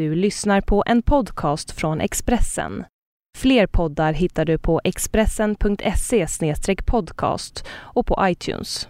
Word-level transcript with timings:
du 0.00 0.14
lyssnar 0.14 0.60
på 0.60 0.82
en 0.86 1.02
podcast 1.02 1.70
från 1.70 2.00
Expressen. 2.00 2.84
Fler 3.38 3.66
poddar 3.66 4.12
hittar 4.12 4.44
du 4.44 4.58
på 4.58 4.80
expressen.se 4.84 6.26
podcast 6.86 7.64
och 7.70 8.06
på 8.06 8.18
iTunes. 8.22 8.88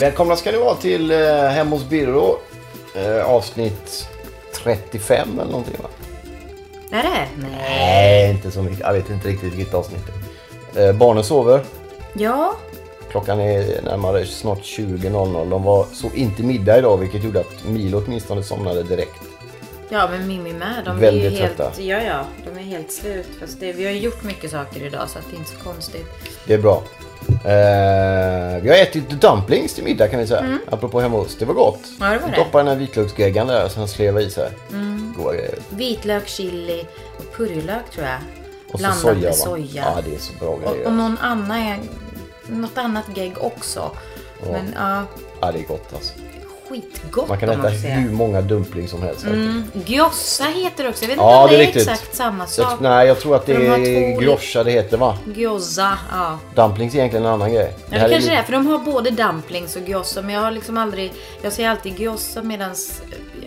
Välkomna 0.00 0.36
ska 0.36 0.50
ni 0.50 0.58
vara 0.58 0.74
till 0.74 1.10
eh, 1.10 1.18
Hem 1.48 1.68
hos 1.68 1.88
Birro. 1.88 2.38
Eh, 2.94 3.30
avsnitt 3.30 4.08
35 4.64 5.28
eller 5.40 5.50
någonting 5.50 5.76
va? 5.82 5.88
Är 6.90 7.02
det? 7.02 7.28
Nej. 7.36 7.60
Nej, 7.70 8.30
inte 8.30 8.50
så 8.50 8.62
mycket. 8.62 8.80
Jag 8.80 8.92
vet 8.92 9.10
inte 9.10 9.28
riktigt 9.28 9.54
vilket 9.54 9.74
avsnitt. 9.74 10.04
Eh, 10.76 10.92
barnen 10.92 11.24
sover. 11.24 11.60
Ja. 12.12 12.54
Klockan 13.10 13.40
är 13.40 13.82
närmare 13.82 14.26
snart 14.26 14.58
20.00. 14.58 15.50
De 15.50 15.62
var, 15.62 15.86
sov 15.92 16.10
inte 16.14 16.42
middag 16.42 16.78
idag 16.78 16.96
vilket 16.96 17.24
gjorde 17.24 17.40
att 17.40 17.64
Milo 17.66 18.02
åtminstone 18.06 18.42
somnade 18.42 18.82
direkt. 18.82 19.22
Ja, 19.88 20.08
men 20.10 20.28
Mimmi 20.28 20.52
med. 20.52 20.82
De 20.84 20.98
Väldigt 20.98 21.24
är 21.24 21.30
ju 21.30 21.36
helt, 21.42 21.56
trötta. 21.56 21.82
Ja, 21.82 22.02
ja. 22.02 22.24
De 22.44 22.60
är 22.60 22.64
helt 22.64 22.92
slut. 22.92 23.26
Fast 23.40 23.60
det, 23.60 23.72
vi 23.72 23.84
har 23.84 23.92
gjort 23.92 24.22
mycket 24.24 24.50
saker 24.50 24.86
idag 24.86 25.10
så 25.10 25.18
det 25.30 25.36
är 25.36 25.38
inte 25.38 25.50
så 25.50 25.56
konstigt. 25.56 26.06
Det 26.46 26.54
är 26.54 26.58
bra. 26.58 26.82
Eh, 27.28 28.62
vi 28.62 28.68
har 28.68 28.76
ätit 28.76 29.10
dumplings 29.10 29.74
till 29.74 29.84
middag 29.84 30.08
kan 30.08 30.20
vi 30.20 30.26
säga. 30.26 30.58
Apropå 30.70 31.00
hemma 31.00 31.16
hos. 31.16 31.36
Det 31.38 31.44
var 31.44 31.54
gott. 31.54 31.80
Ja, 32.00 32.06
det 32.06 32.18
var 32.18 32.28
det. 32.28 32.36
Doppa 32.36 32.58
den 32.58 32.66
här 32.68 32.76
vitlöksgeggan 32.76 33.46
där 33.46 33.64
och 33.64 33.70
sen 33.70 33.88
sleva 33.88 34.20
i 34.20 34.30
sig. 34.30 34.50
Goda 35.16 35.34
grejer. 35.34 35.54
Vitlök, 35.68 36.28
chili 36.28 36.86
och 37.16 37.36
purjolök 37.36 37.90
tror 37.94 38.06
jag. 38.06 38.18
Och 38.72 38.72
så 38.72 38.78
Blandat 38.78 38.98
soja 39.00 39.14
med 39.14 39.24
va? 39.24 39.32
soja. 39.32 39.84
Ja, 39.96 40.02
det 40.06 40.14
är 40.14 40.18
så 40.18 40.32
bra 40.40 40.56
grejer. 40.56 40.80
och, 40.80 40.86
och 40.86 40.92
någon 40.92 41.18
annan, 41.18 41.78
något 42.48 42.78
annat 42.78 43.04
gegg 43.14 43.34
också. 43.40 43.90
Men 44.50 44.74
ja, 44.76 45.02
Ja, 45.40 45.52
det 45.52 45.58
är 45.58 45.62
gott 45.62 45.92
alltså. 45.94 46.12
skitgott 46.68 47.28
Man 47.28 47.38
kan 47.38 47.48
äta 47.48 47.62
man 47.62 47.72
hur 47.72 48.10
många 48.10 48.40
dumplings 48.40 48.90
som 48.90 49.02
helst. 49.02 49.24
Mm, 49.24 49.64
Gyoza 49.86 50.44
heter 50.44 50.84
det 50.84 50.90
också. 50.90 51.02
Jag 51.04 51.08
vet 51.08 51.16
inte 51.16 51.24
Ja, 51.24 51.42
om 51.44 51.50
det 51.50 51.56
det 51.56 51.62
är 51.62 51.62
är, 51.62 51.66
riktigt. 51.66 51.88
exakt 51.88 52.14
samma 52.16 52.38
Jag, 52.44 52.48
sak. 52.50 52.80
nej, 52.80 53.06
jag 53.08 53.20
tror 53.20 53.36
att 53.36 53.46
det 53.46 53.52
är 53.54 54.20
groscha 54.20 54.64
det 54.64 54.70
heter 54.70 54.96
va? 54.96 55.18
Gyoza, 55.34 55.98
ja. 56.12 56.38
Dumplings 56.54 56.94
är 56.94 56.98
egentligen 56.98 57.26
en 57.26 57.32
annan 57.32 57.52
grej. 57.52 57.72
Ja, 57.76 57.84
det 57.90 57.98
här 57.98 58.08
kanske 58.08 58.30
li- 58.30 58.36
är 58.36 58.42
för 58.42 58.52
de 58.52 58.66
har 58.66 58.78
både 58.78 59.10
dumplings 59.10 59.76
och 59.76 59.82
gyoza 59.88 60.22
men 60.22 60.34
jag 60.34 60.42
har 60.42 60.50
liksom 60.50 60.78
aldrig, 60.78 61.12
jag 61.42 61.52
säger 61.52 61.70
alltid 61.70 62.00
gyoza 62.00 62.42
medans... 62.42 63.02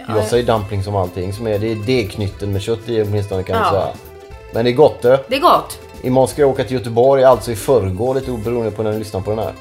Ja, 0.08 0.18
Jag 0.18 0.26
säger 0.28 0.44
dumplings 0.46 0.86
som 0.86 0.96
allting 0.96 1.34
som 1.34 1.48
är, 1.48 1.60
det 1.60 1.72
är 1.72 1.76
degknytteln 1.76 2.54
med 2.54 2.62
kött 2.62 2.90
i 2.90 3.02
åtminstone 3.04 3.44
kan 3.44 3.56
Ja. 3.56 3.64
jag 3.64 3.72
säga. 3.74 3.94
Men 4.54 4.66
det 4.66 4.72
är 4.72 4.76
gott 4.76 5.02
det. 5.02 5.20
Det 5.28 5.36
är 5.36 5.40
gott. 5.42 5.80
Imorgon 6.04 6.28
ska 6.28 6.42
jag 6.42 6.50
åka 6.50 6.64
till 6.64 6.74
Göteborg, 6.78 7.24
alltså 7.24 7.52
i 7.52 7.56
förrgår 7.56 8.16
lite 8.16 8.32
beroende 8.32 8.72
på 8.72 8.84
när 8.84 8.92
ni 8.92 9.00
lyssnar 9.00 9.22
på 9.22 9.30
den 9.30 9.40
här. 9.40 9.54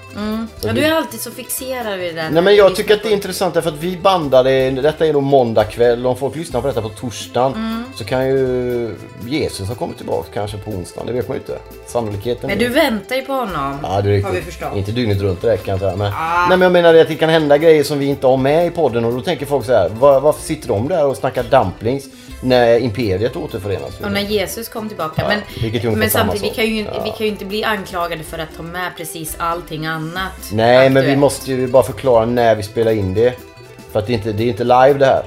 Så 0.60 0.68
Ja, 0.68 0.72
du 0.72 0.84
är 0.84 0.92
alltid 0.92 1.20
så 1.20 1.30
fixerad 1.30 1.98
vid 1.98 2.14
det 2.14 2.22
där. 2.22 2.30
Nej 2.30 2.42
men 2.42 2.56
jag 2.56 2.76
tycker 2.76 2.94
att 2.94 3.02
det 3.02 3.08
är 3.08 3.12
intressant 3.12 3.54
därför 3.54 3.68
att 3.70 3.78
vi 3.82 3.96
bandade, 3.96 4.70
detta 4.70 5.06
är 5.06 5.12
då 5.12 5.20
måndag 5.20 5.64
kväll 5.64 6.06
om 6.06 6.16
folk 6.16 6.36
lyssnar 6.36 6.60
på 6.60 6.66
detta 6.66 6.82
på 6.82 6.88
torsdagen 6.88 7.52
Mm. 7.54 7.84
så 7.94 8.04
kan 8.04 8.26
ju 8.28 8.94
Jesus 9.26 9.68
ha 9.68 9.74
kommit 9.74 9.96
tillbaka 9.96 10.28
kanske 10.34 10.56
på 10.58 10.70
onsdagen, 10.70 11.06
det 11.06 11.12
vet 11.12 11.28
man 11.28 11.36
ju 11.36 11.40
inte. 11.40 11.58
Sannolikheten 11.86 12.48
Men 12.50 12.56
är- 12.58 12.60
du 12.60 12.68
väntar 12.68 13.16
ju 13.16 13.22
på 13.22 13.32
honom. 13.32 13.78
Ja, 13.82 14.00
det 14.00 14.16
är. 14.16 14.22
Har 14.22 14.32
vi 14.32 14.42
förstått. 14.42 14.68
Inte 14.76 14.92
dygnet 14.92 15.20
runt 15.20 15.42
direkt 15.42 15.64
kan 15.64 15.72
jag 15.72 15.80
säga. 15.80 15.96
Men, 15.96 16.10
nej, 16.48 16.48
men 16.48 16.60
jag 16.60 16.72
menar 16.72 16.92
det 16.92 17.00
att 17.00 17.08
det 17.08 17.14
kan 17.14 17.28
hända 17.30 17.58
grejer 17.58 17.84
som 17.84 17.98
vi 17.98 18.06
inte 18.06 18.26
har 18.26 18.36
med 18.36 18.66
i 18.66 18.70
podden 18.70 19.04
och 19.04 19.12
då 19.12 19.20
tänker 19.20 19.46
folk 19.46 19.66
så 19.66 19.72
här. 19.72 19.88
Var, 19.88 20.20
varför 20.20 20.42
sitter 20.42 20.68
de 20.68 20.88
där 20.88 21.06
och 21.06 21.16
snackar 21.16 21.42
dumplings 21.42 22.04
när 22.42 22.78
Imperiet 22.78 23.36
återförenas? 23.36 24.00
Och 24.00 24.12
när 24.12 24.20
Jesus 24.20 24.68
kom 24.68 24.88
tillbaka. 24.88 25.22
Ja, 25.22 25.28
men 25.82 25.98
men 25.98 26.10
samtidigt, 26.10 26.44
vi 26.44 26.50
kan, 26.54 26.66
ju, 26.66 26.84
Ja. 26.84 27.02
vi 27.04 27.10
kan 27.10 27.18
ju 27.18 27.26
inte 27.26 27.44
bli 27.44 27.64
anklagade 27.64 28.22
för 28.24 28.38
att 28.38 28.56
ta 28.56 28.62
med 28.62 28.90
precis 28.96 29.36
allting 29.38 29.86
annat. 29.86 30.32
Nej, 30.52 30.76
men 30.90 30.94
vi 30.94 30.98
aktuellt. 31.00 31.18
måste 31.18 31.50
ju 31.52 31.66
bara 31.66 31.82
förklara 31.82 32.26
när 32.26 32.54
vi 32.54 32.62
spelar 32.62 32.92
in 32.92 33.14
det. 33.14 33.34
För 33.92 33.98
att 33.98 34.06
det 34.06 34.12
är 34.12 34.14
inte 34.14 34.32
det 34.32 34.42
är 34.44 34.48
inte 34.48 34.64
live 34.64 34.92
det 34.98 35.06
här. 35.06 35.22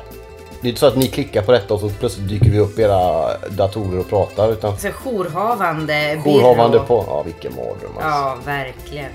Det 0.61 0.67
är 0.67 0.69
inte 0.69 0.80
så 0.80 0.86
att 0.86 0.95
ni 0.95 1.08
klickar 1.08 1.41
på 1.41 1.52
detta 1.52 1.73
och 1.73 1.80
så 1.80 1.89
plötsligt 1.89 2.30
dyker 2.30 2.50
vi 2.50 2.59
upp 2.59 2.79
i 2.79 2.81
era 2.81 3.38
datorer 3.50 4.00
och 4.00 4.09
pratar. 4.09 4.51
Utan 4.51 4.78
Så 4.78 4.88
jourhavande 4.88 6.22
jourhavande 6.25 6.80
på... 6.80 7.06
Ja, 7.07 7.24
vilken 7.24 7.56
mardröm 7.56 7.91
alltså. 7.95 8.09
Ja, 8.09 8.38
verkligen. 8.45 9.09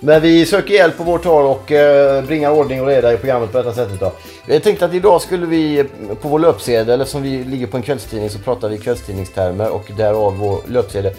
Men 0.00 0.22
vi 0.22 0.46
söker 0.46 0.74
hjälp 0.74 0.96
på 0.96 1.02
vårt 1.02 1.24
håll 1.24 1.46
och 1.46 1.72
eh, 1.72 2.24
bringar 2.24 2.50
ordning 2.50 2.80
och 2.80 2.86
reda 2.86 3.12
i 3.12 3.16
programmet 3.16 3.52
på 3.52 3.58
detta 3.58 3.74
sättet. 3.74 4.00
Då. 4.00 4.12
Jag 4.46 4.62
tänkte 4.62 4.84
att 4.84 4.94
idag 4.94 5.22
skulle 5.22 5.46
vi 5.46 5.78
eh, 5.78 5.86
på 6.22 6.28
vår 6.28 6.38
löpsedel, 6.38 7.00
eftersom 7.00 7.22
vi 7.22 7.44
ligger 7.44 7.66
på 7.66 7.76
en 7.76 7.82
kvällstidning 7.82 8.30
så 8.30 8.38
pratar 8.38 8.68
vi 8.68 8.78
kvällstidningstermer 8.78 9.70
och 9.70 9.90
därav 9.96 10.36
vår 10.38 10.60
löpsedel. 10.68 11.12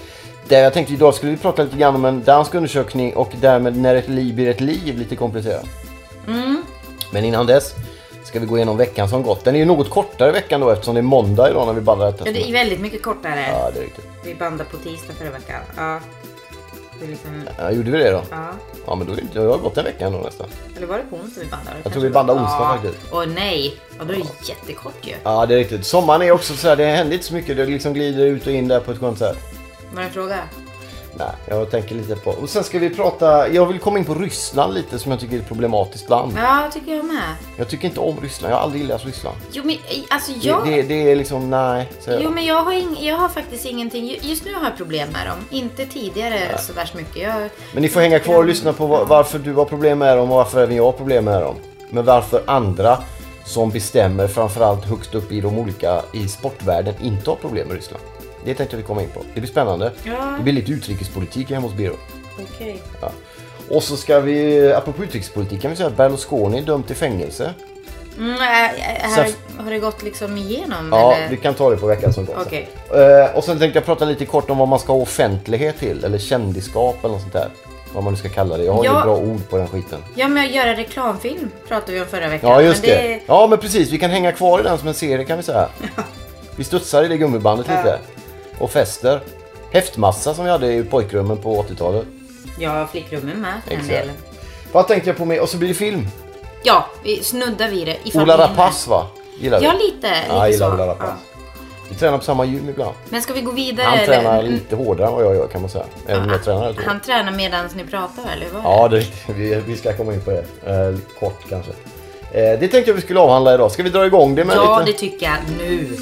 Där 0.47 0.63
jag 0.63 0.73
tänkte 0.73 0.93
idag 0.93 1.13
skulle 1.13 1.31
vi 1.31 1.37
prata 1.37 1.63
lite 1.63 1.77
grann 1.77 1.95
om 1.95 2.05
en 2.05 2.23
dansk 2.23 2.55
undersökning 2.55 3.15
och 3.15 3.31
därmed 3.41 3.77
när 3.77 3.95
ett 3.95 4.09
liv 4.09 4.35
blir 4.35 4.47
ett 4.49 4.61
liv, 4.61 4.97
lite 4.97 5.15
komplicerat. 5.15 5.65
Men 7.11 7.25
innan 7.25 7.45
dess 7.45 7.75
ska 8.23 8.39
vi 8.39 8.45
gå 8.45 8.57
igenom 8.57 8.77
veckan 8.77 9.09
som 9.09 9.23
gått. 9.23 9.45
Den 9.45 9.55
är 9.55 9.59
ju 9.59 9.65
något 9.65 9.89
kortare 9.89 10.31
veckan 10.31 10.61
då 10.61 10.69
eftersom 10.69 10.95
det 10.95 11.01
är 11.01 11.03
måndag 11.03 11.49
idag 11.49 11.67
när 11.67 11.73
vi 11.73 11.81
bandar 11.81 12.05
detta. 12.05 12.25
Ja, 12.25 12.31
det 12.31 12.49
är 12.49 12.53
väldigt 12.53 12.79
mycket 12.79 13.03
kortare. 13.03 13.45
Ja, 13.51 13.71
det 13.73 13.79
är 13.79 13.83
riktigt. 13.83 14.05
Vi 14.25 14.35
bandade 14.35 14.69
på 14.69 14.77
tisdag 14.77 15.13
förra 15.13 15.29
veckan. 15.29 15.61
Ja. 15.77 15.99
Det 16.99 17.07
liksom, 17.07 17.43
Ja, 17.57 17.71
gjorde 17.71 17.91
vi 17.91 17.97
det 17.97 18.11
då? 18.11 18.23
ja. 18.31 18.47
Ja, 18.87 18.95
men 18.95 19.07
då 19.07 19.13
är 19.13 19.17
det, 19.17 19.23
det 19.33 19.39
har 19.39 19.57
gått 19.57 19.77
en 19.77 19.83
vecka 19.85 20.05
ändå 20.05 20.19
nästan. 20.19 20.47
Eller 20.77 20.87
var 20.87 20.97
det 20.97 21.03
på 21.09 21.15
onsdag 21.15 21.41
vi 21.41 21.47
bandade? 21.47 21.77
Jag 21.83 21.91
tror 21.93 22.03
vi 22.03 22.09
bandade 22.09 22.39
onsdag 22.39 22.57
ja. 22.59 22.77
faktiskt. 22.81 23.13
Åh 23.13 23.25
nej. 23.35 23.79
Ja, 23.97 24.03
då 24.03 24.13
är 24.13 24.17
det 24.17 24.49
jättekort 24.49 25.07
ju. 25.07 25.13
Ja, 25.23 25.45
det 25.45 25.53
är 25.53 25.57
riktigt. 25.57 25.85
Sommaren 25.85 26.21
är 26.21 26.31
också 26.31 26.53
så 26.53 26.67
här, 26.67 26.75
det 26.75 26.85
händer 26.85 27.13
inte 27.13 27.25
så 27.25 27.33
mycket. 27.33 27.57
Det 27.57 27.65
liksom 27.65 27.93
glider 27.93 28.25
ut 28.25 28.47
och 28.47 28.53
in 28.53 28.67
där 28.67 28.79
på 28.79 28.91
ett 28.91 28.99
skönt 28.99 29.17
sätt. 29.17 29.37
Var 29.93 30.01
det 30.01 30.07
en 30.07 30.13
fråga? 30.13 30.37
Nej, 31.19 31.27
jag 31.47 31.71
tänker 31.71 31.95
lite 31.95 32.15
på... 32.15 32.31
Och 32.31 32.49
sen 32.49 32.63
ska 32.63 32.79
vi 32.79 32.89
prata... 32.89 33.49
Jag 33.49 33.65
vill 33.65 33.79
komma 33.79 33.99
in 33.99 34.05
på 34.05 34.13
Ryssland 34.15 34.73
lite 34.73 34.99
som 34.99 35.11
jag 35.11 35.19
tycker 35.19 35.35
är 35.35 35.39
ett 35.39 35.47
problematiskt 35.47 36.09
land. 36.09 36.33
Ja, 36.37 36.69
tycker 36.73 36.95
jag 36.95 37.05
med. 37.05 37.23
Jag 37.57 37.67
tycker 37.69 37.87
inte 37.87 37.99
om 37.99 38.17
Ryssland. 38.21 38.51
Jag 38.53 38.57
har 38.57 38.63
aldrig 38.63 38.81
gillat 38.81 39.05
Ryssland. 39.05 39.37
Jo, 39.51 39.63
men 39.65 39.75
alltså 40.09 40.31
Det, 40.31 40.47
jag... 40.47 40.65
det, 40.67 40.81
det 40.81 41.11
är 41.11 41.15
liksom, 41.15 41.49
nej. 41.49 41.89
jag. 42.05 42.21
Jo, 42.23 42.29
men 42.29 42.45
jag 42.45 42.63
har, 42.63 42.73
ing... 42.73 42.97
jag 43.01 43.15
har 43.17 43.29
faktiskt 43.29 43.65
ingenting. 43.65 44.05
Ju- 44.07 44.17
Just 44.21 44.45
nu 44.45 44.53
har 44.53 44.63
jag 44.63 44.77
problem 44.77 45.09
med 45.11 45.27
dem. 45.27 45.37
Inte 45.49 45.85
tidigare 45.85 46.57
så 46.59 46.73
värst 46.73 46.93
mycket. 46.95 47.17
Jag... 47.23 47.49
Men 47.73 47.81
ni 47.81 47.89
får 47.89 48.01
hänga 48.01 48.19
kvar 48.19 48.35
och 48.37 48.45
lyssna 48.45 48.73
på 48.73 48.85
va- 48.87 49.05
varför 49.07 49.39
du 49.39 49.53
har 49.53 49.65
problem 49.65 49.99
med 49.99 50.17
dem 50.17 50.31
och 50.31 50.37
varför 50.37 50.63
även 50.63 50.75
jag 50.75 50.83
har 50.83 50.91
problem 50.91 51.25
med 51.25 51.41
dem. 51.41 51.55
Men 51.89 52.05
varför 52.05 52.43
andra 52.47 52.97
som 53.45 53.69
bestämmer 53.69 54.27
framförallt 54.27 54.85
högst 54.85 55.15
upp 55.15 55.31
i 55.31 55.41
de 55.41 55.57
olika 55.59 56.01
i 56.13 56.27
sportvärlden 56.27 56.93
inte 57.01 57.29
har 57.29 57.35
problem 57.35 57.67
med 57.67 57.75
Ryssland. 57.75 58.03
Det 58.45 58.53
tänkte 58.53 58.77
vi 58.77 58.83
komma 58.83 59.01
in 59.01 59.09
på. 59.09 59.21
Det 59.33 59.39
blir 59.41 59.51
spännande. 59.51 59.91
Ja. 60.03 60.33
Det 60.37 60.43
blir 60.43 60.53
lite 60.53 60.71
utrikespolitik 60.71 61.49
hemma 61.51 61.67
hos 61.67 61.75
Biro. 61.75 61.95
Okej. 62.53 62.81
Ja. 63.01 63.11
Och 63.69 63.83
så 63.83 63.97
ska 63.97 64.19
vi, 64.19 64.71
apropå 64.73 65.03
utrikespolitik 65.03 65.61
kan 65.61 65.71
vi 65.71 65.77
säga 65.77 65.87
att 65.87 65.97
Berlusconi 65.97 66.57
är 66.57 66.61
dömd 66.61 66.87
till 66.87 66.95
fängelse. 66.95 67.53
Mm, 68.17 68.31
äh, 68.31 68.39
äh, 68.41 69.09
här, 69.15 69.29
har 69.63 69.71
det 69.71 69.79
gått 69.79 70.03
liksom 70.03 70.37
igenom? 70.37 70.89
Ja, 70.91 71.15
eller? 71.15 71.29
vi 71.29 71.37
kan 71.37 71.53
ta 71.53 71.69
det 71.69 71.77
på 71.77 71.87
veckan 71.87 72.13
som 72.13 72.25
gått. 72.25 72.35
Okej. 72.45 72.69
Eh, 72.91 73.35
och 73.37 73.43
sen 73.43 73.59
tänkte 73.59 73.79
jag 73.79 73.85
prata 73.85 74.05
lite 74.05 74.25
kort 74.25 74.49
om 74.49 74.57
vad 74.57 74.67
man 74.67 74.79
ska 74.79 74.93
ha 74.93 74.99
offentlighet 74.99 75.77
till, 75.79 76.03
eller 76.03 76.17
kändisskap 76.17 76.97
eller 76.99 77.09
något 77.13 77.21
sånt 77.21 77.33
där. 77.33 77.49
Vad 77.93 78.03
man 78.03 78.13
nu 78.13 78.19
ska 78.19 78.29
kalla 78.29 78.57
det. 78.57 78.63
Jag 78.63 78.73
har 78.73 78.85
Ja. 78.85 79.01
bra 79.03 79.17
ord 79.17 79.49
på 79.49 79.57
den 79.57 79.67
skiten. 79.67 79.99
Ja, 80.15 80.27
men 80.27 80.45
att 80.45 80.51
göra 80.51 80.73
reklamfilm 80.75 81.51
pratade 81.67 81.91
vi 81.91 81.99
om 82.01 82.07
förra 82.07 82.27
veckan. 82.27 82.49
Ja, 82.49 82.61
just 82.61 82.81
men 82.81 82.89
det. 82.91 83.19
Ja, 83.25 83.47
men 83.47 83.59
precis. 83.59 83.91
Vi 83.91 83.97
kan 83.97 84.09
hänga 84.09 84.31
kvar 84.31 84.59
i 84.59 84.63
den 84.63 84.77
som 84.77 84.87
en 84.87 84.93
serie 84.93 85.25
kan 85.25 85.37
vi 85.37 85.43
säga. 85.43 85.69
Vi 86.55 86.63
studsar 86.63 87.03
i 87.03 87.07
det 87.07 87.17
gummibandet 87.17 87.67
Ja. 87.69 87.77
lite. 87.77 87.99
Och 88.59 88.71
fäster. 88.71 89.21
Häftmassa 89.71 90.33
som 90.33 90.45
vi 90.45 90.51
hade 90.51 90.73
i 90.73 90.83
pojkrummen 90.83 91.37
på 91.37 91.63
80-talet. 91.63 92.05
Ja, 92.59 92.87
flickrummen 92.91 93.41
med 93.41 93.53
för 93.63 93.69
den 93.69 93.79
Exakt. 93.79 93.99
delen. 93.99 94.15
Vad 94.71 94.87
tänkte 94.87 95.09
jag 95.09 95.17
på 95.17 95.25
mer? 95.25 95.41
Och 95.41 95.49
så 95.49 95.57
blir 95.57 95.69
det 95.69 95.73
film. 95.75 96.07
Ja, 96.63 96.85
vi 97.03 97.23
snuddar 97.23 97.67
vid 97.69 97.87
det. 97.87 97.97
ifall 98.03 98.21
Ola 98.21 98.37
vi 98.37 98.43
hinner. 98.43 98.55
Rapace 98.57 98.89
va? 98.89 99.07
Gillar 99.39 99.59
du? 99.59 99.65
Ja, 99.65 99.73
lite. 99.73 99.85
lite 99.95 100.07
Ja, 100.29 100.35
jag 100.37 100.51
gillar 100.51 100.67
så. 100.69 100.73
Ola 100.75 100.87
Rapace. 100.87 101.11
Ja. 101.11 101.17
Vi 101.89 101.95
tränar 101.95 102.17
på 102.17 102.23
samma 102.23 102.45
gym 102.45 102.69
ibland. 102.69 102.95
Men 103.09 103.21
ska 103.21 103.33
vi 103.33 103.41
gå 103.41 103.51
vidare? 103.51 103.85
Han 103.85 103.97
eller? 103.97 104.05
tränar 104.05 104.43
lite 104.43 104.75
hårdare 104.75 105.07
än 105.07 105.13
vad 105.13 105.25
jag 105.25 105.35
gör 105.35 105.47
kan 105.47 105.61
man 105.61 105.69
säga. 105.69 105.85
Även 106.07 106.23
om 106.23 106.29
jag 106.29 106.43
tränar 106.43 106.65
jag. 106.65 106.83
Han 106.85 106.99
tränar 106.99 107.31
medan 107.31 107.69
ni 107.75 107.83
pratar 107.83 108.23
eller 108.35 108.45
det? 108.45 108.61
Ja, 108.63 108.87
det. 108.87 109.05
Vi, 109.33 109.55
vi 109.67 109.77
ska 109.77 109.93
komma 109.93 110.13
in 110.13 110.21
på 110.21 110.31
det. 110.31 110.43
Eh, 110.65 110.95
kort 111.19 111.39
kanske. 111.49 111.71
Eh, 112.31 112.59
det 112.59 112.67
tänkte 112.67 112.81
jag 112.91 112.93
vi 112.95 113.01
skulle 113.01 113.19
avhandla 113.19 113.53
idag. 113.53 113.71
Ska 113.71 113.83
vi 113.83 113.89
dra 113.89 114.05
igång 114.05 114.35
det 114.35 114.45
med 114.45 114.55
Ja, 114.55 114.79
lite? 114.79 114.91
det 114.91 114.97
tycker 114.97 115.25
jag 115.25 115.35
nu. 115.57 115.97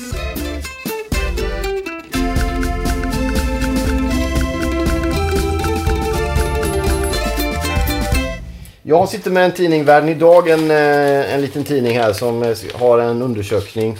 Jag 8.89 9.09
sitter 9.09 9.31
med 9.31 9.45
en 9.45 9.51
tidning, 9.51 9.83
Världen 9.85 10.09
idag, 10.09 10.49
en, 10.49 10.71
eh, 10.71 11.33
en 11.33 11.41
liten 11.41 11.63
tidning 11.63 11.97
här 11.97 12.13
som 12.13 12.43
eh, 12.43 12.55
har 12.73 12.99
en 12.99 13.21
undersökning 13.21 13.97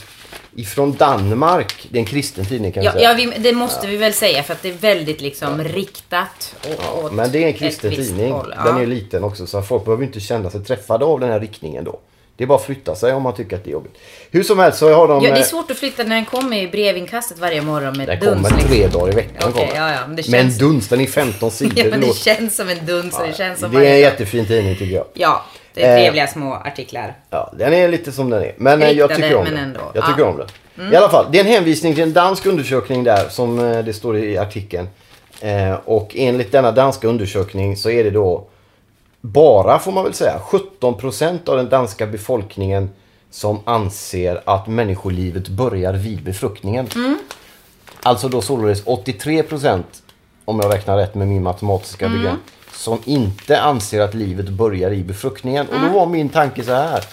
ifrån 0.56 0.92
Danmark. 0.92 1.88
Det 1.92 1.98
är 1.98 2.00
en 2.00 2.06
kristen 2.06 2.46
tidning 2.46 2.72
kan 2.72 2.84
Ja, 2.84 2.92
säga. 2.92 3.10
ja 3.12 3.16
vi, 3.18 3.26
det 3.40 3.54
måste 3.54 3.88
vi 3.88 3.98
väl 3.98 4.14
säga 4.14 4.44
för 4.44 4.54
att 4.54 4.62
det 4.62 4.70
är 4.70 4.74
väldigt 4.74 5.22
liksom 5.22 5.64
riktat 5.64 6.56
å- 6.68 7.06
åt 7.06 7.12
Men 7.14 7.32
det 7.32 7.44
är 7.44 7.48
en 7.48 7.54
kristen 7.54 7.92
tidning. 7.96 8.32
håll. 8.32 8.50
Den 8.66 8.76
Ja. 8.76 8.82
är 8.82 8.86
liten 8.86 9.24
också 9.24 9.48
så 9.48 9.62
folk 9.62 9.86
behöver 9.86 10.04
inte 10.04 10.20
känna 10.20 10.50
sig 10.50 10.64
träffade 10.64 11.06
av 11.06 11.20
den 11.20 11.30
här 11.32 11.40
riktningen 11.40 11.84
då. 11.84 12.00
Det 12.38 12.44
är 12.44 12.48
bara 12.48 12.58
att 12.58 12.66
flytta 12.66 12.96
sig 12.96 13.14
om 13.14 13.24
man 13.24 13.36
tycker 13.36 13.56
att 13.56 13.64
det 13.64 13.70
är 13.70 13.72
jobbigt. 13.72 13.98
Hur 14.32 14.44
som 14.44 14.60
helst 14.60 14.80
så 14.80 14.94
har 14.94 15.08
de... 15.08 15.24
Ja, 15.24 15.30
det 15.32 15.36
är 15.38 15.40
eh, 15.40 15.46
svårt 15.46 15.72
att 15.72 15.78
flytta 15.78 16.04
när 16.04 16.16
den 16.16 16.26
kommer 16.26 16.58
i 16.58 16.68
brevinkastet 16.68 17.40
varje 17.40 17.62
morgon 17.62 17.98
med 17.98 18.08
den 18.08 18.20
duns. 18.20 18.36
kommer 18.36 18.50
liksom. 18.50 18.70
tre 18.70 18.88
dagar 18.88 19.14
i 19.14 19.16
veckan. 19.16 19.52
Kommer. 19.52 19.68
ja, 19.76 19.92
ja, 19.92 20.00
men 20.08 20.16
det 20.16 20.24
känns- 20.24 20.58
duns, 20.58 20.88
den 20.88 21.02
är 21.02 21.06
15 21.06 21.52
sidor. 21.52 21.74
Ja, 21.78 21.86
men 21.90 22.02
det 22.02 22.16
känns 22.16 22.56
som 22.56 22.70
en 22.70 22.86
duns 22.86 23.20
och 23.20 23.28
det 23.28 23.34
känns 23.38 23.60
som 23.60 23.72
det 23.72 23.78
är 23.78 23.82
en 23.82 23.90
dag. 23.92 24.00
jättefin 24.00 24.46
tidning 24.46 24.76
tycker 24.76 24.96
jag. 24.96 25.06
Ja, 25.14 25.44
det 25.74 25.84
är 25.84 25.98
Eh, 25.98 26.02
trevliga 26.02 26.28
små 26.28 26.54
artiklar. 26.54 27.16
Ja, 27.30 27.54
den 27.58 27.74
är 27.74 27.88
lite 27.88 28.12
som 28.12 28.30
den 28.30 28.44
är. 28.44 28.54
Men 28.58 28.82
eh, 28.82 28.92
jag 28.92 29.10
Riktade, 29.12 29.16
tycker 29.28 29.36
om 29.38 29.44
men 29.44 29.54
den. 29.54 29.64
ändå. 29.64 29.80
Jag 29.94 30.04
Ja. 30.04 30.08
tycker 30.08 30.24
om 30.24 30.38
den. 30.38 30.94
I 30.94 30.96
alla 30.96 31.10
fall, 31.10 31.26
det 31.32 31.40
är 31.40 31.44
en 31.44 31.52
hänvisning 31.52 31.94
till 31.94 32.04
en 32.04 32.14
dansk 32.14 32.46
undersökning 32.46 33.04
där 33.04 33.30
som 33.30 33.60
eh, 33.60 33.80
det 33.84 33.94
står 33.94 34.18
i 34.18 34.38
artikeln. 34.38 34.90
Eh, 35.42 35.74
och 35.86 36.12
enligt 36.16 36.52
denna 36.52 36.72
danska 36.72 37.08
undersökning 37.08 37.78
så 37.78 37.90
är 37.90 38.04
det 38.04 38.10
då 38.10 38.48
bara, 39.32 39.80
får 39.80 39.92
man 39.92 40.04
väl 40.04 40.14
säga, 40.14 40.40
17% 40.80 41.50
av 41.50 41.58
den 41.58 41.70
danska 41.70 42.08
befolkningen 42.08 42.90
som 43.30 43.60
anser 43.66 44.42
att 44.46 44.68
människolivet 44.68 45.48
börjar 45.48 45.94
vid 45.94 46.24
befruktningen. 46.24 46.88
Alltså 48.04 48.30
då 48.30 48.42
således 48.42 48.84
83% 48.86 49.84
om 50.46 50.60
jag 50.60 50.74
räknar 50.74 50.98
rätt 50.98 51.16
med 51.16 51.28
min 51.28 51.44
matematiska 51.44 52.10
begrepp 52.10 52.40
som 52.72 53.00
inte 53.06 53.62
anser 53.62 54.02
att 54.02 54.14
livet 54.14 54.50
börjar 54.50 54.92
i 54.92 55.04
befruktningen. 55.04 55.68
Och 55.68 55.82
då 55.82 55.88
var 56.00 56.06
min 56.06 56.30
tanke 56.30 56.64
så 56.64 56.74
här. 56.74 57.04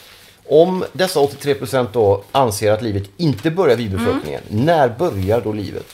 Om 0.49 0.85
dessa 0.93 1.21
83% 1.21 1.87
då 1.93 2.23
anser 2.33 2.73
att 2.73 2.83
livet 2.83 3.11
inte 3.17 3.51
börjar 3.51 3.77
vid 3.77 3.91
befruktningen, 3.91 4.43
när 4.49 4.89
börjar 4.89 5.41
då 5.41 5.53
livet? 5.53 5.87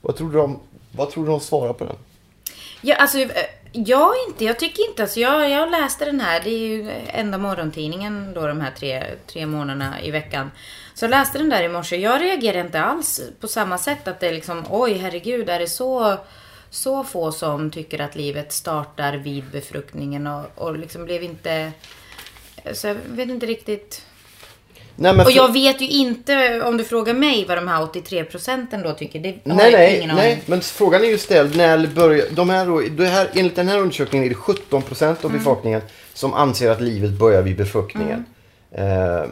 Vad 0.00 0.16
tror 0.16 0.32
du 0.32 0.38
de, 0.38 0.58
vad 0.92 1.10
tror 1.10 1.24
du 1.24 1.30
de 1.30 1.40
svarar 1.40 1.72
på 1.72 1.84
den? 1.84 1.96
Ja, 2.80 2.96
alltså, 2.96 3.18
eh, 3.18 3.28
jag 3.76 4.14
inte. 4.28 4.44
Jag 4.44 4.58
tycker 4.58 4.88
inte. 4.88 5.02
Alltså, 5.02 5.20
jag, 5.20 5.50
jag 5.50 5.70
läste 5.70 6.04
den 6.04 6.20
här. 6.20 6.40
Det 6.44 6.50
är 6.50 6.68
ju 6.68 6.90
enda 7.06 7.38
morgontidningen 7.38 8.34
då 8.34 8.46
de 8.46 8.60
här 8.60 8.70
tre, 8.70 9.04
tre 9.26 9.46
månaderna 9.46 10.02
i 10.02 10.10
veckan. 10.10 10.50
Så 10.94 11.04
jag 11.04 11.10
läste 11.10 11.38
den 11.38 11.48
där 11.48 11.62
i 11.62 11.68
morse. 11.68 11.96
Jag 11.96 12.20
reagerar 12.20 12.60
inte 12.60 12.80
alls 12.80 13.20
på 13.40 13.48
samma 13.48 13.78
sätt. 13.78 14.08
Att 14.08 14.20
det 14.20 14.28
är 14.28 14.32
liksom, 14.32 14.64
oj 14.70 14.92
herregud, 14.92 15.48
är 15.48 15.58
det 15.58 15.66
så, 15.66 16.16
så 16.70 17.04
få 17.04 17.32
som 17.32 17.70
tycker 17.70 18.00
att 18.00 18.16
livet 18.16 18.52
startar 18.52 19.12
vid 19.12 19.44
befruktningen? 19.44 20.26
Och, 20.26 20.44
och 20.54 20.78
liksom 20.78 21.04
blev 21.04 21.22
inte... 21.22 21.72
Så 22.72 22.86
jag 22.86 22.94
vet 22.94 23.28
inte 23.28 23.46
riktigt. 23.46 24.06
Nej, 24.96 25.12
men 25.12 25.20
Och 25.20 25.32
för- 25.32 25.36
jag 25.36 25.52
vet 25.52 25.80
ju 25.80 25.88
inte, 25.88 26.62
om 26.62 26.76
du 26.76 26.84
frågar 26.84 27.14
mig 27.14 27.44
vad 27.48 27.58
de 27.58 27.68
här 27.68 27.82
83 27.82 28.24
procenten 28.24 28.82
då 28.82 28.92
tycker. 28.92 29.20
Det 29.20 29.28
har 29.28 29.56
Nej, 29.56 29.70
jag 29.72 29.78
nej, 29.80 29.96
ingen 29.98 30.16
nej, 30.16 30.42
men 30.46 30.60
frågan 30.60 31.02
är 31.04 31.08
ju 31.08 31.18
ställd 31.18 31.56
när 31.56 31.86
börjar, 31.86 32.24
de 32.30 32.50
här, 32.50 32.66
då, 32.66 32.80
det 32.80 33.06
här, 33.06 33.28
enligt 33.34 33.56
den 33.56 33.68
här 33.68 33.78
undersökningen 33.78 34.24
är 34.24 34.28
det 34.30 34.34
17% 34.36 35.24
av 35.24 35.30
Mm. 35.30 35.38
befolkningen 35.38 35.80
som 36.14 36.34
anser 36.34 36.70
att 36.70 36.80
livet 36.80 37.10
börjar 37.10 37.42
vid 37.42 37.56
befruktningen. 37.56 38.24
Mm. 38.72 39.18
Eh, 39.20 39.24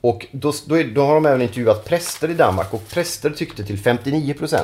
och 0.00 0.26
då, 0.32 0.52
då, 0.66 0.74
är, 0.78 0.84
då 0.84 1.02
har 1.02 1.14
de 1.14 1.26
även 1.26 1.42
intervjuat 1.42 1.84
präster 1.84 2.30
i 2.30 2.34
Danmark 2.34 2.74
och 2.74 2.88
präster 2.88 3.30
tyckte 3.30 3.64
till 3.64 3.76
59% 3.78 4.56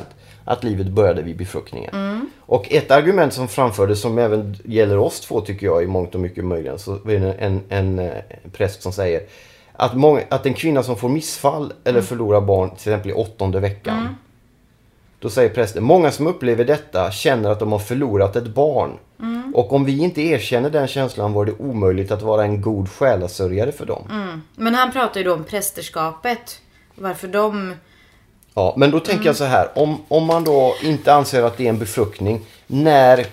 att 0.44 0.64
livet 0.64 0.86
började 0.86 1.22
vid 1.22 1.36
befruktningen. 1.36 1.90
Mm. 1.94 2.30
Och 2.40 2.72
ett 2.72 2.90
argument 2.90 3.32
som 3.32 3.48
framfördes 3.48 4.00
som 4.00 4.18
även 4.18 4.56
gäller 4.64 4.98
oss 4.98 5.20
två 5.20 5.40
tycker 5.40 5.66
jag 5.66 5.82
i 5.82 5.86
mångt 5.86 6.14
och 6.14 6.20
mycket 6.20 6.44
möjligen 6.44 6.78
så 6.78 6.94
är 6.94 7.18
det 7.20 7.32
en, 7.32 7.60
en, 7.68 7.98
en 7.98 8.10
präst 8.52 8.82
som 8.82 8.92
säger 8.92 9.20
att, 9.76 9.94
många, 9.94 10.23
att 10.28 10.46
en 10.46 10.55
kvinna 10.55 10.82
som 10.82 10.96
får 10.96 11.08
missfall 11.08 11.73
eller 11.84 12.02
förlorar 12.02 12.40
barn 12.40 12.70
till 12.70 12.76
exempel 12.76 13.11
i 13.11 13.14
åttonde 13.14 13.61
veckan 13.61 14.17
då 15.19 15.31
säger 15.31 15.49
prästen, 15.49 15.84
många 15.84 16.11
som 16.11 16.26
upplever 16.26 16.64
detta 16.64 17.11
känner 17.11 17.50
att 17.50 17.58
de 17.58 17.73
har 17.73 17.78
förlorat 17.78 18.37
ett 18.37 18.46
barn. 18.46 18.99
Och 19.55 19.73
om 19.73 19.84
vi 19.84 19.99
inte 19.99 20.23
erkänner 20.23 20.70
den 20.70 20.87
känslan 20.87 21.32
var 21.32 21.44
det 21.44 21.52
omöjligt 21.52 22.11
att 22.11 22.23
vara 22.23 22.43
en 22.43 22.61
god 22.61 22.88
själasörjare 22.88 23.73
för 23.73 23.87
dem. 23.87 24.43
Men 24.56 24.75
han 24.75 24.93
pratar 24.93 25.20
ju 25.20 25.25
då 25.25 25.34
om 25.34 25.44
prästerskapet. 25.44 26.61
Varför 26.94 27.29
de... 27.29 27.75
Ja, 28.55 28.75
men 28.76 28.90
då 28.90 29.00
tänker 29.00 29.26
jag 29.26 29.37
så 29.37 29.44
här, 29.44 29.79
om, 29.79 29.96
om 30.08 30.26
man 30.26 30.44
då 30.44 30.75
inte 30.82 31.14
anser 31.14 31.43
att 31.43 31.56
det 31.56 31.64
är 31.64 31.69
en 31.69 31.79
befruktning, 31.79 32.40
när, 32.67 33.26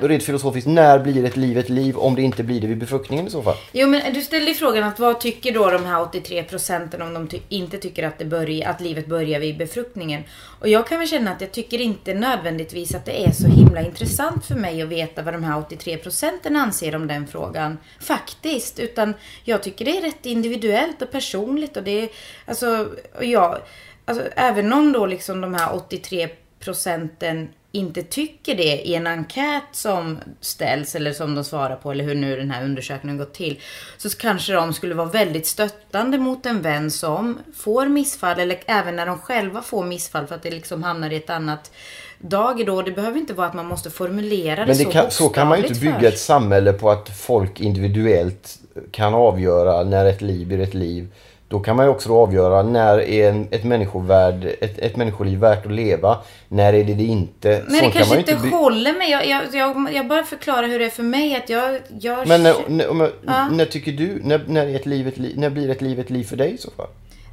rent 0.00 0.22
filosofiskt, 0.22 0.68
när 0.68 0.98
blir 0.98 1.24
ett 1.24 1.36
liv 1.36 1.58
ett 1.58 1.68
liv 1.68 1.96
om 1.96 2.14
det 2.14 2.22
inte 2.22 2.42
blir 2.42 2.60
det 2.60 2.66
vid 2.66 2.78
befruktningen 2.78 3.26
i 3.26 3.30
så 3.30 3.42
fall? 3.42 3.56
Jo 3.72 3.88
men 3.88 4.14
du 4.14 4.20
ställde 4.20 4.50
ju 4.50 4.54
frågan 4.54 4.84
att 4.84 4.98
vad 4.98 5.20
tycker 5.20 5.52
då 5.52 5.70
de 5.70 5.84
här 5.84 6.02
83 6.02 6.42
procenten 6.42 7.02
om 7.02 7.14
de 7.14 7.28
ty- 7.28 7.40
inte 7.48 7.78
tycker 7.78 8.02
att, 8.06 8.18
det 8.18 8.24
börjar, 8.24 8.70
att 8.70 8.80
livet 8.80 9.06
börjar 9.06 9.40
vid 9.40 9.58
befruktningen. 9.58 10.22
Och 10.60 10.68
jag 10.68 10.86
kan 10.86 10.98
väl 10.98 11.08
känna 11.08 11.30
att 11.30 11.40
jag 11.40 11.52
tycker 11.52 11.80
inte 11.80 12.14
nödvändigtvis 12.14 12.94
att 12.94 13.04
det 13.04 13.26
är 13.26 13.32
så 13.32 13.48
himla 13.48 13.80
intressant 13.80 14.46
för 14.46 14.54
mig 14.54 14.82
att 14.82 14.88
veta 14.88 15.22
vad 15.22 15.34
de 15.34 15.44
här 15.44 15.58
83 15.58 15.96
procenten 15.96 16.56
anser 16.56 16.96
om 16.96 17.06
den 17.06 17.26
frågan. 17.26 17.78
Faktiskt. 18.00 18.78
Utan 18.78 19.14
jag 19.44 19.62
tycker 19.62 19.84
det 19.84 19.98
är 19.98 20.02
rätt 20.02 20.26
individuellt 20.26 21.02
och 21.02 21.10
personligt 21.10 21.76
och 21.76 21.82
det 21.82 22.02
är, 22.02 22.08
alltså, 22.46 22.88
och 23.16 23.24
jag, 23.24 23.58
alltså 24.04 24.24
även 24.36 24.72
om 24.72 24.92
då 24.92 25.06
liksom 25.06 25.40
de 25.40 25.54
här 25.54 25.74
83 25.74 26.28
procenten 26.60 27.48
inte 27.72 28.02
tycker 28.02 28.54
det 28.54 28.88
i 28.88 28.94
en 28.94 29.06
enkät 29.06 29.62
som 29.72 30.18
ställs 30.40 30.94
eller 30.94 31.12
som 31.12 31.34
de 31.34 31.44
svarar 31.44 31.76
på 31.76 31.90
eller 31.92 32.04
hur 32.04 32.14
nu 32.14 32.36
den 32.36 32.50
här 32.50 32.64
undersökningen 32.64 33.18
gått 33.18 33.34
till. 33.34 33.60
Så 33.98 34.10
kanske 34.10 34.52
de 34.52 34.72
skulle 34.72 34.94
vara 34.94 35.08
väldigt 35.08 35.46
stöttande 35.46 36.18
mot 36.18 36.46
en 36.46 36.62
vän 36.62 36.90
som 36.90 37.38
får 37.56 37.86
missfall 37.86 38.40
eller 38.40 38.58
även 38.66 38.96
när 38.96 39.06
de 39.06 39.18
själva 39.18 39.62
får 39.62 39.84
missfall 39.84 40.26
för 40.26 40.34
att 40.34 40.42
det 40.42 40.50
liksom 40.50 40.82
hamnar 40.82 41.10
i 41.10 41.16
ett 41.16 41.30
annat 41.30 41.70
dag 42.18 42.66
då. 42.66 42.82
Det 42.82 42.92
behöver 42.92 43.18
inte 43.18 43.34
vara 43.34 43.46
att 43.46 43.54
man 43.54 43.66
måste 43.66 43.90
formulera 43.90 44.56
det, 44.56 44.66
Men 44.66 44.78
det 44.78 44.84
så 44.84 44.90
kan, 44.90 45.10
så 45.10 45.28
kan 45.28 45.48
man 45.48 45.60
ju 45.60 45.66
inte 45.66 45.80
bygga 45.80 46.08
ett 46.08 46.18
samhälle 46.18 46.72
på 46.72 46.90
att 46.90 47.18
folk 47.18 47.60
individuellt 47.60 48.58
kan 48.90 49.14
avgöra 49.14 49.84
när 49.84 50.04
ett 50.04 50.22
liv 50.22 50.46
blir 50.46 50.60
ett 50.60 50.74
liv. 50.74 51.08
Då 51.50 51.60
kan 51.60 51.76
man 51.76 51.86
ju 51.86 51.90
också 51.90 52.12
avgöra 52.16 52.62
när 52.62 53.00
är 53.00 53.46
ett, 53.50 53.64
människovärd, 53.64 54.44
ett, 54.44 54.78
ett 54.78 54.96
människoliv 54.96 55.38
värt 55.38 55.66
att 55.66 55.72
leva. 55.72 56.18
När 56.48 56.72
är 56.72 56.84
det 56.84 56.94
det 56.94 57.04
inte? 57.04 57.48
Men 57.48 57.60
Så 57.66 57.72
det 57.74 57.80
kan 57.80 57.92
kanske 57.92 58.14
ju 58.14 58.20
inte 58.20 58.36
by- 58.36 58.50
håller 58.50 58.92
mig. 58.92 59.10
Jag, 59.10 59.26
jag, 59.26 59.42
jag, 59.54 59.88
jag 59.94 60.06
bara 60.08 60.24
förklarar 60.24 60.68
hur 60.68 60.78
det 60.78 60.84
är 60.84 60.90
för 60.90 61.02
mig. 61.02 61.36
Att 61.36 61.48
jag, 61.50 61.80
jag 62.00 62.28
Men 62.28 62.42
när, 62.42 62.54
när, 62.68 62.84
jag- 62.84 63.10
Ja. 63.26 63.48
när 63.48 63.64
tycker 63.64 63.92
du, 63.92 64.20
när, 64.24 64.44
när, 64.48 64.66
är 64.66 64.74
ett 64.76 64.86
liv 64.86 65.08
ett 65.08 65.18
liv, 65.18 65.38
när 65.38 65.50
blir 65.50 65.70
ett 65.70 65.82
liv 65.82 66.00
ett 66.00 66.10
liv 66.10 66.24
för 66.24 66.36
dig 66.36 66.54
i 66.54 66.58
så 66.58 66.70
fall? 66.70 66.86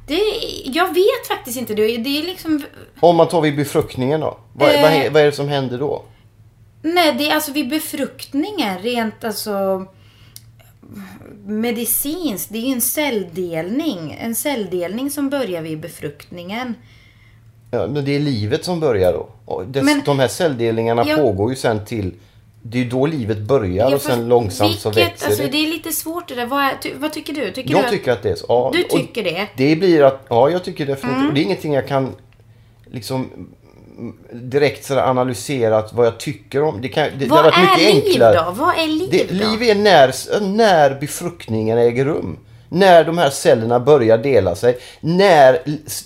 det, 0.06 0.20
jag 0.64 0.86
vet 0.94 1.26
faktiskt 1.28 1.58
inte. 1.58 1.74
Det, 1.74 1.96
det 1.96 2.18
är 2.18 2.22
liksom... 2.22 2.62
Om 3.00 3.16
man 3.16 3.28
tar 3.28 3.40
vid 3.40 3.56
befruktningen 3.56 4.20
då? 4.20 4.38
Vad, 4.52 4.68
Eh. 4.74 4.82
vad, 4.82 5.12
vad 5.12 5.22
är 5.22 5.26
det 5.26 5.32
som 5.32 5.48
händer 5.48 5.78
då? 5.78 6.02
Nej, 6.82 7.14
det 7.18 7.30
är 7.30 7.34
alltså 7.34 7.52
vid 7.52 7.68
befruktningen. 7.68 8.78
Rent 8.78 9.24
alltså 9.24 9.84
medicinskt. 11.46 12.52
Det 12.52 12.58
är 12.58 12.62
ju 12.62 12.72
en 12.72 12.80
celldelning. 12.80 14.16
En 14.20 14.34
celldelning 14.34 15.10
som 15.10 15.30
börjar 15.30 15.62
vid 15.62 15.80
befruktningen. 15.80 16.74
Ja, 17.70 17.86
men 17.86 18.04
det 18.04 18.16
är 18.16 18.20
livet 18.20 18.64
som 18.64 18.80
börjar 18.80 19.12
då. 19.12 19.28
Och 19.44 19.66
dess, 19.66 19.84
Men- 19.84 20.02
de 20.04 20.18
här 20.18 20.28
celldelningarna 20.28 21.04
Ja. 21.06 21.16
pågår 21.16 21.50
ju 21.50 21.56
sen 21.56 21.84
till... 21.84 22.14
Det 22.62 22.80
är 22.80 22.84
då 22.90 23.06
livet 23.06 23.38
börjar 23.38 23.90
Ja, 23.90 23.96
och 23.96 24.02
sen 24.02 24.28
långsamt 24.28 24.78
så 24.78 24.90
vilket, 24.90 25.06
växer 25.12 25.26
alltså, 25.26 25.42
det. 25.42 25.48
det 25.48 25.58
är 25.58 25.70
lite 25.70 25.92
svårt 25.92 26.28
det 26.28 26.34
där. 26.34 26.46
Vad, 26.46 26.70
ty, 26.82 26.90
vad 26.96 27.12
tycker 27.12 27.32
du? 27.32 27.50
Tycker 27.50 27.68
du 27.68 27.74
Jag 27.76 27.84
att, 27.84 27.90
tycker 27.90 28.12
att 28.12 28.22
det 28.22 28.30
är 28.30 28.34
så. 28.34 28.46
Ja, 28.48 28.70
Du 28.74 28.82
tycker 28.82 29.24
det? 29.24 29.48
Det 29.56 29.76
blir 29.76 30.02
att, 30.02 30.26
ja 30.28 30.50
jag 30.50 30.64
tycker 30.64 30.86
definitivt. 30.86 31.16
Mm. 31.16 31.28
Och 31.28 31.34
det 31.34 31.40
är 31.40 31.42
ingenting 31.42 31.72
jag 31.72 31.88
kan 31.88 32.14
liksom 32.90 33.48
direkt 34.32 34.84
sådär 34.84 35.02
analysera 35.10 35.78
att 35.78 35.92
vad 35.92 36.06
jag 36.06 36.18
tycker 36.20 36.62
om. 36.62 36.80
Det, 36.82 36.88
kan, 36.88 37.04
det, 37.04 37.10
det 37.18 37.26
Vad 37.26 37.44
varit 37.44 37.54
är 37.54 37.78
liv 37.92 38.02
enklare. 38.04 38.34
då? 38.34 38.50
Vad 38.50 38.78
är 38.78 38.86
liv 38.86 39.08
Det, 39.10 39.24
då? 39.28 39.34
liv 39.50 39.62
är 39.70 39.74
när, 39.74 40.40
när 40.40 40.94
befruktningen 41.00 41.78
äger 41.78 42.04
rum. 42.04 42.38
När 42.68 43.04
de 43.04 43.18
här 43.18 43.30
cellerna 43.30 43.80
börjar 43.80 44.18
dela 44.18 44.54
sig. 44.54 44.78
När 45.00 45.58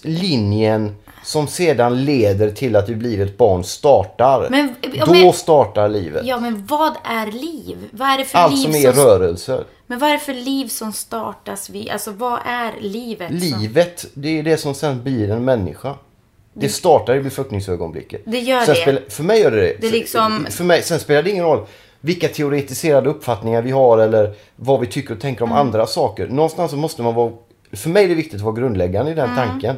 linjen 0.03 0.97
som 1.25 1.47
sedan 1.47 2.05
leder 2.05 2.51
till 2.51 2.77
att 2.77 2.87
det 2.87 2.95
blir 2.95 3.21
ett 3.21 3.37
barn 3.39 3.65
startar. 3.65 4.47
Men- 4.51 4.75
ja, 4.95 5.05
Då 5.07 5.13
men- 5.13 5.33
startar 5.33 5.89
livet. 5.89 6.27
Ja, 6.27 6.41
men 6.41 6.67
vad 6.67 6.93
är 7.05 7.27
liv? 7.33 7.77
Vad 7.91 8.09
är 8.09 8.19
det 8.19 8.25
för 8.25 8.39
Allt 8.39 8.55
liv 8.55 8.63
som 8.63 8.75
är 8.75 8.93
rörelser. 8.93 9.65
Men 9.87 9.99
vad 9.99 10.09
är 10.09 10.13
det 10.15 10.19
för 10.21 10.35
liv 10.35 10.69
som 10.69 10.93
startas 10.93 11.71
vid? 11.71 11.91
Alltså 11.91 12.11
vad 12.11 12.39
är 12.47 12.73
livet? 12.81 13.29
som- 13.29 13.61
Livet, 13.61 14.07
det 14.15 14.39
är 14.39 14.43
det 14.43 14.57
som 14.57 14.75
sen 14.75 15.03
blir 15.03 15.31
en 15.31 15.45
människa. 15.45 15.95
Det 16.55 16.69
startar 16.69 17.15
i 17.15 17.21
befruktningsögonblicket. 17.21 18.21
Det 18.25 18.39
gör 18.39 18.61
sen 18.61 18.75
det. 18.75 18.81
Spelar, 18.81 19.03
för 19.09 19.23
mig 19.23 19.41
gör 19.41 19.51
det 19.51 19.61
det. 19.61 19.77
Det 19.81 19.91
liksom- 19.91 20.47
för 20.51 20.65
mig, 20.65 20.83
sen 20.83 21.01
spelar 21.01 21.23
det 21.23 21.31
ingen 21.31 21.45
roll 21.45 21.67
vilka 22.01 22.29
teoretiserade 22.29 23.11
uppfattningar 23.11 23.63
vi 23.63 23.71
har 23.71 23.99
eller 23.99 24.35
vad 24.57 24.81
vi 24.81 24.87
tycker 24.87 25.15
och 25.15 25.21
tänker 25.21 25.43
om 25.45 25.51
Mm. 25.51 25.61
andra 25.67 25.87
saker. 25.87 26.29
Någonstans 26.29 26.71
så 26.71 26.77
måste 26.77 27.03
man 27.03 27.15
vara... 27.15 27.33
För 27.73 27.89
mig 27.91 28.05
är 28.05 28.09
det 28.09 28.15
viktigt 28.15 28.35
att 28.35 28.41
vara 28.41 28.55
grundläggande 28.55 29.11
i 29.11 29.15
den 29.15 29.25
Mm. 29.31 29.37
tanken. 29.37 29.77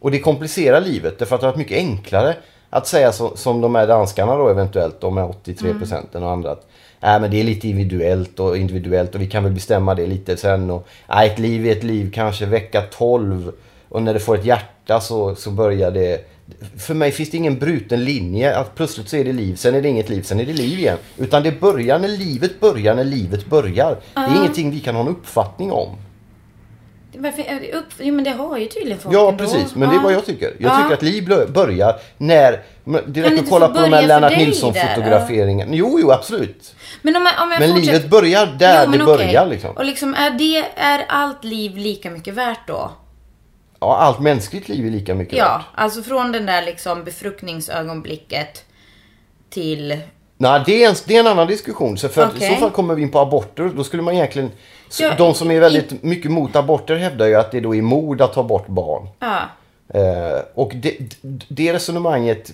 Och 0.00 0.10
det 0.10 0.18
komplicerar 0.18 0.80
livet 0.80 1.18
därför 1.18 1.34
att 1.34 1.40
det 1.40 1.46
har 1.46 1.52
varit 1.52 1.58
mycket 1.58 1.78
enklare 1.78 2.36
att 2.70 2.86
säga 2.86 3.12
så, 3.12 3.36
som 3.36 3.60
de 3.60 3.74
här 3.74 3.86
danskarna 3.86 4.36
då 4.36 4.48
eventuellt, 4.48 5.00
de 5.00 5.16
här 5.16 5.28
83 5.28 5.68
Mm. 5.68 5.78
procenten 5.80 6.22
och 6.22 6.30
andra. 6.30 6.50
Att, 6.50 6.66
Nej 7.00 7.20
men 7.20 7.30
det 7.30 7.40
är 7.40 7.44
lite 7.44 7.68
individuellt 7.68 8.40
och 8.40 8.56
individuellt 8.56 9.14
och 9.14 9.20
vi 9.20 9.26
kan 9.26 9.44
väl 9.44 9.52
bestämma 9.52 9.94
det 9.94 10.06
lite 10.06 10.36
sen. 10.36 10.70
Och, 10.70 10.86
nej, 11.08 11.26
ett 11.30 11.38
liv 11.38 11.66
är 11.66 11.72
ett 11.72 11.82
liv 11.84 12.10
kanske 12.14 12.46
vecka 12.46 12.82
12 12.98 13.52
och 13.92 14.02
när 14.02 14.14
det 14.14 14.20
får 14.20 14.34
ett 14.38 14.44
hjärta 14.44 15.00
så, 15.00 15.34
så 15.34 15.50
börjar 15.50 15.90
det, 15.90 16.24
För 16.78 16.94
mig 16.94 17.12
finns 17.12 17.30
det 17.30 17.36
ingen 17.36 17.58
bruten 17.58 18.04
linje 18.04 18.56
att 18.56 18.74
plötsligt 18.74 19.08
så 19.08 19.16
är 19.16 19.24
det 19.24 19.32
liv, 19.32 19.54
sen 19.56 19.74
är 19.74 19.82
det 19.82 19.88
inget 19.88 20.08
liv, 20.08 20.22
sen 20.22 20.40
är 20.40 20.44
det 20.44 20.52
liv 20.52 20.78
igen. 20.78 20.98
Utan 21.18 21.42
det 21.42 21.60
börjar 21.60 21.98
när 21.98 22.08
livet 22.08 22.60
börjar, 22.60 22.94
när 22.94 23.04
livet 23.04 23.46
börjar. 23.46 23.96
Det 24.14 24.20
är 24.20 24.36
ingenting 24.36 24.70
vi 24.70 24.80
kan 24.80 24.94
ha 24.94 25.02
en 25.02 25.08
uppfattning 25.08 25.72
om. 25.72 25.96
Varför, 27.16 27.42
upp, 27.74 27.84
jo, 27.98 28.14
men 28.14 28.24
det 28.24 28.30
har 28.30 28.58
ju 28.58 28.66
tydligen 28.66 28.98
folk 28.98 29.14
Ja, 29.14 29.28
ändå. 29.28 29.44
precis. 29.44 29.74
Men 29.74 29.88
det 29.88 29.94
är 29.94 29.96
Ja. 29.96 30.02
vad 30.02 30.12
jag 30.12 30.26
tycker. 30.26 30.52
Jag 30.58 30.72
Ja. 30.72 30.76
tycker 30.82 30.94
att 30.94 31.02
liv 31.02 31.52
börjar 31.52 31.94
när... 32.18 32.62
Det 33.06 33.22
räcker 33.22 33.38
att 33.42 33.50
kolla 33.50 33.68
på 33.68 33.80
de 33.80 33.92
här 33.92 34.06
Lennart 34.06 34.36
Nilsson-fotograferingen. 34.38 35.68
Jo, 35.72 35.98
jo, 36.00 36.10
absolut. 36.10 36.74
Men 37.02 37.16
om, 37.16 37.22
jag- 37.26 37.42
om 37.44 37.50
jag 37.52 37.60
Men 37.60 37.70
fortsätter- 37.74 37.92
livet 37.92 38.10
börjar 38.10 38.46
där 38.58 38.84
Jo, 38.86 38.92
det 38.92 39.02
okej. 39.04 39.16
börjar 39.16 39.46
liksom. 39.46 39.70
Och 39.70 39.84
liksom, 39.84 40.14
är, 40.14 40.30
det, 40.30 40.64
är 40.76 41.04
allt 41.08 41.44
liv 41.44 41.76
lika 41.76 42.10
mycket 42.10 42.34
värt 42.34 42.66
då? 42.68 42.90
Ja, 43.82 43.96
allt 43.96 44.20
mänskligt 44.20 44.68
liv 44.68 44.86
är 44.86 44.90
lika 44.90 45.14
mycket 45.14 45.38
Ja, 45.38 45.56
värt. 45.56 45.66
alltså 45.74 46.02
från 46.02 46.32
den 46.32 46.46
där 46.46 46.62
liksom 46.62 47.04
befruktningsögonblicket 47.04 48.64
till... 49.50 49.98
Nej, 50.36 50.62
det 50.66 50.84
är, 50.84 50.88
en, 50.88 50.94
det 51.06 51.16
är 51.16 51.20
en 51.20 51.26
annan 51.26 51.46
diskussion. 51.46 51.98
Så 51.98 52.08
för 52.08 52.26
Okej. 52.28 52.46
I 52.48 52.54
så 52.54 52.60
fall 52.60 52.70
kommer 52.70 52.94
vi 52.94 53.02
in 53.02 53.10
på 53.10 53.18
aborter. 53.18 53.72
Då 53.76 53.84
skulle 53.84 54.02
man 54.02 54.14
egentligen... 54.14 54.50
Ja, 55.00 55.14
de 55.18 55.34
som 55.34 55.50
är 55.50 55.54
i- 55.54 55.58
väldigt 55.58 56.02
mycket 56.02 56.30
mot 56.30 56.56
aborter 56.56 56.96
hävdar 56.96 57.26
ju 57.26 57.34
att 57.34 57.50
det 57.52 57.60
då 57.60 57.74
är 57.74 57.82
mord 57.82 58.20
att 58.20 58.32
ta 58.34 58.42
bort 58.42 58.66
barn. 58.66 59.08
Ja, 59.18 59.38
Eh, 59.94 60.40
och 60.54 60.72
det, 60.74 60.96
det 61.48 61.72
resonemanget 61.72 62.52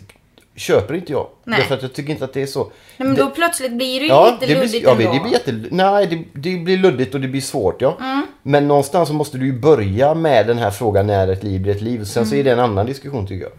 köper 0.59 0.95
inte 0.95 1.12
jag. 1.12 1.27
Nej. 1.45 1.59
Därför 1.59 1.75
att 1.75 1.83
jag 1.83 1.93
tycker 1.93 2.11
inte 2.12 2.25
att 2.25 2.33
det 2.33 2.43
är 2.43 2.47
så. 2.47 2.65
Nej, 2.65 2.73
men 2.97 3.15
det, 3.15 3.23
då 3.23 3.31
plötsligt 3.31 3.73
blir 3.73 4.00
det 4.00 4.07
ju 4.07 4.12
ja, 4.12 4.31
lite 4.41 4.47
det 4.55 4.61
luddigt 4.61 4.71
blir, 4.73 4.83
ja, 4.83 4.95
det 4.95 5.05
ändå. 5.05 5.23
blir 5.23 5.33
jätte, 5.33 5.65
Nej, 5.71 6.07
det, 6.07 6.41
det 6.41 6.57
blir 6.57 6.77
luddigt 6.77 7.15
och 7.15 7.21
det 7.21 7.29
blir 7.29 7.41
svårt 7.41 7.83
ja. 7.83 7.97
Mm. 8.00 8.27
Men 8.43 8.69
någonstans 8.69 9.09
så 9.09 9.15
måste 9.15 9.38
du 9.38 9.47
ju 9.47 9.53
börja 9.61 10.15
med 10.15 10.47
den 10.47 10.59
här 10.59 10.71
frågan 10.71 11.07
när 11.07 11.29
ett 11.29 11.43
liv 11.43 11.61
blir 11.61 11.75
ett 11.77 11.83
liv. 11.83 12.05
Sen 12.05 12.27
så 12.27 12.35
Mm. 12.35 12.41
är 12.41 12.45
det 12.45 12.53
en 12.53 12.61
annan 12.71 12.87
diskussion 12.87 13.27
tycker 13.27 13.45
jag. 13.45 13.53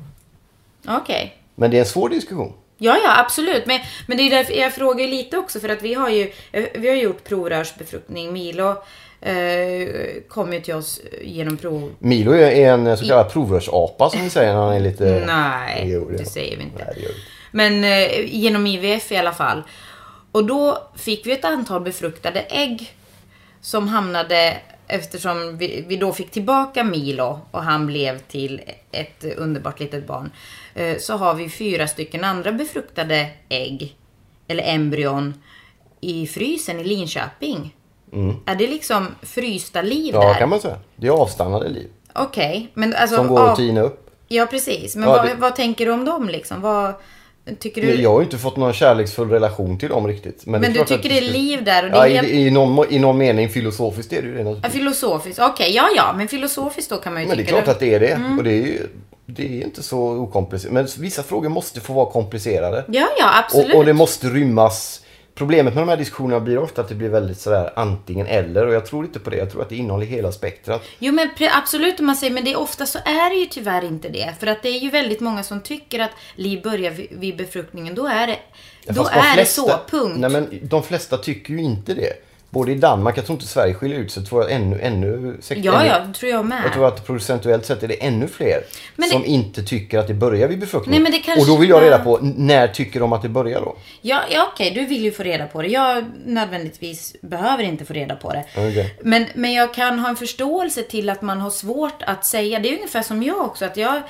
Okej. 1.01 1.35
Men 1.55 1.71
det 1.71 1.77
är 1.77 1.81
en 1.81 1.85
svår 1.85 2.09
diskussion. 2.09 2.53
Ja, 2.77 2.97
ja, 3.03 3.19
absolut. 3.19 3.65
Men, 3.65 3.79
men 4.07 4.17
det 4.17 4.23
är 4.23 4.29
därför 4.29 4.53
jag 4.53 4.73
frågar 4.73 5.07
lite 5.07 5.37
också 5.37 5.59
för 5.59 5.69
att 5.69 5.81
vi 5.83 5.93
har 5.93 6.09
ju 6.09 6.31
eh, 6.51 6.63
vi 6.75 6.89
har 6.89 6.95
gjort 6.95 7.23
provrörsbefruktning. 7.23 8.33
Milo 8.33 8.75
kom 10.27 10.53
ju 10.53 10.61
till 10.61 10.73
oss 10.73 11.01
genom 11.21 11.57
prov... 11.57 11.91
Milo 11.99 12.31
är 12.33 12.51
en 12.69 12.97
så 12.97 13.05
kallad 13.07 13.31
provrörsapa 13.31 14.09
som 14.09 14.21
vi 14.23 14.29
säger 14.29 14.53
när 14.53 14.61
han 14.61 14.73
är 14.75 14.79
lite... 14.79 15.23
Nej, 15.27 15.83
Jo, 15.91 16.09
det- 16.09 16.17
det 16.17 16.25
säger 16.25 16.57
vi 16.57 16.63
inte. 16.63 16.85
Nej, 16.85 16.93
det. 16.97 17.13
Men 17.51 17.83
eh, 17.83 18.25
genom 18.35 18.67
IVF 18.67 19.11
i 19.11 19.17
alla 19.17 19.33
fall. 19.33 19.63
Och 20.31 20.45
då 20.45 20.77
fick 20.95 21.25
vi 21.25 21.31
ett 21.31 21.45
antal 21.45 21.81
befruktade 21.81 22.39
ägg 22.41 22.93
som 23.61 23.87
hamnade 23.87 24.57
eftersom 24.87 25.57
vi, 25.57 25.85
vi 25.87 25.95
då 25.95 26.13
fick 26.13 26.31
tillbaka 26.31 26.83
Milo 26.83 27.39
och 27.51 27.63
han 27.63 27.87
blev 27.87 28.19
till 28.19 28.61
ett 28.91 29.25
underbart 29.37 29.79
litet 29.79 30.07
barn. 30.07 30.31
Eh, 30.75 30.97
så 30.97 31.13
har 31.17 31.33
vi 31.33 31.49
fyra 31.49 31.87
stycken 31.87 32.23
andra 32.23 32.51
befruktade 32.51 33.27
ägg, 33.49 33.95
eller 34.47 34.63
embryon, 34.73 35.33
i 36.01 36.27
frysen 36.27 36.79
i 36.79 36.83
Linköping. 36.83 37.75
Är 38.45 38.55
det 38.55 38.67
liksom 38.67 39.07
frysta 39.21 39.81
liv 39.81 40.15
Mm. 40.15 40.27
Ja, 40.27 40.33
där? 40.33 40.39
kan 40.39 40.49
man 40.49 40.59
säga. 40.61 40.75
Det 40.95 41.07
är 41.07 41.11
avstannade 41.11 41.69
liv. 41.69 41.87
Okej, 42.13 42.71
men 42.73 42.93
alltså... 42.95 43.15
Som 43.15 43.27
går 43.27 43.39
av- 43.39 43.49
att 43.49 43.55
tina 43.55 43.81
upp. 43.81 44.09
Ja, 44.27 44.45
precis. 44.45 44.95
Men 44.95 45.09
Ja, 45.09 45.15
vad, 45.15 45.25
det- 45.25 45.35
vad 45.39 45.55
tänker 45.55 45.85
du 45.85 45.91
om 45.91 46.05
dem 46.05 46.29
liksom? 46.29 46.61
Vad 46.61 46.93
tycker 47.59 47.81
du? 47.81 48.01
Jag 48.01 48.09
har 48.11 48.19
ju 48.19 48.23
inte 48.23 48.37
fått 48.37 48.57
någon 48.57 48.73
kärleksfull 48.73 49.29
relation 49.29 49.77
till 49.79 49.89
dem 49.89 50.07
riktigt. 50.07 50.45
Men, 50.45 50.61
Men 50.61 50.73
du 50.73 50.83
tycker 50.85 51.09
det 51.09 51.17
är 51.17 51.21
liv 51.33 51.63
där 51.63 51.83
och 51.83 51.89
det 51.91 51.97
Ja, 51.97 52.07
är 52.07 52.23
i, 52.23 52.45
i, 52.47 52.51
någon, 52.51 52.85
i 52.93 52.99
någon 52.99 53.17
mening 53.17 53.49
filosofiskt 53.49 54.13
är 54.13 54.21
det 54.21 54.27
ju 54.27 54.33
det 54.33 54.39
Ja, 54.39 54.43
naturligtvis. 54.43 54.73
filosofiskt, 54.73 55.39
okej, 55.41 55.75
ja 55.75 55.87
ja, 55.95 56.13
men 56.17 56.27
filosofiskt 56.27 56.89
då 56.89 56.97
kan 56.97 57.13
man 57.13 57.21
ju 57.21 57.27
Men 57.27 57.37
det 57.37 57.43
är 57.43 57.45
tycka 57.45 57.61
klart 57.61 57.67
att 57.75 57.79
det 57.79 57.93
är 57.93 57.99
det. 57.99 58.07
Mm. 58.11 58.37
Och 58.37 58.43
det 58.43 58.51
är 58.51 58.61
ju 58.65 58.87
det 59.25 59.43
är 59.61 59.63
inte 59.63 59.83
så 59.83 59.99
okomplicerat. 59.99 60.73
Men 60.73 60.87
vissa 60.99 61.23
frågor 61.23 61.49
måste 61.49 61.79
få 61.81 61.93
vara 61.93 62.11
komplicerade. 62.11 62.85
Ja, 62.87 63.07
ja, 63.19 63.39
absolut. 63.45 63.73
Och, 63.73 63.79
och 63.79 63.85
det 63.85 63.93
måste 63.93 64.27
rymmas. 64.27 65.01
Problemet 65.39 65.73
med 65.73 65.81
de 65.83 65.89
här 65.89 65.97
diskussionerna 65.97 66.39
blir 66.39 66.57
ofta 66.57 66.81
att 66.81 66.89
det 66.89 66.95
blir 66.95 67.09
väldigt 67.09 67.39
sådär 67.39 67.73
antingen 67.75 68.27
eller. 68.27 68.67
Och 68.67 68.73
jag 68.73 68.85
tror 68.85 69.05
inte 69.05 69.19
på 69.19 69.29
det. 69.29 69.37
Jag 69.37 69.51
tror 69.51 69.61
att 69.61 69.69
det 69.69 69.75
innehåller 69.75 70.05
hela 70.05 70.31
spektrat. 70.31 70.83
Jo 70.99 71.13
men 71.13 71.29
absolut 71.51 71.99
om 71.99 72.05
man 72.05 72.15
säger, 72.15 72.33
men 72.33 72.43
det 72.43 72.51
är 72.51 72.59
ofta 72.59 72.85
så 72.85 72.99
är 73.05 73.29
det 73.29 73.35
ju 73.35 73.45
tyvärr 73.45 73.85
inte 73.85 74.09
det. 74.09 74.33
För 74.39 74.47
att 74.47 74.63
det 74.63 74.69
är 74.69 74.79
ju 74.79 74.89
väldigt 74.89 75.19
många 75.19 75.43
som 75.43 75.61
tycker 75.61 75.99
att 75.99 76.11
liv 76.35 76.61
börjar 76.63 76.91
vid, 77.19 77.37
befruktningen. 77.37 77.95
Då 77.95 78.07
är 78.07 78.27
det, 78.27 78.39
då 78.93 79.01
är 79.05 79.33
flesta- 79.33 79.35
det 79.35 79.45
så, 79.45 79.79
punkt. 79.89 80.17
Nej 80.19 80.29
men 80.29 80.59
de 80.61 80.83
flesta 80.83 81.17
tycker 81.17 81.53
ju 81.53 81.61
inte 81.61 81.93
det. 81.93 82.13
Både 82.51 82.71
i 82.71 82.75
Danmark, 82.75 83.17
jag 83.17 83.25
tror 83.25 83.35
inte 83.35 83.47
Sverige 83.47 83.73
skiljer 83.73 83.99
ut 83.99 84.11
sig, 84.11 84.25
tror 84.25 84.41
jag 84.43 84.51
ännu, 84.51 84.79
ännu, 84.81 85.37
säkert 85.41 85.65
ja, 85.65 85.79
ännu 85.79 85.87
ja, 85.89 85.99
det 85.99 86.13
tror 86.13 86.31
jag 86.31 86.45
med. 86.45 86.61
Jag 86.65 86.73
tror 86.73 86.87
att 86.87 87.05
procentuellt 87.07 87.65
sett 87.65 87.83
är 87.83 87.87
det 87.87 87.93
ännu 88.05 88.27
fler 88.27 88.63
Men 88.95 89.09
som 89.09 89.21
det- 89.21 89.27
inte 89.27 89.63
tycker 89.63 89.99
att 89.99 90.07
det 90.07 90.13
börjar 90.13 90.47
vid 90.47 90.59
befruktning. 90.59 91.03
Nej, 91.03 91.11
det 91.11 91.19
kanske- 91.19 91.41
Och 91.41 91.47
då 91.47 91.57
vill 91.61 91.69
jag 91.69 91.83
reda 91.83 91.99
på, 91.99 92.19
när 92.21 92.67
tycker 92.67 92.99
de 92.99 93.13
att 93.13 93.21
det 93.21 93.29
börjar 93.29 93.61
då? 93.61 93.75
Ja, 94.01 94.21
ja 94.29 94.49
okej, 94.53 94.71
du 94.71 94.85
vill 94.85 95.03
ju 95.03 95.11
få 95.11 95.23
reda 95.23 95.47
på 95.47 95.61
det. 95.61 95.67
Jag 95.67 96.05
nödvändigtvis 96.25 97.15
behöver 97.21 97.63
inte 97.63 97.85
få 97.85 97.93
reda 97.93 98.15
på 98.15 98.31
det. 98.33 98.43
Okej. 98.57 98.95
Men, 99.03 99.25
men 99.33 99.53
jag 99.53 99.73
kan 99.73 99.99
ha 99.99 100.09
en 100.09 100.15
förståelse 100.15 100.83
till 100.83 101.09
att 101.09 101.21
man 101.21 101.39
har 101.39 101.49
svårt 101.49 102.01
att 102.03 102.25
säga. 102.25 102.59
Det 102.59 102.69
är 102.69 102.73
ungefär 102.75 103.01
som 103.03 103.23
jag 103.23 103.39
också. 103.39 103.65
Att 103.65 103.77
jag, 103.77 104.01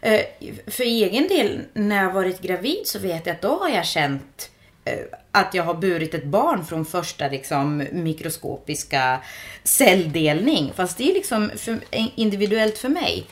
eh, 0.00 0.20
för 0.66 0.82
egen 0.84 1.28
del, 1.28 1.60
när 1.72 2.02
jag 2.04 2.12
varit 2.12 2.40
gravid 2.40 2.80
så 2.84 2.98
vet 2.98 3.26
jag 3.26 3.34
att 3.34 3.42
då 3.42 3.58
har 3.60 3.68
jag 3.68 3.86
känt 3.86 4.50
eh, 4.84 4.94
att 5.32 5.54
jag 5.54 5.64
har 5.64 5.74
burit 5.74 6.14
ett 6.14 6.24
barn 6.24 6.64
från 6.64 6.84
första 6.84 7.28
liksom, 7.28 7.84
mikroskopiska 7.92 9.20
celldelning. 9.64 10.72
Fast 10.74 10.98
det 10.98 11.10
är 11.10 11.14
liksom 11.14 11.50
för, 11.56 11.78
individuellt 12.14 12.78
för 12.78 12.88
mig. 12.88 13.26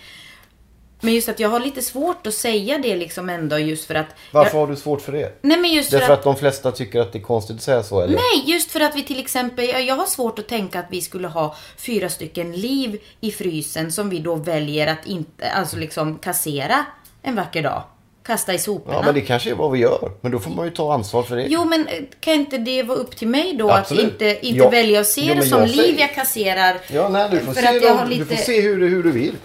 Men 1.00 1.14
just 1.14 1.28
att 1.28 1.40
jag 1.40 1.48
har 1.48 1.60
lite 1.60 1.82
svårt 1.82 2.26
att 2.26 2.34
säga 2.34 2.78
det 2.78 2.96
liksom 2.96 3.28
ändå 3.28 3.58
just 3.58 3.84
för 3.84 3.94
att... 3.94 4.06
Varför 4.32 4.58
jag, 4.58 4.60
har 4.60 4.72
du 4.72 4.76
svårt 4.76 5.00
för 5.00 5.12
det? 5.12 5.38
nej 5.42 5.58
men 5.58 5.72
just 5.72 5.90
Därför 5.90 6.06
för 6.06 6.14
att 6.14 6.22
de 6.22 6.36
flesta 6.36 6.72
tycker 6.72 7.00
att 7.00 7.12
det 7.12 7.18
är 7.18 7.22
konstigt 7.22 7.56
att 7.56 7.62
säga 7.62 7.82
så 7.82 8.00
eller? 8.00 8.14
Nej, 8.14 8.52
just 8.52 8.70
för 8.70 8.80
att 8.80 8.96
vi 8.96 9.02
till 9.02 9.20
exempel, 9.20 9.86
jag 9.86 9.96
har 9.96 10.06
svårt 10.06 10.38
att 10.38 10.48
tänka 10.48 10.80
att 10.80 10.86
vi 10.90 11.00
skulle 11.00 11.28
ha 11.28 11.56
fyra 11.76 12.08
stycken 12.08 12.52
liv 12.52 13.00
i 13.20 13.30
frysen 13.30 13.92
som 13.92 14.10
vi 14.10 14.18
då 14.18 14.34
väljer 14.34 14.86
att 14.86 15.06
inte, 15.06 15.50
alltså 15.50 15.76
liksom 15.76 16.18
kassera 16.18 16.84
en 17.22 17.34
vacker 17.34 17.62
dag. 17.62 17.82
Kasta 18.30 18.54
i 18.54 18.58
soporna. 18.58 18.96
Ja 18.98 19.02
men 19.04 19.14
det 19.14 19.20
kanske 19.20 19.50
är 19.50 19.54
vad 19.54 19.70
vi 19.72 19.78
gör. 19.78 20.12
Men 20.20 20.32
då 20.32 20.38
får 20.38 20.50
man 20.50 20.64
ju 20.64 20.70
ta 20.72 20.94
ansvar 20.94 21.22
för 21.22 21.36
det. 21.36 21.46
Jo 21.48 21.64
men 21.64 21.86
eh, 21.88 21.94
kan 22.20 22.34
inte 22.34 22.58
det 22.58 22.82
vara 22.82 22.98
upp 22.98 23.16
till 23.16 23.28
mig 23.28 23.54
då 23.58 23.70
Absolut. 23.70 24.04
att 24.04 24.12
inte, 24.12 24.46
inte 24.46 24.58
Ja. 24.58 24.70
välja 24.70 25.00
att 25.00 25.06
se 25.06 25.20
Jo, 25.24 25.34
det 25.34 25.42
som 25.46 25.58
jag 25.60 25.68
liv 25.68 25.76
säger- 25.76 25.98
jag 26.00 26.14
kasserar? 26.14 26.76
Ja, 26.92 27.08
nej, 27.08 27.28
du 27.30 27.38
får 27.40 27.52
se, 27.52 27.78
dem, 27.78 27.98
har 27.98 28.04
du 28.04 28.10
lite- 28.10 28.36
får 28.36 28.42
se 28.44 28.60
hur, 28.60 28.80
du- 28.80 28.88
hur 28.88 29.02
du 29.02 29.10
vill. 29.10 29.36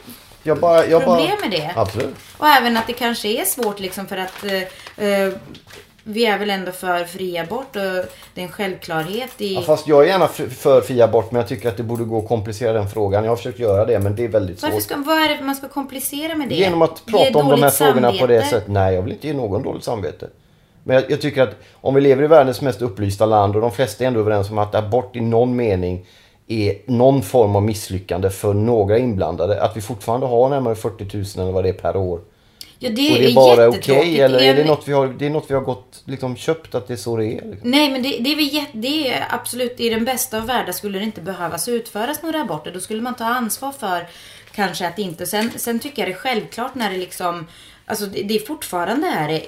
Jag 0.43 0.57
bara, 0.59 0.85
jag 0.87 1.03
Problem 1.03 1.27
bara... 1.41 1.49
med 1.49 1.59
det. 1.59 1.71
Absolut. 1.75 2.15
Och 2.37 2.47
även 2.47 2.77
att 2.77 2.87
det 2.87 2.93
kanske 2.93 3.27
är 3.27 3.45
svårt 3.45 3.79
liksom 3.79 4.07
för 4.07 4.17
att 4.17 4.43
eh, 4.43 5.07
eh, 5.07 5.33
vi 6.07 6.25
är 6.25 6.39
väl 6.39 6.49
ändå 6.49 6.71
för 6.71 7.03
fri 7.03 7.37
abort 7.37 7.75
och 7.75 7.81
det 8.33 8.41
är 8.41 8.45
en 8.45 8.51
självklarhet 8.51 9.41
i... 9.41 9.53
Ja, 9.53 9.61
fast 9.61 9.87
jag 9.87 10.03
är 10.03 10.07
gärna 10.07 10.27
för 10.27 10.81
fri 10.81 11.01
abort 11.01 11.31
men 11.31 11.39
jag 11.39 11.49
tycker 11.49 11.69
att 11.69 11.77
det 11.77 11.83
borde 11.83 12.03
gå 12.03 12.19
att 12.19 12.27
komplicera 12.27 12.73
den 12.73 12.89
frågan. 12.89 13.23
Jag 13.23 13.31
har 13.31 13.35
försökt 13.35 13.59
göra 13.59 13.85
det 13.85 13.99
men 13.99 14.15
det 14.15 14.23
är 14.23 14.27
väldigt 14.27 14.61
Varför 14.61 14.75
svårt. 14.75 14.83
ska, 14.83 14.97
vad 14.97 15.17
är 15.17 15.29
det 15.29 15.43
man 15.43 15.55
ska 15.55 15.67
komplicera 15.67 16.35
med 16.35 16.49
det? 16.49 16.55
Genom 16.55 16.81
att 16.81 17.05
prata 17.05 17.39
om 17.39 17.49
de 17.49 17.63
här 17.63 17.69
frågorna 17.69 18.11
på 18.11 18.27
det 18.27 18.41
samvete? 18.41 18.49
sättet. 18.49 18.67
Nej, 18.67 18.95
jag 18.95 19.01
vill 19.01 19.13
inte 19.13 19.27
ge 19.27 19.33
någon 19.33 19.63
dåligt 19.63 19.83
samvete. 19.83 20.27
Men 20.83 20.95
jag, 20.95 21.11
jag 21.11 21.21
tycker 21.21 21.43
att 21.43 21.55
om 21.73 21.95
vi 21.95 22.01
lever 22.01 22.23
i 22.23 22.27
världens 22.27 22.61
mest 22.61 22.81
upplysta 22.81 23.25
land 23.25 23.55
och 23.55 23.61
de 23.61 23.71
flesta 23.71 24.03
är 24.03 24.07
ändå 24.07 24.19
överens 24.19 24.49
om 24.49 24.57
att 24.57 24.75
abort 24.75 25.15
i 25.15 25.21
någon 25.21 25.55
mening 25.55 26.05
är 26.47 26.77
någon 26.85 27.21
form 27.21 27.55
av 27.55 27.63
misslyckande 27.63 28.29
för 28.29 28.53
några 28.53 28.97
inblandade. 28.97 29.61
Att 29.63 29.77
vi 29.77 29.81
fortfarande 29.81 30.25
har 30.25 30.49
närmare 30.49 30.75
40 30.75 31.17
000 31.17 31.25
eller 31.35 31.51
vad 31.51 31.63
det 31.63 31.69
är 31.69 31.73
per 31.73 31.95
år. 31.95 32.19
Ja, 32.85 32.91
det 32.95 33.11
och 33.11 33.19
det 33.19 33.31
är, 33.31 33.35
bara 33.35 33.67
okej 33.67 33.79
jättetråkigt. 33.79 34.19
eller 34.19 34.39
är 34.39 34.53
det 34.53 34.63
något 34.63 34.87
vi 34.87 34.93
har, 34.93 35.07
det 35.07 35.25
är 35.25 35.29
något 35.29 35.45
vi 35.47 35.53
har 35.53 35.61
gått, 35.61 36.03
liksom, 36.05 36.35
köpt 36.35 36.75
att 36.75 36.87
det 36.87 36.93
är 36.93 36.97
så 36.97 37.17
det 37.17 37.25
är? 37.25 37.45
Liksom. 37.45 37.71
Nej, 37.71 37.91
men 37.91 38.03
det, 38.03 38.17
det 38.19 38.31
är 38.31 38.35
väl 38.35 38.53
jätte, 38.53 38.77
det 38.77 39.13
är 39.13 39.27
absolut 39.29 39.79
i 39.79 39.89
den 39.89 40.05
bästa 40.05 40.37
av 40.37 40.45
världar 40.45 40.71
skulle 40.71 40.99
det 40.99 41.05
inte 41.05 41.21
behövas 41.21 41.67
utföras 41.67 42.23
några 42.23 42.41
aborter. 42.41 42.71
Då 42.71 42.79
skulle 42.79 43.01
man 43.01 43.15
ta 43.15 43.25
ansvar 43.25 43.71
för 43.71 44.07
kanske 44.51 44.87
att 44.87 44.99
inte. 44.99 45.25
Sen, 45.25 45.51
sen 45.55 45.79
tycker 45.79 46.01
jag 46.01 46.09
det 46.09 46.13
är 46.13 46.19
självklart 46.19 46.75
när 46.75 46.91
det 46.91 46.97
liksom, 46.97 47.47
alltså 47.85 48.05
det, 48.05 48.23
det 48.23 48.35
är 48.35 48.45
fortfarande 48.45 49.07
är 49.07 49.41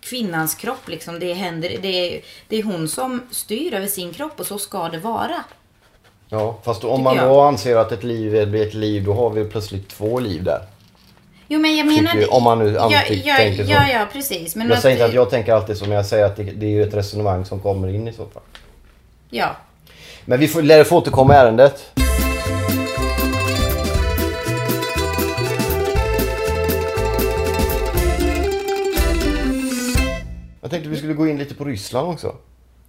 kvinnans 0.00 0.54
kropp 0.54 0.88
liksom. 0.88 1.18
Det, 1.18 1.32
händer, 1.32 1.76
det, 1.82 2.16
är, 2.16 2.20
det 2.48 2.58
är 2.58 2.62
hon 2.62 2.88
som 2.88 3.22
styr 3.30 3.74
över 3.74 3.86
sin 3.86 4.12
kropp 4.12 4.40
och 4.40 4.46
så 4.46 4.58
ska 4.58 4.88
det 4.88 4.98
vara. 4.98 5.44
Ja, 6.28 6.58
fast 6.64 6.84
om 6.84 7.02
man 7.02 7.16
då 7.16 7.40
anser 7.40 7.76
att 7.76 7.92
ett 7.92 8.04
liv 8.04 8.48
blir 8.48 8.66
ett 8.66 8.74
liv, 8.74 9.04
då 9.04 9.14
har 9.14 9.30
vi 9.30 9.44
plötsligt 9.44 9.88
två 9.88 10.20
liv 10.20 10.44
där. 10.44 10.60
Jo, 11.48 11.60
men 11.60 11.76
jag 11.76 11.86
menar... 11.86 12.12
Tycker 12.12 12.34
om 12.34 12.42
man 12.42 12.58
nu 12.58 12.72
ja, 12.72 12.90
ja, 13.24 13.36
tänker 13.36 13.64
så. 13.64 13.70
Ja, 13.72 13.88
ja, 13.92 14.06
precis. 14.12 14.56
Men 14.56 14.68
Jag 14.68 14.78
säger 14.78 14.96
inte 14.96 15.04
att 15.04 15.14
jag 15.14 15.30
tänker 15.30 15.52
alltid 15.52 15.76
som 15.76 15.92
jag 15.92 16.06
säger 16.06 16.24
att 16.24 16.36
det, 16.36 16.42
det 16.42 16.66
är 16.66 16.70
ju 16.70 16.82
ett 16.82 16.94
resonemang 16.94 17.44
som 17.44 17.60
kommer 17.60 17.88
in 17.88 18.08
i 18.08 18.12
så 18.12 18.26
fall. 18.26 18.42
Ja. 19.30 19.56
Men 20.24 20.40
vi 20.40 20.48
får, 20.48 20.62
lär 20.62 20.84
få 20.84 20.96
återkomma 20.96 21.34
i 21.34 21.36
ärendet. 21.36 21.90
Jag 30.60 30.70
tänkte 30.70 30.88
vi 30.88 30.96
skulle 30.96 31.12
gå 31.14 31.28
in 31.28 31.38
lite 31.38 31.54
på 31.54 31.64
Ryssland 31.64 32.08
också. 32.08 32.34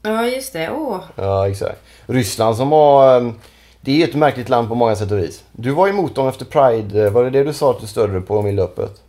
Ja, 0.01 0.25
just 0.27 0.53
det. 0.53 0.69
Åh. 0.71 0.99
Ja, 1.15 1.49
exakt. 1.49 1.81
Ryssland 2.05 2.57
som 2.57 2.71
har... 2.71 3.33
Det 3.85 3.91
är 3.91 3.95
ju 3.95 4.03
ett 4.03 4.15
märkligt 4.15 4.49
land 4.49 4.67
på 4.67 4.75
många 4.75 4.95
sätt 4.95 5.11
och 5.11 5.17
vis. 5.17 5.43
Du 5.51 5.71
var 5.71 5.87
emot 5.87 6.15
dem 6.15 6.27
efter 6.27 6.45
Pride. 6.45 7.09
Var 7.09 7.23
det 7.23 7.29
det 7.29 7.43
du 7.43 7.53
sa 7.53 7.71
att 7.71 7.81
du 7.81 7.87
stödde 7.87 8.21
på 8.21 8.41
miljööppet? 8.41 9.01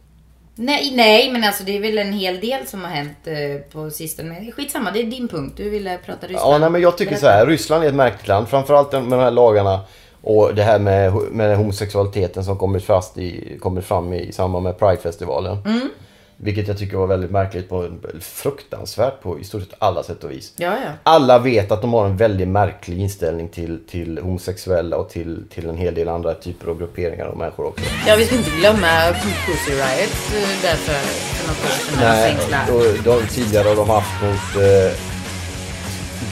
Nej, 0.54 0.92
nej, 0.94 1.32
men 1.32 1.44
alltså 1.44 1.64
det 1.64 1.76
är 1.76 1.80
väl 1.80 1.98
en 1.98 2.12
hel 2.12 2.40
del 2.40 2.66
som 2.66 2.84
har 2.84 2.90
hänt 2.90 3.16
eh, 3.24 3.60
på 3.72 3.90
sistone. 3.90 4.52
Skitsamma, 4.52 4.90
det 4.90 5.00
är 5.00 5.04
din 5.04 5.28
punkt. 5.28 5.54
Du 5.56 5.70
ville 5.70 5.98
prata 5.98 6.26
Ryssland. 6.26 6.54
Ja, 6.54 6.58
nej, 6.58 6.70
men 6.70 6.80
jag 6.80 6.98
tycker 6.98 7.10
Berätta. 7.10 7.26
så 7.26 7.32
här. 7.32 7.46
Ryssland 7.46 7.84
är 7.84 7.88
ett 7.88 7.94
märkligt 7.94 8.28
land. 8.28 8.48
Framförallt 8.48 8.92
med 8.92 9.02
de 9.02 9.20
här 9.20 9.30
lagarna 9.30 9.80
och 10.22 10.54
det 10.54 10.62
här 10.62 10.78
med, 10.78 11.12
med 11.30 11.56
homosexualiteten 11.56 12.44
som 12.44 12.58
kommit, 12.58 12.84
fast 12.84 13.18
i, 13.18 13.58
kommit 13.60 13.84
fram 13.84 14.12
i 14.12 14.32
samband 14.32 14.62
med 14.62 14.78
Pridefestivalen. 14.78 15.58
Mm. 15.66 15.90
Vilket 16.36 16.68
jag 16.68 16.78
tycker 16.78 16.96
var 16.96 17.06
väldigt 17.06 17.30
märkligt 17.30 17.68
på 17.68 17.90
fruktansvärt 18.20 19.22
på 19.22 19.38
i 19.40 19.44
stort 19.44 19.62
sett 19.62 19.74
alla 19.78 20.02
sätt 20.02 20.24
och 20.24 20.30
vis. 20.30 20.52
Ja, 20.56 20.76
ja. 20.84 20.90
Alla 21.02 21.38
vet 21.38 21.72
att 21.72 21.82
de 21.82 21.92
har 21.92 22.06
en 22.06 22.16
väldigt 22.16 22.48
märklig 22.48 22.98
inställning 22.98 23.48
till, 23.48 23.78
till 23.88 24.18
homosexuella 24.18 24.96
och 24.96 25.08
till, 25.08 25.44
till 25.50 25.68
en 25.68 25.76
hel 25.76 25.94
del 25.94 26.08
andra 26.08 26.34
typer 26.34 26.70
av 26.70 26.78
grupperingar 26.78 27.26
och 27.26 27.38
människor 27.38 27.66
också. 27.66 27.84
Ja, 28.06 28.16
vi 28.18 28.26
ska 28.26 28.36
inte 28.36 28.50
glömma 28.50 29.12
Pussy 29.46 29.72
Riot 29.72 30.32
eh, 30.34 30.62
därför 30.62 30.92
för 30.92 31.48
något 31.48 31.64
år 31.64 31.68
sedan. 31.68 32.00
när 32.00 32.70
de 32.70 32.80
Nej, 32.80 32.96
och 32.96 33.04
de, 33.04 33.26
tidigare 33.26 33.68
har 33.68 33.76
de 33.76 33.90
haft 33.90 34.22
mot 34.22 34.62
eh, 34.62 34.98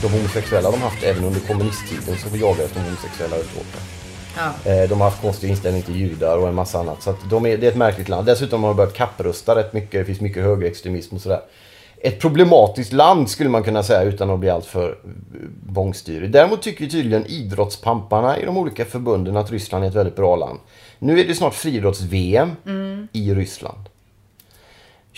de 0.03 0.09
homosexuella 0.09 0.69
har 0.69 0.73
de 0.73 0.83
haft 0.83 1.03
även 1.03 1.25
under 1.25 1.41
kommunisttiden 1.41 2.17
så 2.19 2.37
jagades 2.37 2.73
de 2.73 2.81
homosexuella 2.81 3.37
ut. 3.37 3.51
Ja. 4.37 4.73
Eh, 4.73 4.89
de 4.89 5.01
har 5.01 5.11
haft 5.11 5.23
konstig 5.23 5.51
inställning 5.51 5.83
till 5.83 5.97
judar 5.97 6.39
och 6.39 6.49
en 6.49 6.55
massa 6.55 6.79
annat. 6.79 7.03
Så 7.03 7.11
att 7.11 7.31
de 7.31 7.47
är, 7.47 7.57
det 7.57 7.67
är 7.67 7.71
ett 7.71 7.77
märkligt 7.77 8.09
land. 8.09 8.27
Dessutom 8.27 8.63
har 8.63 8.71
de 8.71 8.77
börjat 8.77 8.95
kapprusta 8.95 9.57
rätt 9.57 9.73
mycket. 9.73 9.93
Det 9.93 10.05
finns 10.05 10.21
mycket 10.21 10.43
högerextremism 10.43 11.15
och 11.15 11.21
sådär. 11.21 11.41
Ett 11.97 12.21
problematiskt 12.21 12.93
land 12.93 13.31
skulle 13.31 13.51
man 13.51 13.63
kunna 13.63 13.83
säga 13.83 14.03
utan 14.03 14.31
att 14.31 14.39
bli 14.39 14.51
alltför 14.51 14.89
eh, 14.91 15.11
bångstyrig. 15.63 16.31
Däremot 16.31 16.63
tycker 16.63 16.85
ju 16.85 16.91
tydligen 16.91 17.27
idrottspamparna 17.27 18.39
i 18.39 18.45
de 18.45 18.57
olika 18.57 18.85
förbunden 18.85 19.37
att 19.37 19.51
Ryssland 19.51 19.85
är 19.85 19.89
ett 19.89 19.95
väldigt 19.95 20.17
bra 20.17 20.37
land. 20.37 20.59
Nu 20.99 21.21
är 21.21 21.25
det 21.25 21.35
snart 21.35 21.55
friidrotts-VM 21.55 22.57
i 23.13 23.35
Ryssland. 23.35 23.89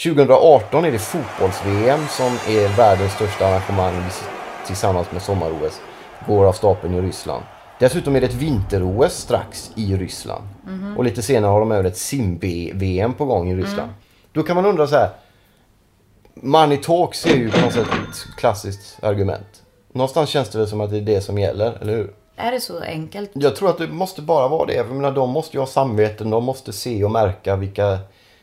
2018 0.04 0.84
är 0.84 0.92
det 0.92 0.98
fotbolls-VM 0.98 2.00
som 2.10 2.26
är 2.26 2.76
världens 2.76 3.12
största 3.12 3.46
arrangemang 3.46 4.04
tillsammans 4.66 5.12
med 5.12 5.22
sommar-OS. 5.22 5.80
Går 6.26 6.44
av 6.46 6.52
stapeln 6.52 6.94
i 6.94 7.00
Ryssland. 7.00 7.42
Dessutom 7.78 8.16
är 8.16 8.20
det 8.20 8.26
ett 8.26 8.34
vinter-OS 8.34 9.12
strax 9.12 9.70
i 9.74 9.96
Ryssland. 9.96 10.44
Och 10.96 11.04
lite 11.04 11.22
senare 11.22 11.50
har 11.50 11.60
de 11.60 11.72
även 11.72 11.86
ett 11.86 11.96
sim-VM 11.96 13.14
på 13.14 13.24
gång 13.24 13.50
i 13.50 13.54
Ryssland. 13.54 13.90
Då 14.32 14.42
kan 14.42 14.56
man 14.56 14.66
undra 14.66 14.86
så 14.86 14.96
här. 14.96 15.10
Money 16.34 16.76
talks 16.76 17.26
är 17.26 17.36
ju 17.36 17.50
på 17.50 17.60
något 17.60 17.72
sätt 17.72 17.86
ett 17.86 18.36
klassiskt 18.36 19.04
argument. 19.04 19.62
Någonstans 19.92 20.30
känns 20.30 20.48
det 20.48 20.58
väl 20.58 20.68
som 20.68 20.80
att 20.80 20.90
det 20.90 20.96
är 20.96 21.00
det 21.00 21.20
som 21.20 21.38
gäller, 21.38 21.78
eller 21.80 21.96
hur? 21.96 22.12
Är 22.36 22.52
det 22.52 22.60
så 22.60 22.80
enkelt? 22.80 23.30
Jag 23.34 23.56
tror 23.56 23.70
att 23.70 23.78
det 23.78 23.88
måste 23.88 24.22
bara 24.22 24.48
vara 24.48 24.66
det. 24.66 24.74
Jag 24.74 24.90
menar, 24.90 25.12
de 25.12 25.30
måste 25.30 25.56
ju 25.56 25.60
ha 25.60 25.66
samveten. 25.66 26.30
De 26.30 26.44
måste 26.44 26.72
se 26.72 27.04
och 27.04 27.10
märka 27.10 27.56
vilka, 27.56 27.98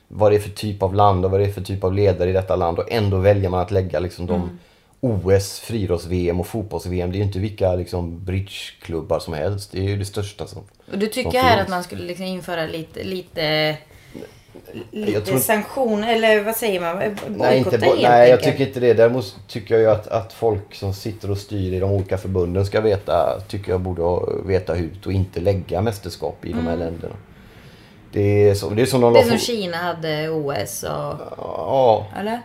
vad 0.07 0.31
det 0.31 0.35
är 0.35 0.39
för 0.39 0.49
typ 0.49 0.83
av 0.83 0.93
land 0.95 1.25
och 1.25 1.31
vad 1.31 1.39
det 1.39 1.45
är 1.45 1.51
för 1.51 1.61
typ 1.61 1.83
av 1.83 1.93
ledare 1.93 2.29
i 2.29 2.33
detta 2.33 2.55
land. 2.55 2.79
Och 2.79 2.91
ändå 2.91 3.17
väljer 3.17 3.49
man 3.49 3.59
att 3.59 3.71
lägga 3.71 3.99
liksom 3.99 4.25
de 4.25 4.59
OS, 5.03 5.59
friidrotts-VM 5.59 6.39
och 6.39 6.47
fotbolls-VM. 6.47 7.11
Det 7.11 7.15
är 7.15 7.19
ju 7.19 7.25
inte 7.25 7.39
vilka 7.39 7.75
liksom, 7.75 8.25
bridgeklubbar 8.25 9.19
som 9.19 9.33
helst. 9.33 9.71
Det 9.71 9.77
är 9.79 9.83
ju 9.83 9.97
det 9.97 10.05
största 10.05 10.47
som... 10.47 10.63
Och 10.91 10.97
du 10.97 11.07
tycker 11.07 11.31
som 11.31 11.39
här 11.39 11.61
att 11.61 11.69
man 11.69 11.83
skulle 11.83 12.03
liksom 12.03 12.25
införa 12.25 12.65
lite, 12.65 13.03
lite, 13.03 13.77
lite 14.91 15.21
tror- 15.21 15.37
sanktion, 15.39 16.03
eller 16.03 16.43
vad 16.43 16.55
säger 16.55 16.79
man? 16.81 17.17
Nej, 17.27 17.57
inte 17.57 17.77
bo- 17.77 17.85
helt 17.85 18.01
nej 18.01 18.29
jag 18.29 18.43
tycker 18.43 18.67
inte 18.67 18.79
det. 18.79 18.93
Däremot 18.93 19.35
tycker 19.47 19.77
jag 19.77 19.91
att, 19.91 20.07
att 20.07 20.33
folk 20.33 20.75
som 20.75 20.93
sitter 20.93 21.31
och 21.31 21.37
styr 21.37 21.73
i 21.73 21.79
de 21.79 21.91
olika 21.91 22.17
förbunden 22.17 22.65
ska 22.65 22.81
veta, 22.81 23.39
tycker 23.47 23.71
jag 23.71 23.81
borde 23.81 24.33
veta 24.47 24.73
hut 24.73 25.05
och 25.05 25.11
inte 25.13 25.39
lägga 25.39 25.81
mästerskap 25.81 26.45
i 26.45 26.53
de 26.53 26.67
här 26.67 26.77
länderna. 26.77 27.15
Det 28.11 28.49
är, 28.49 28.55
så, 28.55 28.69
det 28.69 28.81
är 28.81 28.85
som 28.85 29.01
de 29.01 29.15
Mm. 29.15 29.27
Det 29.27 29.33
är 29.33 29.37
som 29.37 29.55
Kina 29.55 29.77
hade 29.77 30.29
OS 30.29 30.83
och... 30.83 31.15
Ja, 31.37 32.07
Eller? 32.19 32.41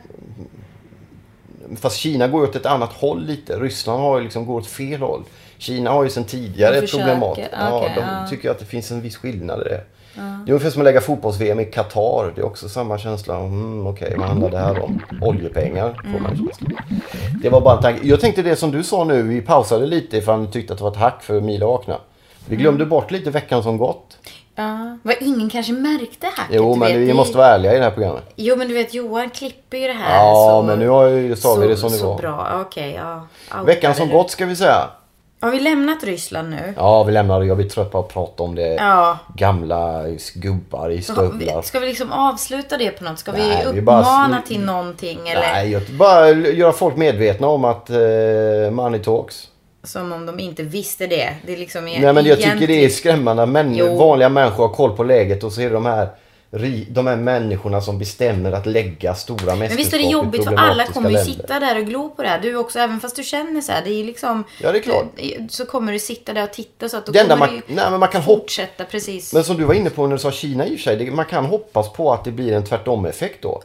Fast 1.76 1.96
Kina 1.96 2.28
går 2.28 2.42
åt 2.42 2.56
ett 2.56 2.66
annat 2.66 2.92
håll 2.92 3.24
lite. 3.24 3.58
Ryssland 3.58 4.00
har 4.02 4.18
ju 4.18 4.24
liksom 4.24 4.46
går 4.46 4.58
åt 4.60 4.66
fel 4.66 5.00
håll. 5.00 5.22
Kina 5.58 5.90
har 5.90 6.04
ju 6.04 6.10
sedan 6.10 6.24
tidigare 6.24 6.76
ett 6.76 6.90
problemat. 6.90 7.32
okej, 7.32 7.48
ja, 7.52 7.88
de 7.94 8.00
ja. 8.00 8.26
tycker 8.30 8.50
att 8.50 8.58
det 8.58 8.64
finns 8.64 8.90
en 8.90 9.00
viss 9.00 9.16
skillnad 9.16 9.60
i 9.60 9.64
det. 9.64 9.80
Det 10.14 10.50
är 10.50 10.54
ungefär 10.54 10.70
som 10.70 10.80
att 10.80 10.84
lägga 10.84 11.00
fotbolls-VM 11.00 11.60
i 11.60 11.64
Qatar. 11.64 12.32
Det 12.34 12.40
är 12.40 12.44
också 12.46 12.68
samma 12.68 12.98
känsla. 12.98 13.36
Mm, 13.38 13.86
Okej, 13.86 14.14
vad 14.18 14.28
handlar 14.28 14.50
det 14.50 14.58
här 14.58 14.82
om? 14.84 15.00
Oljepengar 15.22 16.00
får 16.12 16.20
man 16.20 16.36
känslan. 16.36 16.76
Det 17.42 17.48
var 17.48 17.60
bara 17.60 17.76
en 17.76 17.82
tanke. 17.82 18.00
Jag 18.08 18.20
tänkte 18.20 18.42
det 18.42 18.56
som 18.56 18.70
du 18.70 18.82
sa 18.82 19.04
nu. 19.04 19.22
Vi 19.22 19.40
pausade 19.40 19.86
lite 19.86 20.16
ifall 20.16 20.40
du 20.46 20.52
tyckte 20.52 20.72
att 20.72 20.78
det 20.78 20.84
var 20.84 20.90
ett 20.90 20.96
hack 20.96 21.22
för 21.22 21.40
Mila 21.40 21.66
vakna. 21.66 21.96
Vi 22.46 22.56
glömde 22.56 22.82
Mm. 22.84 22.88
bort 22.88 23.10
lite 23.10 23.30
veckan 23.30 23.62
som 23.62 23.78
gått. 23.78 24.17
Ja. 24.58 24.98
Vad 25.02 25.14
ingen 25.20 25.50
kanske 25.50 25.72
märkte 25.72 26.26
hacket. 26.26 26.44
Jo, 26.56 26.74
men 26.74 26.88
vet, 26.88 26.96
vi 26.96 27.14
måste 27.14 27.36
vara 27.38 27.46
ärliga 27.48 27.74
i 27.74 27.78
det 27.78 27.84
här 27.84 27.90
programmet. 27.90 28.24
Jo, 28.36 28.56
men 28.56 28.68
du 28.68 28.74
vet 28.74 28.94
Johan 28.94 29.30
klipper 29.30 29.78
ju 29.78 29.86
det 29.86 29.92
här 29.92 30.16
Ja, 30.16 30.60
så... 30.60 30.66
men 30.66 30.78
nu 30.78 30.88
har 30.88 31.06
ju, 31.06 31.36
sa 31.36 31.54
vi 31.54 31.66
det 31.68 31.76
som 31.76 31.90
det 31.92 31.98
så 31.98 32.06
var. 32.08 32.18
bra. 32.18 32.60
Okej, 32.66 32.92
ja. 32.94 33.26
Outade 33.50 33.66
Veckan 33.66 33.94
som 33.94 34.08
gått 34.10 34.30
ska 34.30 34.46
vi 34.46 34.56
säga. 34.56 34.88
Har 35.40 35.50
vi 35.50 35.60
lämnat 35.60 36.04
Ryssland 36.04 36.50
nu? 36.50 36.74
Ja, 36.76 37.04
vi 37.04 37.12
lämnar. 37.12 37.42
Jag 37.42 37.56
blir 37.56 37.68
trött 37.68 37.92
på 37.92 37.98
att 37.98 38.08
prata 38.08 38.42
om 38.42 38.54
det. 38.54 38.74
Ja. 38.74 39.18
Gamla 39.34 40.04
gubbar 40.34 40.90
i 40.90 41.02
stövlar. 41.02 41.62
ska 41.62 41.78
vi 41.80 41.86
liksom 41.86 42.12
avsluta 42.12 42.76
det 42.76 42.90
på 42.90 43.04
något? 43.04 43.18
Ska 43.18 43.32
Nej, 43.32 43.62
vi 43.66 43.72
vi 43.72 43.82
bara- 43.82 44.00
uppmana 44.00 44.42
till 44.46 44.60
någonting? 44.60 45.28
Eller 45.28 45.40
Nej, 45.52 45.70
jag 45.70 45.82
bara 45.82 46.30
göra 46.30 46.72
folk 46.72 46.96
medvetna 46.96 47.46
om 47.48 47.64
att 47.64 47.90
uh, 47.90 48.70
money 48.70 49.00
talks. 49.00 49.48
Som 49.88 50.12
om 50.12 50.26
de 50.26 50.40
inte 50.40 50.62
visste 50.62 51.06
det? 51.06 51.34
Det 51.46 51.52
är 51.52 51.56
liksom 51.56 51.84
Nej, 51.84 52.12
men 52.12 52.26
jag 52.26 52.40
tycker 52.40 52.66
det 52.66 52.84
är 52.84 52.88
skrämmande 52.88 53.42
Jo. 53.86 53.96
vanliga 53.98 54.28
människor 54.28 54.68
har 54.68 54.74
koll 54.74 54.96
på 54.96 55.04
läget 55.04 55.44
och 55.44 55.52
så 55.52 55.60
är 55.60 55.64
det 55.64 55.74
de 55.74 55.86
här, 55.86 56.08
de 56.88 57.06
här 57.06 57.16
människorna 57.16 57.80
som 57.80 57.98
bestämmer 57.98 58.52
att 58.52 58.66
lägga 58.66 59.14
stora 59.14 59.36
mästerskap 59.38 59.68
Men 59.68 59.76
visst 59.76 59.92
är 59.92 59.98
det 59.98 60.04
jobbigt 60.04 60.44
för 60.44 60.54
alla 60.54 60.86
kommer 60.86 61.10
ju 61.10 61.18
sitta 61.18 61.60
där 61.60 61.78
och 61.78 61.86
glo 61.86 62.10
på 62.10 62.22
det 62.22 62.28
här. 62.28 62.40
Du 62.40 62.56
också, 62.56 62.78
även 62.78 63.00
fast 63.00 63.16
du 63.16 63.22
känner 63.22 63.60
så 63.60 63.72
här. 63.72 63.82
Det 63.84 63.90
är 63.90 64.04
liksom... 64.04 64.44
Ja, 64.60 64.72
det 64.72 64.78
är 64.78 64.82
klart. 64.82 65.04
Så 65.50 65.66
kommer 65.66 65.92
du 65.92 65.98
sitta 65.98 66.32
där 66.32 66.44
och 66.44 66.52
titta 66.52 66.88
så 66.88 66.96
att 66.96 67.06
då 67.06 67.12
Det 67.12 67.20
kommer 67.22 67.36
man- 67.36 67.48
du 67.48 67.74
nej, 67.74 67.90
men 67.90 68.00
man 68.00 68.08
kan 68.08 68.22
fortsätta 68.22 68.84
precis. 68.84 69.34
Men 69.34 69.44
som 69.44 69.56
du 69.56 69.64
var 69.64 69.74
inne 69.74 69.90
på 69.90 70.06
när 70.06 70.12
du 70.16 70.18
sa 70.22 70.30
Kina 70.30 70.66
i 70.66 70.68
och 70.74 70.78
för 70.78 70.82
sig, 70.82 70.96
det, 70.96 71.10
man 71.10 71.24
kan 71.24 71.44
hoppas 71.44 71.92
på 71.92 72.12
att 72.12 72.24
det 72.24 72.30
blir 72.30 72.52
en 72.52 72.64
tvärtom-effekt 72.64 73.42
då. 73.42 73.62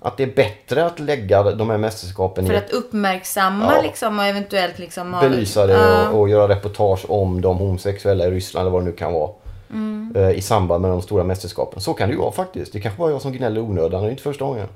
Att 0.00 0.16
det 0.16 0.22
är 0.22 0.34
bättre 0.34 0.86
att 0.86 0.98
lägga 1.00 1.42
de 1.42 1.70
här 1.70 1.78
mästerskapen 1.78 2.46
För 2.46 2.54
i 2.54 2.56
att 2.56 2.70
uppmärksamma 2.70 3.72
Ja. 3.76 3.82
liksom 3.82 4.18
och 4.18 4.24
eventuellt 4.24 4.78
liksom... 4.78 5.16
belysa 5.20 5.66
det 5.66 5.72
Ja. 5.72 6.08
och, 6.08 6.20
och 6.20 6.28
göra 6.28 6.48
reportage 6.48 7.10
om 7.10 7.40
de 7.40 7.56
homosexuella 7.58 8.26
i 8.26 8.30
Ryssland 8.30 8.62
eller 8.62 8.72
vad 8.72 8.82
det 8.82 8.86
nu 8.90 8.92
kan 8.92 9.12
vara. 9.12 9.30
Mm. 9.72 10.12
eh, 10.16 10.30
I 10.30 10.42
samband 10.42 10.82
med 10.82 10.90
de 10.90 11.02
stora 11.02 11.24
mästerskapen. 11.24 11.80
Så 11.80 11.94
kan 11.94 12.08
det 12.08 12.14
ju 12.14 12.20
vara 12.20 12.32
faktiskt. 12.32 12.72
Det 12.72 12.80
kanske 12.80 13.04
är 13.04 13.10
jag 13.10 13.22
som 13.22 13.32
gnäller 13.32 13.60
onödan. 13.60 14.02
Det 14.02 14.08
är 14.08 14.10
inte 14.10 14.22
första 14.22 14.44
gången. 14.44 14.68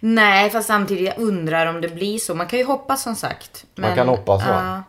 Nej, 0.00 0.50
fast 0.50 0.66
samtidigt 0.66 1.06
jag 1.06 1.18
undrar 1.18 1.66
om 1.66 1.80
det 1.80 1.88
blir 1.88 2.18
så. 2.18 2.34
Man 2.34 2.46
kan 2.46 2.58
ju 2.58 2.64
hoppas 2.64 3.02
som 3.02 3.14
sagt. 3.14 3.64
Man 3.74 3.94
kan 3.94 4.08
hoppas, 4.08 4.42
ja. 4.48 4.82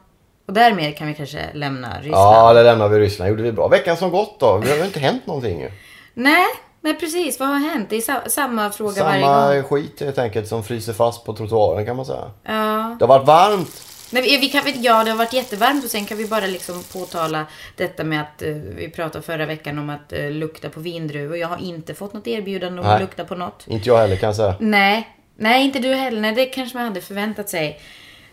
Och 0.47 0.53
därmed 0.53 0.97
kan 0.97 1.07
vi 1.07 1.13
kanske 1.13 1.39
lämna 1.53 1.87
Ryssland. 2.01 2.35
Ja, 2.35 2.53
det 2.53 2.63
lämnar 2.63 2.87
vi 2.89 2.99
Ryssland. 2.99 3.29
gjorde 3.29 3.43
vi 3.43 3.51
bra. 3.51 3.67
Veckan 3.67 3.97
som 3.97 4.11
gått 4.11 4.39
då? 4.39 4.57
Det 4.57 4.69
har 4.69 4.77
ju 4.77 4.85
inte 4.85 4.99
hänt 4.99 5.27
någonting 5.27 5.59
ju. 5.61 5.71
Nej, 6.13 6.45
men 6.81 6.95
precis. 6.99 7.39
Vad 7.39 7.49
har 7.49 7.55
hänt? 7.55 7.89
Det 7.89 7.95
är 7.95 8.01
sa- 8.01 8.21
samma 8.29 8.69
fråga 8.69 9.03
varje 9.03 9.21
Samma 9.23 9.53
gång. 9.53 9.63
skit 9.63 9.99
helt 10.01 10.17
enkelt 10.17 10.47
som 10.47 10.63
fryser 10.63 10.93
fast 10.93 11.25
på 11.25 11.33
trottoaren 11.33 11.85
kan 11.85 11.95
man 11.95 12.05
säga. 12.05 12.31
Ja. 12.43 12.95
Det 12.99 13.05
har 13.05 13.07
varit 13.07 13.27
varmt. 13.27 13.81
Men 14.11 14.23
vi, 14.23 14.37
vi 14.37 14.49
kan, 14.49 14.61
ja, 14.81 15.03
det 15.03 15.09
har 15.11 15.17
varit 15.17 15.33
jättevarmt 15.33 15.83
och 15.83 15.89
sen 15.89 16.05
kan 16.05 16.17
vi 16.17 16.27
bara 16.27 16.45
liksom 16.45 16.83
påtala 16.93 17.45
detta 17.75 18.03
med 18.03 18.21
att 18.21 18.41
eh, 18.41 18.49
vi 18.53 18.89
pratade 18.89 19.25
förra 19.25 19.45
veckan 19.45 19.79
om 19.79 19.89
att 19.89 20.13
eh, 20.13 20.31
lukta 20.31 20.69
på 20.69 20.79
vindruvor. 20.79 21.37
Jag 21.37 21.47
har 21.47 21.61
inte 21.61 21.93
fått 21.93 22.13
något 22.13 22.27
erbjudande 22.27 22.79
om 22.79 22.85
Nej. 22.85 22.95
att 22.95 23.01
lukta 23.01 23.25
på 23.25 23.35
något. 23.35 23.63
Inte 23.67 23.89
jag 23.89 23.97
heller 23.97 24.15
kan 24.15 24.27
jag 24.27 24.35
säga. 24.35 24.55
Nej, 24.59 25.09
nej 25.35 25.65
inte 25.65 25.79
du 25.79 25.93
heller. 25.93 26.21
Nej, 26.21 26.35
det 26.35 26.45
kanske 26.45 26.77
man 26.77 26.87
hade 26.87 27.01
förväntat 27.01 27.49
sig. 27.49 27.79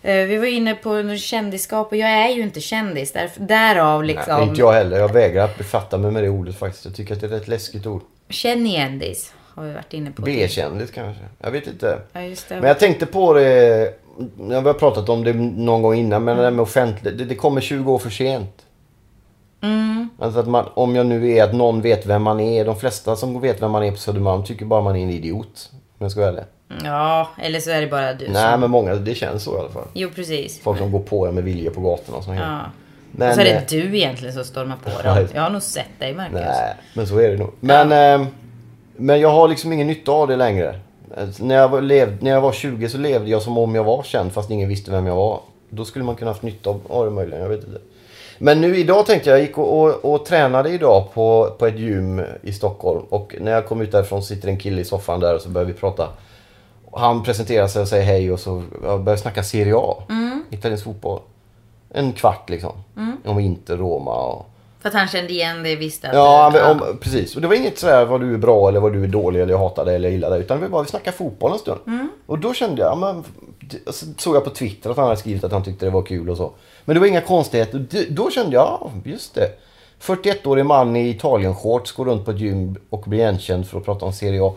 Eh, 0.02 0.14
vi 0.14 0.36
var 0.36 0.46
inne 0.46 0.74
på 0.74 1.16
kändisskap 1.16 1.92
och 1.92 1.96
jag 1.96 2.10
är 2.10 2.28
ju 2.28 2.42
inte 2.42 2.60
kändis. 2.60 3.12
Där, 3.12 3.30
därav 3.36 4.04
liksom. 4.04 4.36
Nej, 4.36 4.48
inte 4.48 4.60
jag 4.60 4.72
heller. 4.72 4.98
Jag 4.98 5.12
vägrar 5.12 5.44
att 5.44 5.58
befatta 5.58 5.98
mig 5.98 6.10
med 6.10 6.22
det 6.22 6.28
ordet 6.28 6.58
faktiskt. 6.58 6.84
Jag 6.84 6.96
tycker 6.96 7.14
att 7.14 7.20
det 7.20 7.26
är 7.26 7.36
ett 7.36 7.48
läskigt 7.48 7.86
ord. 7.86 8.02
Kändis 8.28 9.32
har 9.54 9.64
vi 9.64 9.72
varit 9.72 9.92
inne 9.92 10.10
på. 10.10 10.22
B-kändis 10.22 10.90
kanske. 10.90 11.22
Jag 11.38 11.50
vet 11.50 11.66
inte. 11.66 11.98
Ja, 12.12 12.20
just 12.20 12.48
det. 12.48 12.54
Men 12.54 12.68
jag 12.68 12.78
tänkte 12.78 13.06
på 13.06 13.32
det, 13.32 13.94
vi 14.36 14.54
har 14.54 14.72
pratat 14.72 15.08
om 15.08 15.24
det 15.24 15.32
någon 15.32 15.82
gång 15.82 15.94
innan, 15.94 16.24
men 16.24 16.36
det 16.36 16.42
där 16.42 16.50
med 16.50 16.62
offentligt, 16.62 17.18
det, 17.18 17.24
det 17.24 17.34
kommer 17.34 17.60
20 17.60 17.92
år 17.92 17.98
för 17.98 18.10
sent. 18.10 18.62
Mm. 19.62 20.08
Alltså 20.18 20.40
att 20.40 20.48
man, 20.48 20.64
om 20.74 20.96
jag 20.96 21.06
nu 21.06 21.30
är 21.30 21.44
att 21.44 21.54
någon 21.54 21.82
vet 21.82 22.06
vem 22.06 22.22
man 22.22 22.40
är, 22.40 22.64
de 22.64 22.76
flesta 22.76 23.16
som 23.16 23.40
vet 23.40 23.62
vem 23.62 23.70
man 23.70 23.84
är 23.84 23.90
på 23.90 23.96
Södermalm 23.96 24.44
tycker 24.44 24.64
bara 24.64 24.80
man 24.80 24.96
är 24.96 25.02
en 25.02 25.10
idiot. 25.10 25.70
Om 25.72 26.04
jag 26.04 26.10
ska 26.10 26.20
vara 26.20 26.30
ärlig. 26.30 26.44
Ja, 26.84 27.28
eller 27.38 27.60
så 27.60 27.70
är 27.70 27.80
det 27.80 27.86
bara 27.86 28.14
du 28.14 28.28
Nej 28.28 28.52
som... 28.52 28.60
men 28.60 28.70
många, 28.70 28.94
det 28.94 29.14
känns 29.14 29.42
så 29.42 29.56
i 29.56 29.60
alla 29.60 29.70
fall. 29.70 29.86
Jo, 29.94 30.08
precis. 30.14 30.60
Folk 30.60 30.78
som 30.78 30.92
går 30.92 31.00
på 31.00 31.26
en 31.26 31.34
med 31.34 31.44
vilja 31.44 31.70
på 31.70 31.80
gatorna 31.80 32.18
och 32.18 32.24
sånt. 32.24 32.38
Ja. 32.40 32.60
Men, 33.12 33.28
och 33.28 33.34
så 33.34 33.40
är 33.40 33.46
eh, 33.46 33.60
det 33.60 33.66
du 33.68 33.96
egentligen 33.96 34.34
som 34.34 34.44
stormar 34.44 34.76
på 34.84 34.90
Ja, 35.04 35.14
dem. 35.14 35.28
Jag 35.34 35.42
har 35.42 35.50
nog 35.50 35.62
sett 35.62 35.98
dig, 35.98 36.14
Marcus. 36.14 36.34
Nej, 36.34 36.74
men 36.94 37.06
så 37.06 37.18
är 37.18 37.30
det 37.30 37.36
nog. 37.36 37.52
Men, 37.60 37.92
eh, 37.92 38.28
men 38.96 39.20
jag 39.20 39.30
har 39.30 39.48
liksom 39.48 39.72
ingen 39.72 39.86
nytta 39.86 40.12
av 40.12 40.28
det 40.28 40.36
längre. 40.36 40.80
När 41.40 41.54
jag, 41.54 41.68
var, 41.68 41.80
lev, 41.80 42.22
när 42.22 42.30
jag 42.30 42.40
var 42.40 42.52
20 42.52 42.88
så 42.88 42.98
levde 42.98 43.30
jag 43.30 43.42
som 43.42 43.58
om 43.58 43.74
jag 43.74 43.84
var 43.84 44.02
känd 44.02 44.32
fast 44.32 44.50
ingen 44.50 44.68
visste 44.68 44.90
vem 44.90 45.06
jag 45.06 45.16
var. 45.16 45.40
Då 45.70 45.84
skulle 45.84 46.04
man 46.04 46.16
kunna 46.16 46.30
haft 46.30 46.42
nytta 46.42 46.70
av, 46.70 46.80
av 46.88 47.04
det 47.04 47.10
möjligen, 47.10 47.42
jag 47.42 47.48
vet 47.48 47.64
inte. 47.64 47.80
Men 48.38 48.60
nu 48.60 48.76
idag 48.76 49.06
tänkte 49.06 49.30
jag, 49.30 49.38
jag 49.38 49.46
gick 49.46 49.58
och, 49.58 49.82
och, 49.82 50.14
och 50.14 50.24
tränade 50.24 50.70
idag 50.70 51.12
på, 51.14 51.54
på 51.58 51.66
ett 51.66 51.78
gym 51.78 52.22
i 52.42 52.52
Stockholm. 52.52 53.04
Och 53.08 53.34
när 53.40 53.52
jag 53.52 53.66
kom 53.66 53.80
ut 53.80 53.92
därifrån 53.92 54.22
sitter 54.22 54.48
en 54.48 54.58
kille 54.58 54.80
i 54.80 54.84
soffan 54.84 55.20
där 55.20 55.34
och 55.34 55.40
så 55.40 55.48
börjar 55.48 55.66
vi 55.66 55.72
prata. 55.72 56.08
Han 56.92 57.22
presenterar 57.22 57.66
sig 57.66 57.82
och 57.82 57.88
säger 57.88 58.04
hej 58.04 58.32
och 58.32 58.40
så 58.40 58.62
jag 58.82 59.02
börjar 59.02 59.16
snacka 59.16 59.42
Serie 59.42 59.76
A. 59.76 59.96
Mm. 60.08 60.44
Italiensk 60.50 60.84
fotboll. 60.84 61.20
En 61.90 62.12
kvart 62.12 62.50
liksom. 62.50 62.72
Om 63.24 63.38
Inter, 63.38 63.76
Roma 63.76 64.26
och... 64.26 64.46
För 64.82 64.88
att 64.88 64.94
han 64.94 65.08
kände 65.08 65.32
igen 65.32 65.62
det, 65.62 65.76
visste 65.76 66.08
att 66.08 66.14
Ja, 66.14 66.50
det, 66.50 66.70
om, 66.70 66.98
precis. 67.00 67.34
Och 67.36 67.42
det 67.42 67.48
var 67.48 67.54
inget 67.54 67.78
sådär 67.78 68.04
vad 68.04 68.20
du 68.20 68.34
är 68.34 68.38
bra 68.38 68.68
eller 68.68 68.80
vad 68.80 68.92
du 68.92 69.04
är 69.04 69.08
dålig 69.08 69.40
eller 69.40 69.52
jag 69.52 69.58
hatar 69.58 69.84
dig 69.84 69.94
eller 69.96 70.08
jag 70.08 70.12
gillar 70.12 70.30
dig. 70.30 70.40
Utan 70.40 70.60
vi 70.60 70.68
bara 70.68 70.82
vi 70.82 70.88
snackade 70.88 71.16
fotboll 71.16 71.52
en 71.52 71.58
stund. 71.58 71.80
Och 72.26 72.38
då 72.38 72.54
kände 72.54 72.82
jag, 72.82 72.90
ja, 72.90 72.94
men, 72.96 73.24
såg 74.18 74.36
jag 74.36 74.44
på 74.44 74.50
Twitter 74.50 74.90
att 74.90 74.96
han 74.96 75.04
hade 75.06 75.16
skrivit 75.20 75.44
att 75.44 75.52
han 75.52 75.64
tyckte 75.64 75.84
det 75.86 75.90
var 75.90 76.02
kul 76.02 76.30
och 76.30 76.36
så. 76.36 76.52
Men 76.84 76.94
det 76.94 77.00
var 77.00 77.06
inga 77.06 77.20
konstigheter. 77.20 77.86
Då 78.10 78.30
kände 78.30 78.56
jag, 78.56 78.64
ja 78.80 78.90
just 79.04 79.34
det. 79.34 79.48
41-årig 80.00 80.66
man 80.66 80.96
i 80.96 81.08
Italien-shorts 81.10 81.92
går 81.92 82.04
runt 82.04 82.24
på 82.24 82.30
ett 82.30 82.38
gym 82.40 82.76
och 82.90 83.00
blir 83.06 83.18
igenkänd 83.18 83.66
för 83.68 83.78
att 83.78 83.84
prata 83.84 84.04
om 84.06 84.12
Serie 84.12 84.42
A. 84.44 84.54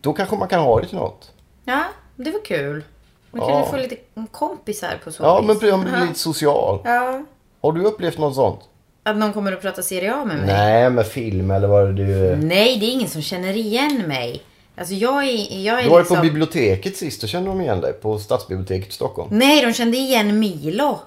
Då 0.00 0.12
kanske 0.12 0.36
man 0.36 0.48
kan 0.48 0.60
ha 0.62 0.80
det 0.80 0.86
till 0.86 0.98
något. 0.98 1.30
Ja, 1.64 1.82
det 2.16 2.30
var 2.30 2.44
kul. 2.44 2.84
Man 3.30 3.40
Ja. 3.42 3.48
kunde 3.48 3.66
få 3.66 3.76
lite 3.76 3.96
kompisar 4.30 5.00
på 5.04 5.12
så 5.12 5.22
Ja, 5.22 5.40
vis. 5.40 5.60
men 5.62 5.70
man 5.70 5.80
blir 5.84 6.00
lite 6.06 6.18
social. 6.18 6.78
Ja. 6.84 7.22
Har 7.62 7.72
du 7.72 7.84
upplevt 7.84 8.18
något 8.18 8.34
sånt? 8.34 8.60
Att 9.02 9.16
någon 9.16 9.32
kommer 9.32 9.52
att 9.52 9.62
prata 9.62 9.82
Serie 9.82 10.14
A 10.14 10.24
med 10.24 10.36
mig? 10.36 10.46
Nej, 10.46 10.90
med 10.90 11.06
film 11.06 11.50
eller 11.50 11.68
vad 11.68 11.96
du... 11.96 12.36
Nej, 12.36 12.76
det 12.78 12.86
är 12.86 12.90
ingen 12.92 13.08
som 13.08 13.22
känner 13.22 13.56
igen 13.56 14.02
mig. 14.06 14.42
Alltså 14.76 14.94
jag 14.94 15.24
är, 15.24 15.58
jag 15.64 15.78
är 15.78 15.82
Du 15.82 15.88
var 15.88 15.98
liksom... 15.98 16.16
på 16.16 16.22
biblioteket 16.22 16.96
sist, 16.96 17.20
då 17.20 17.26
kände 17.26 17.48
de 17.50 17.60
igen 17.60 17.80
dig. 17.80 17.92
På 17.92 18.18
Stadsbiblioteket 18.18 18.88
i 18.88 18.92
Stockholm. 18.92 19.28
Nej, 19.38 19.62
de 19.62 19.72
kände 19.72 19.96
igen 19.96 20.38
Milo. 20.38 21.00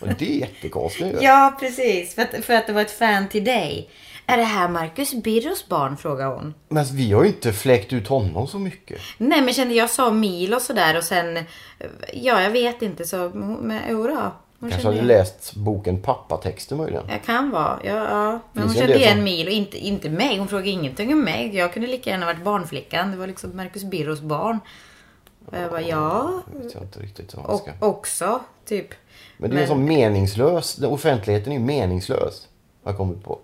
Och 0.00 0.08
det 0.18 0.30
är 0.36 0.38
jättekonstigt. 0.40 1.18
Ja, 1.22 1.56
precis. 1.60 2.14
För 2.14 2.22
att, 2.22 2.44
för 2.44 2.54
att 2.54 2.66
det 2.66 2.72
var 2.72 2.80
ett 2.82 2.98
fan 2.98 3.28
till 3.28 3.44
dig. 3.44 3.88
Är 4.26 4.36
det 4.36 4.44
här 4.44 4.68
Marcus 4.68 5.14
Birros 5.14 5.68
barn? 5.68 5.96
frågar 5.96 6.26
hon. 6.26 6.54
Men 6.68 6.84
vi 6.84 7.12
har 7.12 7.22
ju 7.22 7.28
inte 7.28 7.52
fläkt 7.52 7.92
ut 7.92 8.08
honom 8.08 8.46
så 8.46 8.58
mycket. 8.58 9.00
Nej, 9.18 9.42
men 9.42 9.54
kände 9.54 9.74
jag 9.74 9.90
sa 9.90 10.10
Milo 10.10 10.60
sådär 10.60 10.96
och 10.96 11.04
sen... 11.04 11.38
Ja, 12.12 12.42
jag 12.42 12.50
vet 12.50 12.82
inte 12.82 13.04
så... 13.04 13.30
Men 13.62 13.80
jodå. 13.90 14.32
Hon 14.60 14.70
Kanske 14.70 14.86
hade 14.88 14.96
igen- 14.96 15.06
läst 15.06 15.54
boken 15.54 16.02
Pappatexter 16.02 16.76
möjligen. 16.76 17.04
Jag 17.08 17.22
kan 17.24 17.50
vara. 17.50 17.80
Ja, 17.84 17.94
ja. 17.94 18.30
Men 18.52 18.62
Finns 18.62 18.66
hon 18.66 18.74
kände 18.74 18.98
igen 18.98 19.14
som- 19.14 19.24
Milo. 19.24 19.50
Inte, 19.50 19.78
inte 19.78 20.08
mig. 20.10 20.38
Hon 20.38 20.48
frågade 20.48 20.68
ingenting 20.70 21.12
om 21.12 21.20
mig. 21.24 21.56
Jag 21.56 21.72
kunde 21.72 21.88
lika 21.88 22.10
gärna 22.10 22.26
varit 22.26 22.44
barnflickan. 22.44 23.10
Det 23.10 23.16
var 23.16 23.26
liksom 23.26 23.56
Marcus 23.56 23.84
Birros 23.84 24.20
barn. 24.20 24.58
Och 25.46 25.56
jag 25.58 25.70
bara, 25.70 25.80
ja. 25.82 26.42
Jag 26.54 26.62
vet 26.64 26.74
inte 26.82 27.00
riktigt 27.00 27.34
vad 27.34 27.44
man 27.44 27.54
Och 27.54 27.60
ska. 27.60 27.72
också, 27.86 28.40
typ. 28.64 28.88
Men 29.36 29.50
det 29.50 29.56
är 29.56 29.60
ju 29.60 29.66
så 29.66 29.74
meningslös. 29.74 30.78
Offentligheten 30.82 31.52
är 31.52 31.56
ju 31.56 31.62
meningslös. 31.64 32.46
Har 32.84 32.90
jag 32.92 32.96
kommit 32.96 33.24
på. 33.24 33.38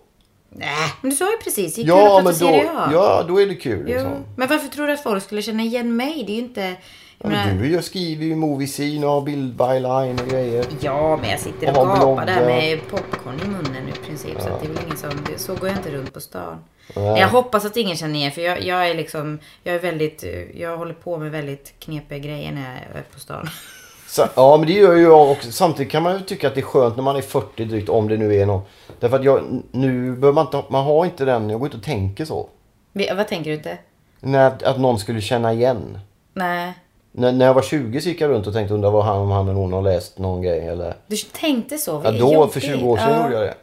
Nej, 0.49 0.69
men 1.01 1.09
du 1.09 1.15
sa 1.17 1.31
ju 1.31 1.37
precis. 1.37 1.77
Gick 1.77 1.87
Ja, 1.87 2.15
men 2.23 2.25
då, 2.25 2.33
Serie 2.33 2.69
A. 2.77 2.89
ja, 2.93 3.23
då 3.27 3.41
är 3.41 3.47
det 3.47 3.55
kul 3.55 3.85
liksom. 3.85 4.11
Men 4.35 4.47
varför 4.47 4.67
tror 4.67 4.87
du 4.87 4.93
att 4.93 5.03
folk 5.03 5.23
skulle 5.23 5.41
känna 5.41 5.63
igen 5.63 5.95
mig? 5.95 6.23
Det 6.27 6.31
är 6.31 6.35
ju 6.35 6.41
inte... 6.41 6.75
Jag 7.17 7.31
Ja, 7.31 7.35
men 7.45 7.57
du 7.57 7.71
gör, 7.71 7.81
skriver 7.81 8.25
ju 8.25 8.35
movie 8.35 8.67
scene 8.67 9.05
och 9.05 9.11
har 9.11 9.21
bildbyline 9.21 10.19
och 10.19 10.27
grejer. 10.27 10.65
Ja, 10.79 11.17
men 11.17 11.29
jag 11.29 11.39
sitter 11.39 11.69
och 11.71 11.77
Och 11.77 11.87
gapar 11.87 12.25
där 12.25 12.35
bloggar. 12.35 12.45
med 12.47 12.79
popcorn 12.89 13.39
i 13.45 13.47
munnen 13.47 13.89
i 13.89 14.07
princip. 14.07 14.41
Så 14.41 14.49
att 14.49 14.61
det 14.61 14.67
är 14.67 14.73
väl 14.73 14.83
ingen 14.85 14.97
som... 14.97 15.11
Så 15.37 15.55
går 15.55 15.69
jag 15.69 15.77
inte 15.77 15.91
runt 15.91 16.13
på 16.13 16.19
stan. 16.21 16.57
Nej. 16.95 17.19
Jag 17.19 17.27
hoppas 17.27 17.65
att 17.65 17.77
ingen 17.77 17.95
känner 17.97 18.15
igen 18.19 18.31
för 18.31 18.41
jag, 18.41 18.63
jag 18.63 18.89
är 18.89 18.93
liksom... 18.93 19.39
Jag 19.63 19.75
är 19.75 19.79
väldigt... 19.79 20.23
Jag 20.55 20.77
håller 20.77 20.93
på 20.93 21.17
med 21.17 21.31
väldigt 21.31 21.73
knepiga 21.79 22.17
grejer 22.17 22.51
när 22.51 22.61
jag 22.61 22.99
är 22.99 23.03
på 23.13 23.19
stan. 23.19 23.49
Så, 24.07 24.25
ja, 24.35 24.57
men 24.57 24.67
det 24.67 24.73
gör 24.73 24.93
ju 24.95 25.01
jag 25.03 25.31
också. 25.31 25.51
Samtidigt 25.51 25.91
kan 25.91 26.03
man 26.03 26.13
ju 26.13 26.19
tycka 26.19 26.47
att 26.47 26.55
det 26.55 26.61
är 26.61 26.65
skönt 26.65 26.95
när 26.95 27.03
man 27.03 27.15
är 27.15 27.21
40 27.21 27.65
drygt, 27.65 27.89
om 27.89 28.07
det 28.07 28.17
nu 28.17 28.35
är 28.35 28.45
någon. 28.45 28.61
Därför 28.99 29.19
att 29.19 29.25
jag, 29.25 29.61
nu 29.71 30.15
behöver 30.15 30.31
man 30.33 30.45
inte, 30.45 30.63
man 30.69 30.83
har 30.85 31.05
inte 31.05 31.25
den, 31.25 31.49
jag 31.49 31.59
går 31.59 31.67
inte 31.67 31.77
och 31.77 31.83
tänker 31.83 32.25
så. 32.25 32.49
Vad 33.15 33.27
tänker 33.27 33.49
du 33.49 33.55
inte? 33.57 33.77
När, 34.19 34.67
att 34.67 34.79
någon 34.79 34.99
skulle 34.99 35.21
känna 35.21 35.53
igen. 35.53 35.99
Nej. 36.33 36.73
När, 37.17 37.31
när 37.31 37.45
jag 37.45 37.53
var 37.53 37.61
20 37.61 38.01
så 38.01 38.09
gick 38.09 38.21
jag 38.21 38.29
runt 38.29 38.47
och 38.47 38.53
tänkte 38.53 38.73
undra 38.73 38.89
vad 38.89 39.05
han, 39.05 39.17
om 39.17 39.31
han 39.31 39.47
eller 39.47 39.59
hon 39.59 39.73
har 39.73 39.81
läst 39.81 40.17
någon 40.19 40.41
grej 40.41 40.67
eller... 40.67 40.95
Du 41.07 41.15
tänkte 41.15 41.77
så? 41.77 42.01
Ja, 42.03 42.11
då 42.11 42.33
jobbigt. 42.33 42.53
för 42.53 42.59
20 42.59 42.85
år 42.85 42.97
sedan 42.97 43.09
Ja. 43.11 43.23
gjorde 43.23 43.33
jag 43.35 43.43
det. 43.43 43.53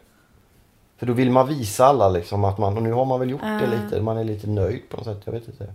För 0.98 1.06
då 1.06 1.12
vill 1.12 1.30
man 1.30 1.48
visa 1.48 1.86
alla 1.86 2.08
liksom 2.08 2.44
att 2.44 2.58
man, 2.58 2.76
och 2.76 2.82
nu 2.82 2.92
har 2.92 3.04
man 3.04 3.20
väl 3.20 3.30
gjort 3.30 3.40
det 3.42 3.66
lite, 3.84 4.02
man 4.02 4.16
är 4.16 4.24
lite 4.24 4.46
nöjd 4.46 4.88
på 4.88 4.96
något 4.96 5.06
sätt, 5.06 5.20
jag 5.24 5.32
vet 5.32 5.48
inte. 5.48 5.72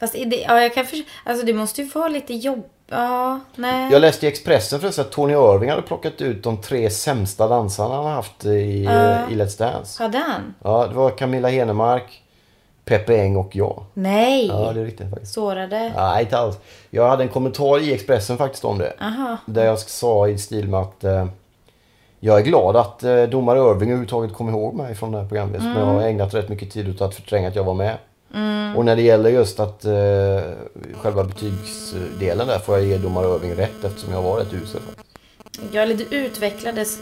Fast 0.00 0.12
det, 0.12 0.36
ja, 0.48 0.60
jag 0.62 0.74
kan 0.74 0.86
för, 0.86 0.98
Alltså 1.24 1.46
det 1.46 1.52
måste 1.52 1.82
ju 1.82 1.88
vara 1.88 2.08
lite 2.08 2.34
jobb... 2.34 2.64
Ja, 2.88 3.40
nej. 3.56 3.92
Jag 3.92 4.00
läste 4.00 4.26
i 4.26 4.28
Expressen 4.28 4.80
förresten 4.80 5.04
att 5.04 5.12
Tony 5.12 5.32
Irving 5.32 5.70
hade 5.70 5.82
plockat 5.82 6.20
ut 6.20 6.42
de 6.42 6.56
tre 6.60 6.90
sämsta 6.90 7.48
dansarna 7.48 7.94
han 7.94 8.04
har 8.04 8.12
haft 8.12 8.44
i, 8.44 8.48
i 8.48 8.86
Let's 9.34 9.58
Dance. 9.58 10.02
Hade 10.02 10.18
han? 10.18 10.54
Ja, 10.62 10.86
det 10.86 10.94
var 10.94 11.10
Camilla 11.10 11.48
Henemark, 11.48 12.22
Peppe 12.84 13.16
Eng 13.16 13.36
och 13.36 13.56
jag. 13.56 13.82
Nej. 13.94 14.46
Ja, 14.46 14.72
det 14.72 14.80
är 14.80 14.84
riktigt 14.84 15.10
faktiskt. 15.10 15.32
Sårade? 15.32 15.92
Nej, 15.96 16.22
inte 16.22 16.38
alls. 16.38 16.58
Jag 16.90 17.08
hade 17.08 17.22
en 17.22 17.28
kommentar 17.28 17.82
i 17.82 17.92
Expressen 17.94 18.36
faktiskt 18.38 18.64
om 18.64 18.78
det. 18.78 18.92
Aha. 19.00 19.36
Där 19.46 19.64
jag 19.64 19.78
sa 19.78 20.28
i 20.28 20.38
stil 20.38 20.68
med 20.68 20.80
att 20.80 21.04
eh, 21.04 21.26
jag 22.20 22.38
är 22.38 22.42
glad 22.42 22.76
att 22.76 23.02
eh, 23.04 23.22
domare 23.22 23.58
Irving 23.58 23.88
överhuvudtaget 23.88 24.32
kom 24.32 24.48
ihåg 24.48 24.74
mig 24.74 24.94
från 24.94 25.12
det 25.12 25.18
här 25.18 25.28
programmet. 25.28 25.60
Mm. 25.60 25.78
Jag 25.78 25.84
har 25.86 26.02
ägnat 26.02 26.34
rätt 26.34 26.48
mycket 26.48 26.72
tid 26.72 26.90
åt 26.90 27.00
att 27.00 27.14
förtränga 27.14 27.48
att 27.48 27.56
jag 27.56 27.64
var 27.64 27.74
med. 27.74 27.96
Och 28.76 28.84
när 28.84 28.96
det 28.96 29.02
gäller 29.02 29.30
just 29.30 29.60
att 29.60 29.84
eh, 29.84 29.92
själva 30.94 31.24
betygsdelen 31.24 32.46
där 32.46 32.58
får 32.58 32.78
jag 32.78 32.86
ge 32.86 32.98
domare 32.98 33.36
Irving 33.36 33.54
rätt 33.54 33.84
eftersom 33.84 34.12
jag 34.12 34.22
var 34.22 34.36
rätt 34.36 34.52
usel. 34.52 34.80
faktiskt. 34.80 35.14
Ja, 35.72 35.82
eller 35.82 35.94
du 35.94 36.04
utvecklades 36.04 36.98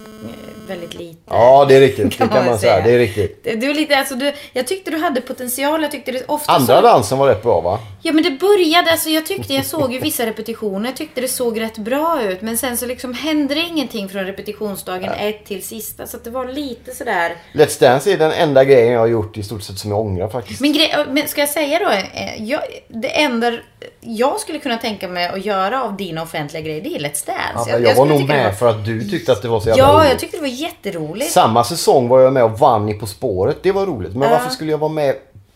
väldigt 0.69 0.95
lite. 0.95 1.19
Ja, 1.27 1.65
det 1.69 1.77
är 1.77 1.81
riktigt. 1.81 2.13
Kan 2.19 2.29
det 2.29 2.35
kan 2.35 2.47
man 2.47 2.59
säga. 2.59 2.73
säga. 2.73 2.85
Det 2.87 2.93
är 2.95 2.99
riktigt. 2.99 3.45
Du 3.61 3.71
är 3.71 3.75
lite, 3.75 3.97
alltså 3.99 4.15
du, 4.15 4.33
jag 4.53 4.67
tyckte 4.67 4.91
du 4.91 4.99
hade 4.99 5.21
potential. 5.21 5.83
Jag 5.83 5.91
tyckte 5.91 6.13
det 6.13 6.25
ofta 6.27 6.53
Andra 6.53 6.77
så, 6.77 6.83
dansen 6.83 7.19
var 7.19 7.29
rätt 7.29 7.43
bra 7.43 7.61
va? 7.61 7.79
Ja 8.03 8.13
men 8.13 8.23
det 8.25 8.31
började, 8.31 8.91
alltså 8.91 9.09
jag 9.11 9.27
tyckte, 9.27 9.55
jag 9.55 9.67
såg 9.67 9.93
ju 9.93 9.99
vissa 9.99 10.27
repetitioner. 10.27 10.89
Jag 10.89 10.97
tyckte 10.97 11.21
det 11.21 11.29
såg 11.29 11.61
rätt 11.61 11.79
bra 11.79 12.23
ut. 12.23 12.43
Men 12.43 12.59
sen 12.59 12.77
så 12.77 12.87
liksom 12.87 13.15
hände 13.15 13.55
det 13.55 13.61
ingenting 13.61 14.09
från 14.09 14.25
repetitionsdagen 14.25 15.13
ett 15.13 15.45
till 15.45 15.63
sista. 15.63 16.07
Så 16.07 16.17
att 16.17 16.25
det 16.25 16.31
var 16.31 16.47
lite 16.47 16.95
sådär. 16.95 17.37
Let's 17.55 17.81
Dance 17.81 18.13
är 18.13 18.19
den 18.19 18.33
enda 18.33 18.65
grejen 18.65 18.93
jag 18.93 19.01
har 19.01 19.07
gjort 19.07 19.37
i 19.37 19.43
stort 19.43 19.63
sett 19.63 19.79
som 19.79 19.91
jag 19.91 20.01
ångrar 20.01 20.29
faktiskt. 20.29 20.61
Men, 20.61 20.73
gre- 20.75 21.07
men 21.13 21.29
ska 21.29 21.41
jag 21.41 21.51
säga 21.51 21.79
då, 21.79 21.91
eh, 21.91 22.43
jag, 22.45 22.61
det 22.89 23.09
enda 23.23 23.53
jag 24.01 24.41
skulle 24.41 24.59
kunna 24.59 24.77
tänka 24.77 25.09
mig 25.09 25.27
att 25.29 25.45
göra 25.45 25.83
av 25.83 25.97
dina 25.97 26.23
offentliga 26.23 26.63
grejer, 26.63 26.81
det 26.81 26.89
är 26.97 26.99
Let's 26.99 27.27
Dance. 27.27 27.71
Ja, 27.71 27.79
men 27.79 27.83
jag, 27.83 27.95
var 27.95 28.07
nog 28.07 28.29
med 28.29 28.59
för 28.59 28.69
att 28.69 28.85
du 28.85 29.09
tyckte 29.09 29.33
att 29.33 29.43
det 29.43 29.49
var 29.49 29.61
så 29.61 29.69
jävla 29.69 29.83
Ja. 29.85 30.05
Jag 30.13 30.21
tyckte 30.21 30.37
det 30.37 30.41
var 30.41 30.49
jätteroligt. 30.49 31.31
Samma 31.33 31.65
säsong 31.65 32.09
var 32.09 32.21
jag 32.21 32.33
med 32.33 32.45
och 32.45 32.59
vann 32.59 32.89
i 32.89 32.95
På 32.95 33.07
spåret. 33.07 33.57
Det 33.63 33.73
var 33.73 33.87
roligt. 33.87 34.15
Men 34.17 34.31
varför 34.31 34.51
skulle 34.51 34.71
jag 34.71 34.79
vara 34.79 34.93
med 34.93 35.15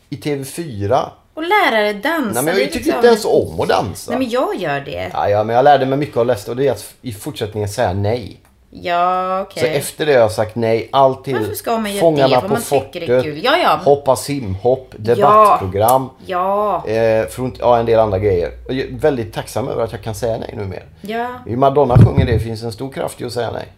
i 0.08 0.16
TV4? 0.16 1.04
Och 1.34 1.42
lärare 1.42 1.92
dansa. 1.92 2.42
Nej, 2.42 2.44
men 2.44 2.46
jag 2.46 2.56
tycker 2.72 2.74
liksom- 2.78 2.94
inte 2.94 3.06
ens 3.08 3.24
om 3.24 3.60
att 3.60 3.68
dansa. 3.68 4.10
Nej, 4.10 4.18
men 4.18 4.28
jag 4.30 4.56
gör 4.56 4.80
det. 4.80 5.10
Ja, 5.12 5.28
ja, 5.28 5.44
men 5.44 5.56
jag 5.56 5.62
lärde 5.64 5.86
mig 5.86 5.98
mycket 5.98 6.16
av 6.16 6.26
Lester 6.26 6.50
och 6.52 6.56
det 6.56 6.68
är 6.68 6.72
att 6.72 6.94
i 7.02 7.12
fortsättningen 7.12 7.68
säga 7.68 7.92
nej. 7.92 8.40
Ja, 8.70 9.40
okej. 9.40 9.60
Så 9.62 9.66
efter 9.68 10.06
det 10.06 10.12
har 10.12 10.20
jag 10.20 10.32
sagt 10.32 10.56
nej. 10.56 10.88
Allt 10.92 11.24
till 11.24 11.34
Varför 11.38 11.54
ska 11.54 11.78
man 11.78 11.90
göra 11.90 12.00
Fångarna 12.00 12.28
det? 12.28 12.34
För 12.40 12.48
på 12.48 12.48
man 12.54 12.62
fortet, 12.62 12.92
tycker 12.92 13.06
det 13.06 13.18
är 13.18 13.22
kul. 13.22 13.40
Ja, 13.44 13.56
ja. 13.62 13.80
Hoppa 13.84 14.16
simhopp, 14.16 14.94
debattprogram. 14.96 16.10
Ja, 16.26 16.86
Eh, 16.86 17.26
från, 17.26 17.54
ja, 17.58 17.78
en 17.78 17.86
del 17.86 17.98
andra 18.00 18.18
grejer. 18.18 18.50
Och 18.68 18.74
jag 18.74 18.86
är 18.86 18.92
väldigt 18.98 19.32
tacksam 19.34 19.68
över 19.68 19.84
att 19.84 19.92
jag 19.92 20.02
kan 20.02 20.14
säga 20.14 20.38
nej 20.38 20.54
numera. 20.56 20.82
ja. 21.00 21.26
I 21.46 21.56
Madonna 21.56 21.96
sjunger 21.98 22.26
det 22.26 22.38
finns 22.38 22.62
en 22.62 22.72
stor 22.72 22.92
kraft 22.92 23.20
i 23.20 23.24
att 23.24 23.32
säga 23.32 23.50
nej. 23.50 23.68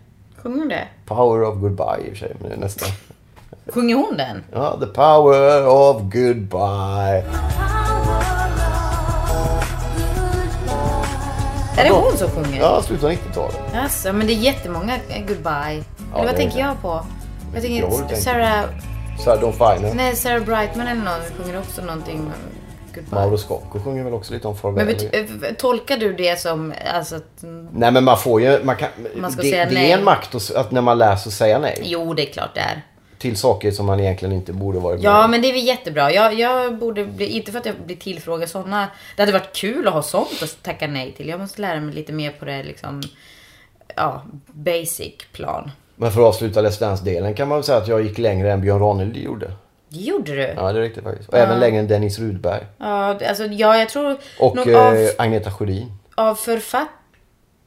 Sjunger 0.48 0.60
hon 0.60 0.68
det? 0.68 0.88
Power 1.06 1.42
of 1.44 1.58
goodbye 1.58 2.08
i 2.08 2.12
och 2.12 2.16
för 2.16 2.26
sig, 2.26 2.36
men 2.40 2.48
det 2.48 2.54
är 2.56 2.60
nästan. 2.60 2.88
Sjunger 3.66 3.94
hon 3.94 4.16
den? 4.16 4.44
Ja, 4.52 4.76
the 4.80 4.86
power 4.86 5.66
of 5.66 6.02
goodbye. 6.02 7.24
Är 11.78 11.84
det 11.84 11.90
hon 11.90 12.16
som 12.16 12.30
sjunger? 12.30 12.60
Ja, 12.60 12.82
slutet 12.82 13.04
av 13.04 13.10
90-talet. 13.10 13.56
Alltså, 13.74 14.12
men 14.12 14.26
det 14.26 14.32
är 14.32 14.34
jättemånga 14.34 14.94
eh, 15.08 15.26
goodbye. 15.26 15.84
Eller 16.14 16.24
vad 16.26 16.36
tänker 16.36 16.58
jag 16.58 16.82
på? 16.82 17.00
Jag 17.54 17.62
tänker. 17.62 18.16
Sarah... 18.16 18.64
Sarah 19.24 19.40
Dawn 19.40 19.52
Finer. 19.52 19.94
Nej, 19.94 20.16
Sarah 20.16 20.44
Brightman 20.44 20.86
eller 20.86 21.02
någon 21.02 21.20
sjunger 21.36 21.58
också 21.58 21.82
någonting 21.82 22.30
goodbye. 22.94 23.14
Mauro 23.14 23.38
Scocco 23.38 23.80
sjunger 23.80 24.04
väl 24.04 24.12
också 24.12 24.34
lite 24.34 24.48
om 24.48 24.56
farväl. 24.56 24.86
Men 25.12 25.24
eh, 25.44 25.54
tolkar 25.54 25.96
du 25.96 26.12
det 26.12 26.40
som 26.40 26.74
alltså 26.94 27.16
att... 27.16 27.44
Nej 27.72 27.92
men 27.92 28.04
man 28.04 28.18
får 28.18 28.40
ju, 28.40 28.64
man 28.64 28.76
kan, 28.76 28.88
Man 29.16 29.32
ska 29.32 29.42
det, 29.42 29.50
säga 29.50 29.64
det 29.64 29.74
nej. 29.74 29.92
är 29.92 29.98
en 29.98 30.04
makt 30.04 30.34
att, 30.34 30.50
att 30.50 30.70
när 30.70 30.80
man 30.80 30.98
läser 30.98 31.30
säga 31.30 31.58
nej. 31.58 31.80
Jo, 31.84 32.14
det 32.14 32.28
är 32.28 32.32
klart 32.32 32.54
det 32.54 32.60
är. 32.60 32.82
Till 33.18 33.36
saker 33.36 33.70
som 33.70 33.86
man 33.86 34.00
egentligen 34.00 34.34
inte 34.34 34.52
borde 34.52 34.78
vara 34.78 34.94
med 34.94 35.04
Ja, 35.04 35.28
men 35.28 35.42
det 35.42 35.48
är 35.48 35.52
väl 35.52 35.66
jättebra. 35.66 36.12
Jag, 36.12 36.34
jag 36.34 36.78
borde 36.78 37.04
bli, 37.04 37.26
inte 37.26 37.52
för 37.52 37.58
att 37.58 37.66
jag 37.66 37.74
blir 37.86 37.96
tillfrågad 37.96 38.48
sådana. 38.48 38.88
Det 39.16 39.22
hade 39.22 39.32
varit 39.32 39.56
kul 39.56 39.88
att 39.88 39.94
ha 39.94 40.02
sånt 40.02 40.42
att 40.42 40.62
tacka 40.62 40.86
nej 40.86 41.12
till. 41.12 41.28
Jag 41.28 41.40
måste 41.40 41.60
lära 41.60 41.80
mig 41.80 41.94
lite 41.94 42.12
mer 42.12 42.30
på 42.30 42.44
det 42.44 42.62
liksom, 42.62 43.02
ja, 43.96 44.22
basic 44.46 45.14
plan. 45.32 45.70
Men 45.96 46.12
för 46.12 46.20
att 46.20 46.26
avsluta 46.26 46.62
Let's 46.62 46.80
Dance-delen 46.80 47.34
kan 47.34 47.48
man 47.48 47.58
väl 47.58 47.64
säga 47.64 47.78
att 47.78 47.88
jag 47.88 48.02
gick 48.02 48.18
längre 48.18 48.52
än 48.52 48.60
Björn 48.60 48.80
Ranelid 48.80 49.24
gjorde. 49.24 49.50
Det 49.88 49.98
gjorde 49.98 50.32
du. 50.34 50.40
Ja, 50.42 50.52
Ja, 50.56 50.72
det 50.72 50.80
riktigt 50.80 51.04
faktiskt. 51.04 51.28
Och 51.28 51.38
även 51.38 51.60
längre 51.60 51.78
än 51.80 51.88
Dennis 51.88 52.18
Rudberg. 52.18 52.60
alltså, 52.78 53.44
ja 53.46 53.78
jag 53.78 53.88
tror 53.88 54.16
Och 54.38 54.68
eh, 54.68 54.86
av, 54.88 55.08
Agneta 55.18 55.50
Sjödin. 55.50 55.92
av 56.14 56.34
författ... 56.34 56.88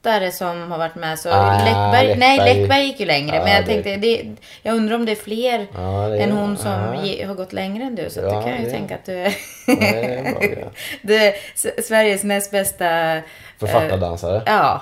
författare 0.03 0.31
som 0.31 0.71
har 0.71 0.77
varit 0.77 0.95
med. 0.95 1.19
Så 1.19 1.29
Ah, 1.31 1.57
Läckberg, 1.65 2.15
nej, 2.17 2.37
Läckberg. 2.37 2.59
Läckberg 2.61 2.83
gick 2.85 2.99
ju 2.99 3.05
längre. 3.05 3.35
Ja, 3.35 3.43
men 3.43 3.53
jag 3.53 3.65
det- 3.65 3.67
tänkte, 3.73 3.95
det, 3.95 4.25
jag 4.63 4.75
undrar 4.75 4.95
om 4.95 5.05
det 5.05 5.11
är 5.11 5.15
fler 5.15 5.67
Ja, 5.73 6.07
det 6.07 6.17
är- 6.17 6.23
än 6.23 6.31
hon 6.31 6.57
som 6.57 6.71
ja. 6.71 7.03
ge, 7.03 7.23
har 7.25 7.35
gått 7.35 7.53
längre 7.53 7.83
än 7.83 7.95
du. 7.95 8.09
Så 8.09 8.19
Ja, 8.19 8.25
det 8.25 8.31
kan 8.43 8.49
jag 8.51 8.59
ju 8.61 8.69
tänka 8.69 8.95
att 8.95 9.05
du 9.05 9.13
är 9.13 9.33
det 9.67 10.15
är 10.15 10.31
bra 10.31 10.39
grej. 10.41 10.65
du 11.01 11.15
är 11.15 11.33
Sveriges 11.81 12.23
näst 12.23 12.51
bästa... 12.51 13.15
eh, 13.15 13.21
Författardansare. 13.59 14.41
Ja, 14.45 14.81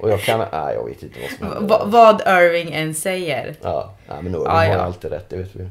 Och 0.00 0.10
jag 0.10 0.20
kan... 0.20 0.38
Nej, 0.52 0.74
jag 0.74 0.84
vet 0.88 1.02
inte 1.02 1.18
vad 1.20 1.30
som 1.38 1.58
händer. 1.58 1.80
vad 1.86 2.20
Irving 2.20 2.72
än 2.74 2.94
säger. 2.94 3.54
Ja, 3.62 3.94
nej, 4.08 4.18
men 4.22 4.32
Norrman 4.32 4.66
Ja, 4.68 4.72
har 4.78 4.84
alltid 4.84 5.10
rätt, 5.10 5.30
det 5.30 5.36
vet 5.36 5.50
vi. 5.56 5.68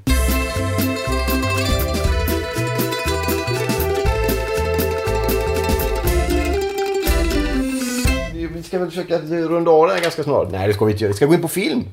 Vi- 8.34 8.64
ska 8.64 8.80
väl 8.80 8.90
försöka 8.90 9.18
runda 9.18 9.72
av 9.72 9.88
det 9.88 9.94
här 9.94 10.02
ganska 10.02 10.24
snart. 10.24 10.48
Nej, 10.52 10.68
det 10.68 10.74
ska 10.74 10.86
vi 10.86 10.92
inte 10.92 11.04
göra. 11.04 11.12
Vi 11.12 11.16
ska 11.18 11.26
gå 11.26 11.34
in 11.34 11.42
på 11.42 11.48
film. 11.48 11.84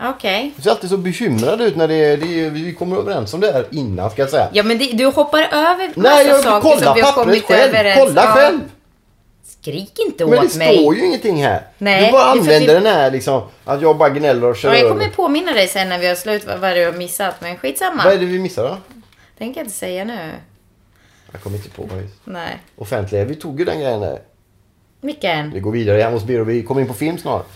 Okej. 0.00 0.52
Du 0.56 0.62
ser 0.62 0.70
alltid 0.70 0.90
så 0.90 0.96
bekymrad 0.96 1.60
ut 1.60 1.76
när 1.76 1.88
det 1.88 1.94
är... 1.94 2.16
Det 2.16 2.44
är 2.46 2.50
vi 2.50 2.74
kommer 2.74 2.96
överens 2.96 3.34
om 3.34 3.40
det 3.40 3.52
här 3.52 3.64
innan, 3.70 4.10
ska 4.10 4.22
jag 4.22 4.30
säga. 4.30 4.48
Ja 4.52 4.62
men 4.62 4.78
det, 4.78 4.84
du 4.92 5.06
hoppar 5.06 5.38
över 5.52 5.88
massa 5.88 6.00
Nej, 6.16 6.26
jag 6.26 6.42
saker 6.42 6.60
kolla 6.68 6.80
som 6.84 6.94
vi 6.94 7.00
har 7.00 7.12
kommit 7.12 7.44
själv. 7.44 7.74
överens 7.74 7.98
Kolla 8.00 8.22
Ja. 8.24 8.32
själv. 8.32 8.60
Skrik 9.62 9.98
inte 10.06 10.24
Men 10.26 10.30
det 10.40 10.46
åt 10.46 10.56
mig. 10.56 10.78
står 10.78 10.94
ju 10.96 11.06
ingenting 11.06 11.44
här. 11.44 11.66
Nej, 11.78 12.06
du 12.06 12.12
bara 12.12 12.24
använder 12.24 12.74
den 12.74 12.86
här 12.86 13.10
liksom, 13.10 13.42
att 13.64 13.82
jag 13.82 13.96
bara 13.96 14.10
gnäller 14.10 14.44
och 14.46 14.56
kör 14.56 14.68
Ja, 14.68 14.74
jag 14.74 14.84
över. 14.86 14.94
kommer 14.94 15.08
påminna 15.10 15.52
dig 15.52 15.68
sen 15.68 15.88
när 15.88 15.98
vi 15.98 16.06
har 16.08 16.14
slut 16.14 16.46
vad, 16.46 16.58
vad 16.58 16.76
du 16.76 16.84
har 16.84 16.92
missat. 16.92 17.34
Men 17.40 17.56
skitsamma. 17.56 18.04
Vad 18.04 18.12
är 18.12 18.18
det 18.18 18.26
vi 18.26 18.38
missar 18.38 18.64
då? 18.64 18.76
Tänker 19.38 19.60
jag 19.60 19.64
inte 19.66 19.76
säga 19.78 20.04
nu. 20.04 20.30
Jag 21.32 21.42
kommer 21.42 21.56
inte 21.56 21.70
på 21.70 21.82
vad. 21.82 22.08
Nej. 22.24 22.58
Offentliga, 22.76 23.24
vi 23.24 23.34
tog 23.34 23.58
ju 23.58 23.64
den 23.64 23.80
grejen 23.80 24.00
där. 24.00 24.18
Vilken? 25.00 25.50
Vi 25.52 25.60
går 25.60 25.72
vidare 25.72 26.02
hemma 26.02 26.16
hos 26.16 26.24
Biro, 26.24 26.44
vi 26.44 26.62
kommer 26.62 26.80
in 26.80 26.88
på 26.88 26.94
film 26.94 27.18
snart. 27.18 27.46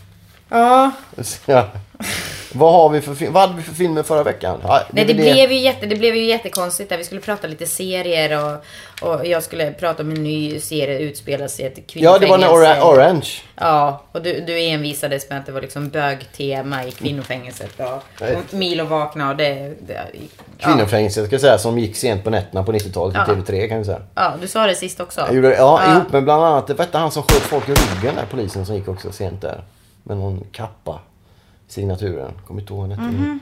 Ja. 0.48 0.90
Vad 2.52 2.72
har 2.72 2.88
vi 2.88 3.00
för 3.00 3.14
film? 3.14 3.32
Vad 3.32 3.42
hade 3.42 3.54
vi 3.54 3.62
för 3.62 3.74
filmer 3.74 4.02
förra 4.02 4.22
veckan? 4.22 4.60
Nej, 4.90 5.04
det 5.04 5.14
blev, 5.14 5.52
ju 5.52 5.58
jätte, 5.58 5.86
det 5.86 5.96
blev 5.96 6.16
ju 6.16 6.24
jättekonstigt 6.24 6.88
där. 6.90 6.98
Vi 6.98 7.04
skulle 7.04 7.20
prata 7.20 7.46
lite 7.48 7.66
serier 7.66 8.44
och, 8.44 8.64
och 9.10 9.26
jag 9.26 9.42
skulle 9.42 9.72
prata 9.72 10.02
om 10.02 10.10
en 10.10 10.22
ny 10.22 10.60
serie 10.60 10.98
utspelar 10.98 11.48
sig 11.48 11.64
i 11.64 11.68
ett 11.68 11.78
Ja, 11.94 12.18
det 12.18 12.26
var 12.26 12.36
kvinnofängelse. 12.38 12.82
ora- 12.82 12.92
Orange. 12.94 13.28
Ja, 13.56 14.02
och 14.12 14.22
du, 14.22 14.40
du 14.40 14.60
envisades 14.60 15.28
med 15.30 15.38
att 15.38 15.46
det 15.46 15.52
var 15.52 15.60
liksom 15.60 15.88
bögtema 15.88 16.84
i 16.84 16.90
kvinnofängelset. 16.92 17.70
Nej. 18.20 18.36
Och 18.36 18.54
Milo 18.54 18.84
vakna 18.84 19.30
och 19.30 19.36
det... 19.36 19.72
det 19.86 20.06
ja. 20.58 20.66
Kvinnofängelset 20.68 21.26
ska 21.26 21.34
jag 21.34 21.40
säga, 21.40 21.58
som 21.58 21.78
gick 21.78 21.96
sent 21.96 22.24
på 22.24 22.30
nätterna 22.30 22.62
på 22.62 22.72
90-talet 22.72 23.14
i 23.14 23.18
Ja. 23.18 23.34
TV3 23.34 23.68
kan 23.68 23.78
vi 23.78 23.84
säga. 23.84 24.00
ja, 24.14 24.34
du 24.40 24.46
sa 24.48 24.66
det 24.66 24.74
sist 24.74 25.00
också. 25.00 25.20
Jag 25.20 25.34
gjorde, 25.34 25.54
ja, 25.54 25.80
Ja. 25.86 25.92
ihop 25.92 26.12
med 26.12 26.24
bland 26.24 26.44
annat, 26.44 26.70
inte 26.70 26.98
han 26.98 27.10
som 27.10 27.22
sköt 27.22 27.42
folk 27.42 27.68
i 27.68 27.72
ryggen 27.72 28.14
där 28.14 28.24
polisen 28.30 28.66
som 28.66 28.74
gick 28.76 28.88
också 28.88 29.12
sent 29.12 29.42
där. 29.42 29.64
Med 30.02 30.16
någon 30.16 30.44
kappa. 30.52 31.00
Signaturen. 31.68 32.32
Kommer 32.46 32.60
inte 32.60 32.72
ihåg 32.72 32.80
vad 32.88 32.90
han 32.98 32.98
hette. 33.06 33.16
Mhm. 33.22 33.38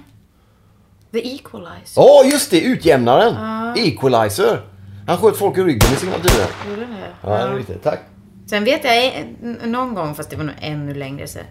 The 1.12 1.34
Equalizer. 1.34 2.02
Ja, 2.02 2.24
just 2.32 2.50
det! 2.50 2.60
Utjämnaren! 2.60 3.34
Equalizer! 3.76 4.60
Han 5.06 5.16
sköt 5.18 5.36
folk 5.36 5.58
i 5.58 5.60
ryggen 5.62 5.90
med 5.90 5.98
signaturen. 5.98 6.46
Gjorde 6.70 6.80
det? 6.80 6.86
Ja, 7.22 7.36
är 7.38 7.54
riktigt. 7.54 7.82
Tack. 7.82 8.00
Sen 8.46 8.64
vet 8.64 8.84
jag 8.84 9.04
en- 9.06 9.72
någon 9.72 9.94
gång, 9.94 10.14
fast 10.14 10.30
det 10.30 10.36
var 10.36 10.44
nog 10.44 10.54
ännu 10.60 10.94
längre 10.94 11.26
sedan. 11.26 11.44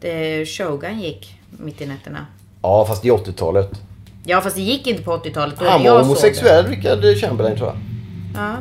Det 0.00 0.46
Shogun 0.46 1.00
gick 1.00 1.40
mitt 1.50 1.80
i 1.80 1.86
nätterna. 1.86 2.26
Ja, 2.62 2.84
fast 2.88 3.04
i 3.04 3.10
80-talet. 3.10 3.70
Ja, 4.24 4.40
fast 4.40 4.56
det 4.56 4.62
gick 4.62 4.86
inte 4.86 5.02
på 5.02 5.12
80-talet. 5.12 5.58
då 5.58 5.64
Han 5.66 5.82
var 5.84 6.02
homosexuell, 6.02 6.66
Rickard 6.66 7.16
Chamberlain 7.20 7.56
tror 7.56 7.68
jag. 7.68 7.76
Ja. 8.34 8.56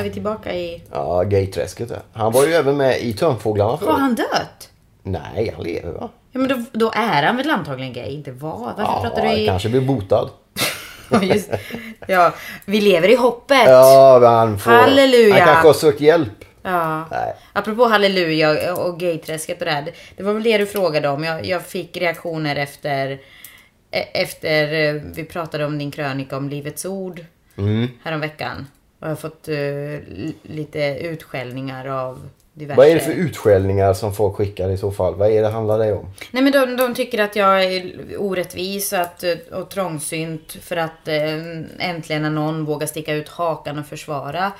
Är 0.00 0.04
vi 0.04 0.10
tillbaka 0.10 0.54
i... 0.54 0.82
Ja, 0.92 1.22
gayträsket. 1.22 1.92
Han 2.12 2.32
var 2.32 2.46
ju 2.46 2.52
även 2.52 2.76
med 2.76 3.00
i 3.00 3.12
Törnfåglarna 3.12 3.70
Har 3.70 3.76
förut. 3.78 3.94
han 3.98 4.14
dött? 4.14 4.70
Nej, 5.02 5.52
han 5.56 5.64
lever 5.64 5.92
va? 5.92 6.08
Ja, 6.36 6.40
men 6.40 6.48
då, 6.48 6.78
då 6.78 6.92
är 6.94 7.22
han 7.22 7.36
väl 7.36 7.50
antagligen 7.50 7.92
gay, 7.92 8.08
inte 8.12 8.32
var? 8.32 8.58
Varför 8.58 8.82
Ja, 8.82 9.00
pratar 9.02 9.22
du 9.22 9.32
i... 9.32 9.46
kanske 9.46 9.68
blir 9.68 9.80
botad. 9.80 10.30
Just, 11.22 11.50
ja, 12.08 12.32
vi 12.64 12.80
lever 12.80 13.08
i 13.08 13.14
hoppet. 13.16 13.62
Ja, 13.66 14.20
han 14.28 14.58
får... 14.58 14.70
Halleluja. 14.70 15.34
Han 15.34 15.46
kanske 15.46 15.66
har 15.68 15.74
sökt 15.74 16.00
hjälp. 16.00 16.44
Ja. 16.62 17.04
Nej. 17.10 17.34
Apropå 17.52 17.84
halleluja 17.86 18.74
och 18.76 19.00
gayträsket 19.00 19.58
och 19.58 19.64
det 19.64 19.70
här. 19.70 19.92
det- 20.16 20.22
var 20.22 20.32
väl 20.32 20.42
det 20.42 20.58
du 20.58 20.66
frågade 20.66 21.08
om. 21.08 21.24
Jag, 21.24 21.46
jag 21.46 21.62
fick 21.66 21.96
reaktioner 21.96 22.56
efter, 22.56 23.10
e- 23.90 24.08
efter 24.22 24.72
eh, 24.94 25.02
vi 25.14 25.24
pratade 25.24 25.64
om 25.64 25.78
din 25.78 25.90
krönika 25.90 26.36
om 26.36 26.48
Livets 26.48 26.84
Ord 26.84 27.24
Mm. 27.58 27.88
häromveckan. 28.04 28.66
Och 29.00 29.06
jag 29.06 29.10
har 29.10 29.16
fått 29.16 29.46
li- 29.48 30.34
lite 30.42 30.98
utskällningar 31.00 31.86
av 31.86 32.28
diverse... 32.56 32.76
Vad 32.76 32.88
är 32.88 32.94
det 32.94 33.00
för 33.00 33.12
utskällningar 33.12 33.92
som 33.94 34.14
folk 34.14 34.36
skickar 34.36 34.68
i 34.70 34.76
så 34.76 34.90
fall? 34.90 35.14
Vad 35.14 35.30
är 35.30 35.42
det 35.42 35.48
handlar 35.48 35.78
det 35.78 35.92
om? 35.92 36.06
Nej 36.30 36.42
men 36.42 36.52
de, 36.52 36.76
de 36.76 36.94
tycker 36.94 37.22
att 37.22 37.36
jag 37.36 37.64
är 37.64 37.92
orättvis 38.18 38.92
att, 38.92 39.24
och 39.52 39.70
trångsynt 39.70 40.56
för 40.62 40.76
att 40.76 41.08
eh, 41.08 41.34
äntligen 41.78 42.22
när 42.22 42.30
någon 42.30 42.64
vågar 42.64 42.86
sticka 42.86 43.14
ut 43.14 43.28
hakan 43.28 43.78
och 43.78 43.86
försvara 43.86 44.52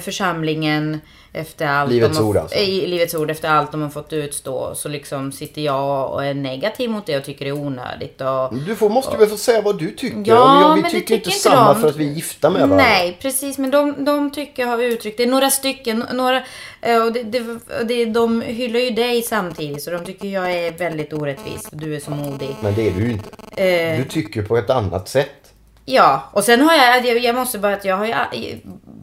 församlingen 0.00 1.00
efter 1.36 1.66
allt 1.66 1.90
Livets 1.90 2.16
de 2.16 2.22
har, 2.22 2.30
ord 2.30 2.36
alltså. 2.36 2.56
i 2.58 2.86
Livets 2.86 3.14
ord 3.14 3.30
efter 3.30 3.48
allt 3.48 3.72
de 3.72 3.82
har 3.82 3.88
fått 3.90 4.12
utstå. 4.12 4.74
Så 4.74 4.88
liksom 4.88 5.32
sitter 5.32 5.62
jag 5.62 6.10
och 6.12 6.24
är 6.24 6.34
negativ 6.34 6.90
mot 6.90 7.06
det 7.06 7.16
och 7.16 7.24
tycker 7.24 7.44
det 7.44 7.50
är 7.50 7.58
onödigt. 7.66 8.20
Och, 8.20 8.54
Du 8.66 8.74
får, 8.76 8.88
måste 8.88 9.16
väl 9.16 9.28
få 9.28 9.36
säga 9.36 9.62
vad 9.62 9.78
du 9.78 9.90
tycker? 9.90 10.22
Ja, 10.26 10.60
jag, 10.60 10.74
vi 10.74 10.82
tycker 10.82 10.96
inte 10.96 11.06
tycker 11.06 11.14
inte 11.14 11.30
samma 11.30 11.72
de. 11.72 11.80
för 11.80 11.88
att 11.88 11.96
vi 11.96 12.08
är 12.08 12.12
gifta 12.12 12.50
med 12.50 12.60
varandra. 12.60 12.76
Nej, 12.76 13.18
precis. 13.22 13.58
Men 13.58 13.70
de, 13.70 14.04
de 14.04 14.30
tycker 14.30 14.66
har 14.66 14.78
uttryckt 14.82 15.16
det. 15.16 15.22
är 15.22 15.26
Några 15.26 15.50
stycken. 15.50 16.04
Några, 16.12 16.42
eh, 16.80 17.02
och 17.04 17.12
det, 17.12 17.22
det, 17.22 17.58
det, 17.84 18.04
de 18.04 18.40
hyllar 18.40 18.80
ju 18.80 18.90
dig 18.90 19.22
samtidigt. 19.22 19.82
Så 19.82 19.90
de 19.90 20.04
tycker 20.04 20.28
jag 20.28 20.52
är 20.52 20.72
väldigt 20.72 21.12
orättvis. 21.12 21.68
Du 21.72 21.96
är 21.96 22.00
så 22.00 22.10
modig. 22.10 22.56
Men 22.62 22.74
det 22.74 22.88
är 22.88 22.92
du 22.92 23.10
inte. 23.10 23.62
Eh, 23.62 23.98
Du 23.98 24.04
tycker 24.04 24.42
på 24.42 24.56
ett 24.56 24.70
annat 24.70 25.08
sätt. 25.08 25.30
Ja, 25.86 26.22
och 26.32 26.44
sen 26.44 26.60
har 26.60 26.74
jag, 26.74 27.18
jag, 27.18 27.34
måste 27.34 27.58
bara 27.58 27.74
att 27.74 27.84
jag 27.84 27.96
har 27.96 28.06
ju, 28.06 28.12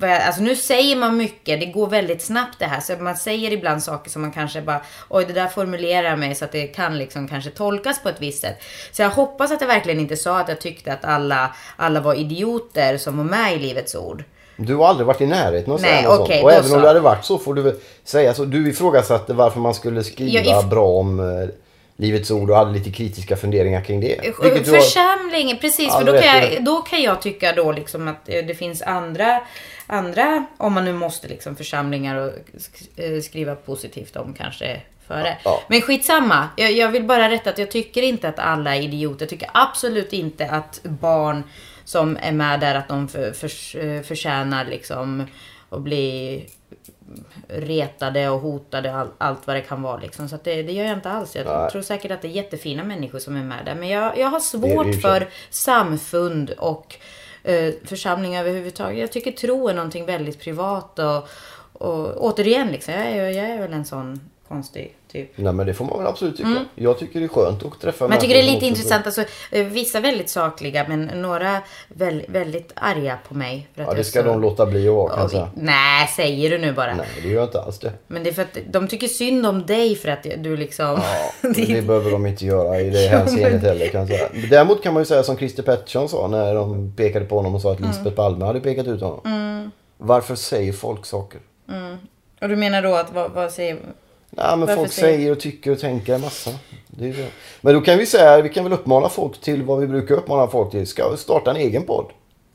alltså 0.02 0.42
nu 0.42 0.56
säger 0.56 0.96
man 0.96 1.18
mycket, 1.18 1.60
det 1.60 1.66
går 1.66 1.88
väldigt 1.88 2.22
snabbt 2.22 2.60
det 2.60 2.66
här. 2.66 2.80
Så 2.80 2.94
man 3.00 3.18
säger 3.18 3.52
ibland 3.52 3.84
saker 3.84 4.10
som 4.10 4.22
man 4.22 4.32
kanske 4.32 4.62
bara, 4.62 4.82
oj 5.10 5.26
det 5.28 5.34
där 5.34 5.48
formulerar 5.48 6.16
mig 6.16 6.36
så 6.36 6.46
att 6.46 6.52
det 6.52 6.68
kan 6.68 6.98
liksom 6.98 7.28
kanske 7.28 7.50
tolkas 7.50 8.04
på 8.04 8.10
ett 8.10 8.22
visst 8.22 8.42
sätt. 8.42 8.62
Så 8.92 9.02
jag 9.02 9.10
hoppas 9.10 9.52
att 9.52 9.62
jag 9.62 9.68
verkligen 9.68 10.00
inte 10.00 10.18
sa 10.18 10.40
att 10.40 10.50
jag 10.50 10.62
tyckte 10.62 10.94
att 10.94 11.06
alla, 11.06 11.56
alla 11.76 12.00
var 12.00 12.14
idioter 12.14 12.98
som 12.98 13.18
var 13.18 13.24
med 13.26 13.54
i 13.54 13.60
Livets 13.60 13.96
Ord. 13.96 14.24
Du 14.58 14.76
har 14.76 14.88
aldrig 14.88 15.08
varit 15.08 15.22
i 15.22 15.26
närheten 15.26 15.72
av 15.72 15.76
att 15.76 15.82
säga 15.82 16.02
något 16.02 16.20
okej, 16.20 16.38
sånt. 16.38 16.44
Och 16.44 16.52
även 16.52 16.66
om 16.66 16.70
så. 16.70 16.80
det 16.80 16.88
hade 16.88 17.00
varit 17.00 17.26
så 17.26 17.38
får 17.38 17.54
du 17.54 17.62
väl 17.62 17.76
säga 18.04 18.34
så. 18.34 18.46
Du 18.46 18.70
ifrågasatte 18.70 19.34
varför 19.34 19.60
man 19.60 19.74
skulle 19.74 20.04
skriva 20.04 20.62
if- 20.62 20.70
bra 20.70 20.88
om 20.88 21.20
eh, 21.20 21.50
Livets 22.02 22.32
Ord 22.32 22.50
och 22.50 22.56
hade 22.58 22.72
lite 22.72 22.92
kritiska 22.92 23.36
funderingar 23.38 23.82
kring 23.82 24.00
det. 24.02 24.20
Vilket 24.44 24.66
du 24.66 24.72
har- 24.72 24.80
Församlingen, 24.80 25.58
precis. 25.58 25.94
För 25.96 26.04
då 26.04 26.12
kan, 26.12 26.24
jag, 26.52 26.64
då 26.64 26.82
kan 26.82 27.02
jag 27.02 27.22
tycka 27.22 27.54
då 27.54 27.72
liksom 27.72 28.08
att 28.08 28.30
eh, 28.30 28.46
det 28.46 28.56
finns 28.56 28.82
andra, 28.82 29.42
andra 29.88 30.46
om 30.58 30.74
man 30.74 30.86
nu 30.86 30.94
måste 30.94 31.28
liksom 31.28 31.56
församlingar 31.56 32.16
och 32.16 32.32
eh, 33.04 33.22
skriva 33.22 33.56
positivt 33.56 34.16
om 34.16 34.34
kanske 34.34 34.82
före. 35.08 35.38
Ja. 35.46 35.62
Men 35.68 35.82
skitsamma. 35.82 36.48
Jag, 36.58 36.72
jag 36.72 36.90
vill 36.92 37.04
bara 37.04 37.30
rätta 37.30 37.50
att 37.50 37.58
jag 37.58 37.72
tycker 37.72 38.02
inte 38.02 38.30
att 38.30 38.40
alla 38.40 38.76
är 38.76 38.82
idioter. 38.82 39.22
Jag 39.26 39.30
tycker 39.30 39.50
absolut 39.54 40.14
inte 40.14 40.50
att 40.50 40.80
barn 40.84 41.44
som 41.86 42.18
är 42.22 42.32
med 42.32 42.60
där 42.60 42.76
att 42.76 42.88
de 42.88 43.08
för, 43.08 43.32
för, 43.32 43.50
eh, 43.86 44.02
förtjänar 44.02 44.66
liksom 44.66 45.28
att 45.70 45.82
bli 45.82 46.46
retade 47.48 48.30
och 48.30 48.40
hotade 48.40 48.90
och 48.90 48.98
all, 48.98 49.08
allt 49.18 49.48
vad 49.48 49.56
det 49.56 49.62
kan 49.62 49.82
vara 49.82 49.98
liksom. 49.98 50.30
Så 50.30 50.38
det, 50.44 50.64
det 50.64 50.72
gör 50.72 50.86
jag 50.86 50.98
inte 50.98 51.10
alls. 51.10 51.36
Jag 51.36 51.46
Nej. 51.46 51.72
tror 51.72 51.82
säkert 51.82 52.12
att 52.12 52.22
det 52.22 52.28
är 52.28 52.32
jättefina 52.32 52.84
människor 52.84 53.20
som 53.20 53.36
är 53.36 53.44
med 53.44 53.66
där. 53.66 53.76
Men 53.76 53.90
jag, 53.90 54.18
jag 54.18 54.28
har 54.28 54.40
svårt 54.40 55.02
för 55.02 55.28
samfund 55.50 56.50
och 56.50 56.96
eh, 57.44 57.74
församlingar 57.86 58.42
överhuvudtaget. 58.42 59.00
Jag 59.00 59.12
tycker 59.12 59.32
tro 59.32 59.68
är 59.68 59.74
någonting 59.74 60.06
väldigt 60.06 60.40
privat 60.40 61.00
och, 61.00 61.30
och 61.74 62.26
återigen 62.26 62.68
liksom. 62.68 62.94
Jag 62.94 63.08
är, 63.08 63.30
jag 63.30 63.50
är 63.50 63.62
väl 63.62 63.74
en 63.74 63.86
sån 63.86 64.20
konstig 64.48 64.98
typ. 65.12 65.32
Nej 65.36 65.54
men 65.54 65.66
det 65.68 65.74
får 65.74 65.86
man 65.86 65.98
väl 65.98 66.08
absolut 66.08 66.38
tycka. 66.38 66.66
Jag 66.76 67.00
tycker 67.00 67.20
det 67.20 67.26
är 67.26 67.28
skönt 67.28 67.66
att 67.66 67.82
träffa 67.82 68.06
Mm. 68.06 68.10
Men 68.10 68.16
jag 68.16 68.22
tycker 68.22 68.36
det 68.36 68.50
är 68.50 68.54
lite 68.54 68.66
intressant. 68.66 69.06
Alltså, 69.06 69.24
eh, 69.52 69.66
vissa 69.66 70.00
väldigt 70.00 70.30
sakliga 70.30 70.86
men 70.88 71.06
några 71.06 71.58
väl, 71.88 72.24
väldigt 72.28 72.72
arga 72.76 73.18
på 73.28 73.34
mig. 73.34 73.68
Ja 73.76 73.94
det 73.94 74.04
ska 74.04 74.22
så- 74.22 74.28
de 74.28 74.42
låta 74.42 74.66
bli 74.66 74.88
att 74.88 74.96
vara 74.96 75.16
kan 75.16 75.30
jag. 75.40 75.48
Nej, 75.56 76.08
säger 76.08 76.50
du 76.50 76.58
nu 76.58 76.74
bara. 76.74 76.96
Nej 76.96 77.08
det 77.24 77.28
gör 77.30 77.36
jag 77.36 77.44
inte 77.48 77.62
alls 77.62 77.80
det. 77.80 77.92
Men 78.08 78.24
det 78.24 78.30
är 78.30 78.34
för 78.34 78.42
att 78.42 78.58
de 78.72 78.88
tycker 78.88 79.08
synd 79.08 79.46
om 79.46 79.66
dig 79.66 79.96
för 79.96 80.10
att 80.10 80.24
du 80.38 80.58
liksom... 80.58 80.86
Ja, 81.42 81.50
det 81.56 81.88
behöver 81.88 82.12
de 82.12 82.26
inte 82.26 82.46
göra 82.46 82.80
i 82.80 82.90
det 82.90 83.08
hänseendet 83.08 83.62
heller 83.62 83.88
kan 83.88 84.00
jag 84.00 84.10
säga. 84.10 84.30
Däremot 84.50 84.84
kan 84.84 84.94
man 84.94 85.02
ju 85.02 85.06
säga 85.06 85.24
som 85.24 85.38
Christer 85.38 85.64
Pettersson 85.64 86.10
sa 86.10 86.28
när 86.28 86.56
de 86.56 86.94
pekade 86.98 87.26
på 87.26 87.36
honom 87.36 87.56
och 87.56 87.62
sa 87.62 87.72
att 87.72 87.80
Mm. 87.80 87.92
Lisbeth 87.92 88.16
Palme 88.16 88.46
hade 88.46 88.60
pekat 88.60 88.88
ut 88.88 89.02
honom. 89.02 89.72
Varför 89.98 90.36
säger 90.36 90.74
folk 90.74 91.06
saker? 91.06 91.40
Och 92.42 92.50
du 92.50 92.56
menar 92.56 92.82
då 92.82 92.96
att 92.96 93.14
vad, 93.14 93.32
vad 93.32 93.52
säger... 93.52 93.78
Nej 94.34 94.58
men 94.58 94.76
folk 94.76 94.92
säger- 94.92 95.18
säger 95.18 95.32
och 95.32 95.40
tycker 95.40 95.72
och 95.72 95.80
tänker 95.80 96.16
en 96.16 96.22
massa. 96.22 96.52
Det. 96.88 97.16
Men 97.62 97.74
då 97.74 97.82
kan 97.82 97.98
vi 97.98 98.06
säga, 98.06 98.42
vi 98.42 98.50
kan 98.50 98.64
väl 98.64 98.74
uppmana 98.74 99.10
folk 99.10 99.42
till 99.42 99.64
vad 99.64 99.80
vi 99.80 99.88
brukar 99.88 100.16
uppmana 100.16 100.48
folk 100.48 100.72
till. 100.72 100.88
Ska 100.88 101.18
starta 101.18 101.52
en 101.52 101.58
egen 101.58 101.84
podd. 101.84 102.12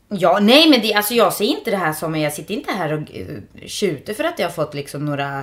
Ja, 0.09 0.39
nej 0.41 0.69
men 0.69 0.81
det, 0.81 0.93
alltså 0.93 1.13
jag 1.13 1.33
ser 1.33 1.45
inte 1.45 1.71
det 1.71 1.77
här 1.77 1.93
som, 1.93 2.15
jag 2.15 2.33
sitter 2.33 2.53
inte 2.53 2.71
här 2.71 2.93
och 2.93 2.99
uh, 2.99 3.37
tjuter 3.65 4.13
för 4.13 4.23
att 4.23 4.39
jag 4.39 4.45
har 4.47 4.51
fått 4.51 4.73
liksom 4.73 5.05
några 5.05 5.39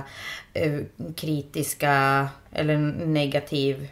uh, 0.65 0.79
kritiska 1.15 2.27
eller 2.53 2.77
negativ 3.05 3.87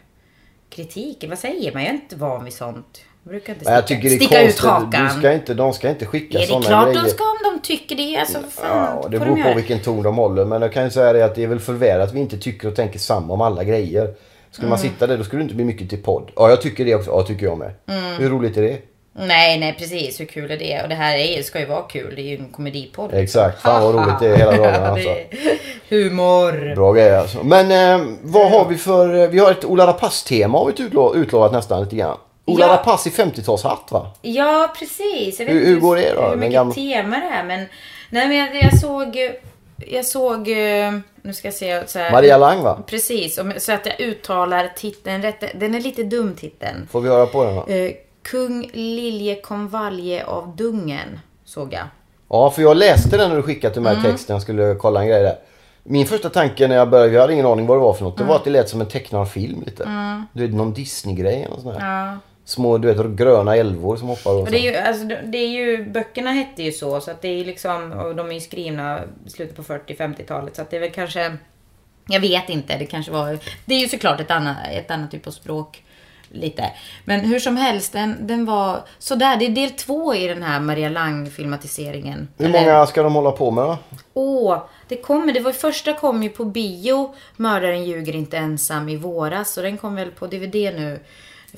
kritik. 0.69 1.25
Vad 1.29 1.39
säger 1.39 1.73
man? 1.73 1.81
Jag 1.83 1.89
är 1.89 1.93
inte 1.93 2.15
van 2.15 2.43
vid 2.43 2.53
sånt. 2.53 3.01
Jag 3.23 3.31
brukar 3.31 3.53
inte 3.53 3.65
Men 3.65 3.73
jag 3.73 3.83
sticka, 3.83 3.97
tycker 4.01 4.09
det 4.09 4.15
är 4.15 4.19
sticka 4.19 4.41
ut 4.41 4.45
konstigt. 4.59 4.63
hakan. 4.99 5.15
Du 5.15 5.19
ska 5.19 5.33
inte, 5.33 5.53
de 5.53 5.73
ska 5.73 5.89
inte 5.89 6.05
skicka 6.05 6.33
Ja, 6.33 6.39
det 6.39 6.45
är 6.45 6.47
sådana 6.47 6.65
klart 6.65 6.85
grejer. 6.87 7.03
de 7.03 7.09
ska 7.09 7.23
om 7.23 7.37
tycker 7.63 7.95
det. 7.95 8.17
Alltså, 8.17 8.37
fan, 8.49 8.97
Ja, 9.03 9.07
det 9.09 9.19
beror 9.19 9.35
de 9.35 9.41
på 9.41 9.47
göra. 9.47 9.55
vilken 9.55 9.79
ton 9.79 10.03
de 10.03 10.15
håller. 10.17 10.45
Men 10.45 10.61
jag 10.61 10.73
kan 10.73 10.83
ju 10.83 10.89
säga 10.89 11.13
det 11.13 11.25
att 11.25 11.35
det 11.35 11.43
är 11.43 11.47
väl 11.47 11.59
för 11.59 11.73
väl 11.73 12.01
att 12.01 12.13
vi 12.13 12.19
inte 12.19 12.37
tycker 12.37 12.67
och 12.67 12.75
tänker 12.75 12.99
samma 12.99 13.33
om 13.33 13.41
alla 13.41 13.63
grejer. 13.63 14.13
Skulle 14.51 14.65
Mm. 14.65 14.69
man 14.69 14.79
sitta 14.79 15.07
där 15.07 15.17
då 15.17 15.23
skulle 15.23 15.39
det 15.39 15.43
inte 15.43 15.55
bli 15.55 15.65
mycket 15.65 15.89
till 15.89 16.03
podd. 16.03 16.31
Ja, 16.35 16.49
jag 16.49 16.61
tycker 16.61 16.85
det 16.85 16.95
också. 16.95 17.11
Ja, 17.11 17.23
tycker 17.23 17.45
jag 17.45 17.57
med. 17.57 17.71
Mm. 17.89 18.03
Hur 18.21 18.29
roligt 18.29 18.57
är 18.57 18.61
det? 18.61 18.77
Nej, 19.15 19.59
nej 19.59 19.75
precis. 19.79 20.19
Hur 20.19 20.25
kul 20.25 20.51
är 20.51 20.57
det? 20.57 20.81
Och 20.83 20.89
det 20.89 20.95
här 20.95 21.15
är, 21.17 21.41
ska 21.41 21.59
ju 21.59 21.65
vara 21.65 21.81
kul. 21.81 22.13
Det 22.15 22.21
är 22.21 22.23
ju 22.23 22.37
en 22.37 22.49
komedipodd. 22.51 23.13
Exakt. 23.13 23.61
Fan 23.61 23.83
vad 23.83 23.95
roligt 23.95 24.19
det 24.19 24.27
är 24.27 24.37
hela 24.37 24.51
dagen 24.57 24.83
alltså. 24.83 25.09
humor. 25.89 26.75
Bra 26.75 26.93
grejer 26.93 27.17
alltså. 27.17 27.43
Men 27.43 27.71
eh, 28.01 28.07
vad 28.23 28.51
har 28.51 28.65
vi 28.69 28.77
för... 28.77 29.21
eh, 29.23 29.29
Vi 29.29 29.39
har 29.39 29.51
ett 29.51 29.65
Ola 29.65 29.87
Rapace-tema 29.87 30.57
har 30.57 30.65
vi 30.77 30.83
utlovat, 30.83 31.15
utlovat 31.15 31.51
nästan 31.51 31.83
lite 31.83 31.95
grann. 31.95 32.17
Ola 32.45 32.65
Ja. 32.67 32.73
Rapace 32.73 33.09
i 33.09 33.11
50-talshatt 33.11 33.91
va? 33.91 34.07
Ja, 34.21 34.73
precis. 34.79 35.39
Jag 35.39 35.45
vet 35.45 35.55
Hur- 35.55 35.59
inte 35.59 35.69
hur 35.71 35.79
går 35.79 35.95
det 35.95 36.13
då? 36.15 36.21
Hur 36.21 36.35
mycket 36.35 36.53
gamla- 36.53 36.73
tema 36.73 37.15
det 37.19 37.25
är. 37.35 37.43
Men, 37.43 37.59
nej, 38.09 38.27
men 38.27 38.37
jag, 38.37 38.55
jag 38.63 38.79
såg... 38.79 39.17
Jag 39.87 40.05
såg... 40.05 40.47
eh, 40.49 40.91
Nu 41.21 41.33
ska 41.33 41.47
jag 41.47 41.53
se. 41.55 41.87
Så 41.87 41.99
här, 41.99 42.11
Maria 42.11 42.37
Lang 42.37 42.63
va? 42.63 42.79
Precis. 42.87 43.39
Så 43.57 43.71
att 43.71 43.85
jag 43.85 43.99
uttalar 44.01 44.71
titeln 44.75 45.21
rätt. 45.21 45.43
Den 45.59 45.75
är 45.75 45.79
lite 45.79 46.03
dum 46.03 46.35
titeln. 46.35 46.87
Får 46.91 47.01
vi 47.01 47.09
höra 47.09 47.25
på 47.25 47.43
den 47.43 47.55
va? 47.55 47.63
Eh, 47.67 47.91
Kung 48.23 48.69
Lilje 48.73 49.41
Konvalje 49.41 50.25
av 50.25 50.55
Dungen. 50.55 51.19
Såg 51.45 51.73
jag. 51.73 51.83
Ja, 52.29 52.49
för 52.51 52.61
jag 52.61 52.77
läste 52.77 53.17
den 53.17 53.29
när 53.29 53.37
du 53.37 53.43
skickade 53.43 53.73
till 53.73 53.81
mig 53.83 53.95
Mm. 53.95 54.11
texten. 54.11 54.33
Jag 54.33 54.41
skulle 54.41 54.75
kolla 54.75 55.01
en 55.01 55.07
grej 55.07 55.23
där. 55.23 55.35
Min 55.83 56.05
första 56.07 56.29
tanke 56.29 56.67
när 56.67 56.75
jag 56.75 56.89
började, 56.89 57.13
jag 57.13 57.21
hade 57.21 57.33
ingen 57.33 57.45
aning 57.45 57.65
vad 57.67 57.77
det 57.77 57.81
var 57.81 57.93
för 57.93 58.03
något. 58.03 58.15
Mm. 58.17 58.27
Det 58.27 58.29
var 58.29 58.35
att 58.39 58.43
det 58.43 58.49
lät 58.49 58.69
som 58.69 58.81
en 58.81 58.87
tecknad 58.87 59.29
film 59.31 59.63
lite. 59.65 59.87
Du 60.33 60.47
vet, 60.47 60.55
någon 60.55 60.73
Disney-grej 60.73 61.43
eller 61.43 61.61
sånt 61.61 61.79
där. 61.79 61.85
Ja. 61.87 62.17
Små, 62.45 62.77
du 62.77 62.93
vet, 62.93 63.07
gröna 63.07 63.55
älvor 63.55 63.97
som 63.97 64.07
hoppar 64.07 64.31
och 64.31 64.45
så. 64.47 64.51
det 64.51 64.59
är 64.59 64.71
ju, 64.71 64.77
alltså, 64.77 65.05
det 65.05 65.37
är 65.37 65.47
ju, 65.47 65.89
böckerna 65.89 66.31
hette 66.31 66.63
ju 66.63 66.71
så, 66.71 67.01
så 67.01 67.11
att 67.11 67.21
det 67.21 67.27
är 67.27 67.45
liksom, 67.45 67.91
och 67.91 68.15
de 68.15 68.29
är 68.29 68.33
ju 68.33 68.39
skrivna 68.39 68.99
slutet 69.27 69.55
på 69.55 69.63
40-50-talet, 69.63 70.55
så 70.55 70.61
att 70.61 70.69
det 70.69 70.75
är 70.75 70.81
väl 70.81 70.91
kanske, 70.91 71.37
jag 72.07 72.19
vet 72.19 72.49
inte, 72.49 72.77
det 72.77 72.85
kanske 72.85 73.11
var, 73.11 73.39
det 73.65 73.75
är 73.75 73.79
ju 73.79 73.87
såklart 73.87 74.19
ett 74.19 74.31
annat, 74.31 74.57
ett 74.71 74.91
annat 74.91 75.11
typ 75.11 75.27
av 75.27 75.31
språk. 75.31 75.83
Lite. 76.35 76.71
Men 77.05 77.19
hur 77.19 77.39
som 77.39 77.57
helst, 77.57 77.93
den, 77.93 78.27
den 78.27 78.45
var 78.45 78.79
sådär. 78.99 79.37
Det 79.37 79.45
är 79.45 79.49
del 79.49 79.69
två 79.69 80.15
i 80.15 80.27
den 80.27 80.43
här 80.43 80.59
Maria 80.59 80.89
Lang-filmatiseringen. 80.89 82.27
Hur 82.37 82.45
Eller- 82.45 82.61
många 82.61 82.85
ska 82.85 83.03
de 83.03 83.15
hålla 83.15 83.31
på 83.31 83.51
med? 83.51 83.77
Åh, 84.13 84.57
det 84.87 84.95
kommer. 84.95 85.33
Det 85.33 85.39
var 85.39 85.51
första 85.51 85.93
kom 85.93 86.23
ju 86.23 86.29
på 86.29 86.45
bio. 86.45 87.15
Mördaren 87.35 87.83
ljuger 87.85 88.15
inte 88.15 88.37
ensam 88.37 88.89
i 88.89 88.95
våras. 88.95 89.57
Och 89.57 89.63
den 89.63 89.77
kom 89.77 89.95
väl 89.95 90.11
på 90.11 90.27
DVD 90.27 90.55
nu 90.55 90.99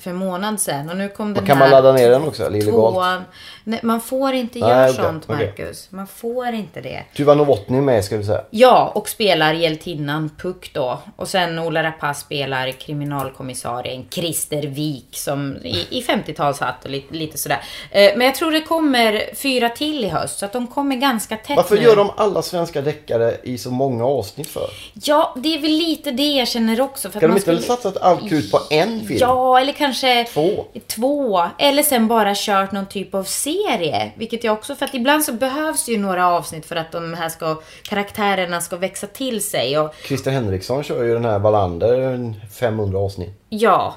för 0.00 0.10
en 0.10 0.16
månad 0.16 0.60
sedan. 0.60 0.90
Och 0.90 0.96
nu 0.96 1.08
kom 1.08 1.34
den 1.34 1.46
Kan 1.46 1.56
här 1.56 1.64
man 1.64 1.70
ladda 1.70 1.92
ner 1.92 2.10
den 2.10 2.22
också? 2.22 2.46
Eller 2.46 2.58
illegalt? 2.58 3.20
Nej, 3.64 3.80
man 3.82 4.00
får 4.00 4.32
inte 4.32 4.58
Nej, 4.58 4.68
göra 4.68 4.84
okej, 4.90 5.04
sånt. 5.04 5.28
Marcus. 5.28 5.86
Man 5.90 6.06
får 6.06 6.46
inte 6.48 6.80
det. 6.80 7.02
Tuva 7.16 7.34
Novotny 7.34 7.80
med 7.80 8.04
ska 8.04 8.16
vi 8.16 8.24
säga. 8.24 8.40
Ja, 8.50 8.92
och 8.94 9.08
spelar 9.08 9.54
hjältinnan 9.54 10.30
Puck 10.38 10.70
då. 10.74 10.98
Och 11.16 11.28
sen 11.28 11.58
Ola 11.58 11.82
Rapace 11.82 12.20
spelar 12.20 12.70
kriminalkommissarien 12.70 14.04
Christer 14.10 14.62
Wik 14.62 15.08
som 15.12 15.56
i, 15.56 15.86
i 15.90 16.02
50-talshatt 16.02 16.84
och 16.84 16.90
lite, 16.90 17.14
lite 17.14 17.38
sådär. 17.38 17.58
Eh, 17.90 18.12
Men 18.16 18.26
jag 18.26 18.34
tror 18.34 18.52
det 18.52 18.60
kommer 18.60 19.34
fyra 19.34 19.68
till 19.68 20.04
i 20.04 20.08
höst, 20.08 20.38
så 20.38 20.46
att 20.46 20.52
de 20.52 20.66
kommer 20.66 20.96
ganska 20.96 21.36
tätt 21.36 21.56
Varför 21.56 21.76
nu. 21.76 21.82
gör 21.82 21.96
de 21.96 22.10
alla 22.16 22.42
svenska 22.42 22.80
deckare 22.82 23.36
i 23.42 23.58
så 23.58 23.70
många 23.70 24.04
avsnitt 24.06 24.48
för? 24.48 24.70
Ja, 25.04 25.34
det 25.36 25.54
är 25.54 25.58
väl 25.60 25.70
lite 25.70 26.10
det 26.10 26.32
jag 26.32 26.48
känner 26.48 26.80
också. 26.80 27.10
För 27.10 27.18
att 27.18 27.20
Kan 27.20 27.28
de 27.30 27.32
man 27.32 27.36
inte 27.36 27.42
skulle... 27.42 27.76
satsat 27.76 27.96
allt 27.96 28.28
krut 28.28 28.50
på 28.52 28.58
en 28.70 29.00
film? 29.06 29.18
Ja, 29.20 29.60
eller 29.60 29.72
kanske 29.86 30.24
Två. 30.24 30.64
två. 30.86 31.42
Eller 31.58 31.82
sen 31.82 32.08
bara 32.08 32.32
kört 32.36 32.72
någon 32.72 32.86
typ 32.86 33.14
av 33.14 33.24
serie. 33.24 34.12
Vilket 34.16 34.44
jag 34.44 34.52
också, 34.52 34.74
för 34.76 34.84
att 34.84 34.94
ibland 34.94 35.24
så 35.24 35.32
behövs 35.32 35.88
ju 35.88 35.98
några 35.98 36.28
avsnitt 36.28 36.66
för 36.66 36.76
att 36.76 36.92
de 36.92 37.14
här 37.14 37.28
ska, 37.28 37.56
karaktärerna 37.82 38.60
ska 38.60 38.76
växa 38.76 39.06
till 39.06 39.42
sig. 39.44 39.78
Och 39.78 39.94
Christer 40.06 40.30
Henriksson 40.30 40.82
kör 40.82 41.04
ju 41.04 41.14
den 41.14 41.24
här 41.24 41.38
Wallander, 41.38 41.98
en 42.00 42.40
500 42.52 42.98
avsnitt. 42.98 43.40
ja. 43.48 43.94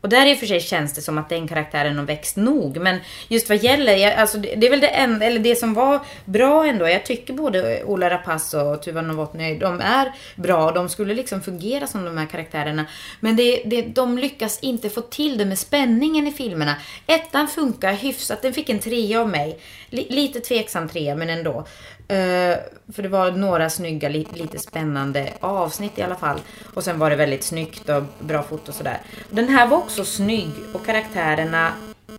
Och 0.00 0.08
där 0.08 0.26
i 0.26 0.34
och 0.34 0.38
för 0.38 0.46
sig 0.46 0.60
känns 0.60 0.92
det 0.92 1.00
som 1.00 1.18
att 1.18 1.28
den 1.28 1.48
karaktären 1.48 1.98
har 1.98 2.04
växt 2.04 2.36
nog. 2.36 2.76
Men 2.76 2.98
just 3.28 3.48
vad 3.48 3.58
gäller, 3.58 3.96
jag, 3.96 4.14
alltså 4.14 4.38
det, 4.38 4.54
det 4.54 4.66
är 4.66 4.70
väl 4.70 4.80
det 4.80 4.88
enda, 4.88 5.26
eller 5.26 5.38
det 5.38 5.56
som 5.56 5.74
var 5.74 6.00
bra 6.24 6.66
ändå. 6.66 6.88
Jag 6.88 7.06
tycker 7.06 7.32
både 7.32 7.84
Ola 7.84 8.10
Rapace 8.10 8.58
och 8.58 8.82
Tuva 8.82 9.02
Novotny, 9.02 9.58
de 9.58 9.80
är 9.80 10.12
bra. 10.36 10.70
De 10.70 10.88
skulle 10.88 11.14
liksom 11.14 11.42
fungera 11.42 11.86
som 11.86 12.04
de 12.04 12.18
här 12.18 12.26
karaktärerna. 12.26 12.86
Men 13.20 13.36
det, 13.36 13.62
det, 13.64 13.82
de 13.82 14.18
lyckas 14.18 14.58
inte 14.60 14.90
få 14.90 15.00
till 15.00 15.38
det 15.38 15.44
med 15.44 15.58
spänningen 15.58 16.26
i 16.26 16.32
filmerna. 16.32 16.74
Ettan 17.06 17.48
funkar 17.48 17.92
hyfsat, 17.92 18.42
den 18.42 18.52
fick 18.52 18.68
en 18.68 18.78
trea 18.78 19.20
av 19.20 19.28
mig. 19.28 19.58
L 19.90 20.06
lite 20.08 20.40
tveksam 20.40 20.88
trea, 20.88 21.14
men 21.16 21.30
ändå. 21.30 21.66
Eh, 22.10 22.56
för 22.92 23.02
det 23.02 23.08
var 23.08 23.30
några 23.30 23.70
snygga, 23.70 24.08
li, 24.08 24.26
lite 24.32 24.58
spännande 24.58 25.32
avsnitt 25.40 25.98
i 25.98 26.02
alla 26.02 26.14
fall. 26.14 26.40
Och 26.74 26.84
sen 26.84 26.98
var 26.98 27.10
det 27.10 27.16
väldigt 27.16 27.44
snyggt 27.44 27.88
och 27.88 28.02
bra 28.18 28.42
foto 28.42 28.68
och 28.68 28.74
sådär. 28.74 28.98
Den 29.30 29.48
här 29.48 29.66
var 29.66 29.76
också 29.76 30.04
snygg 30.04 30.50
och 30.72 30.86
karaktärerna 30.86 31.72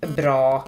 bra. 0.08 0.65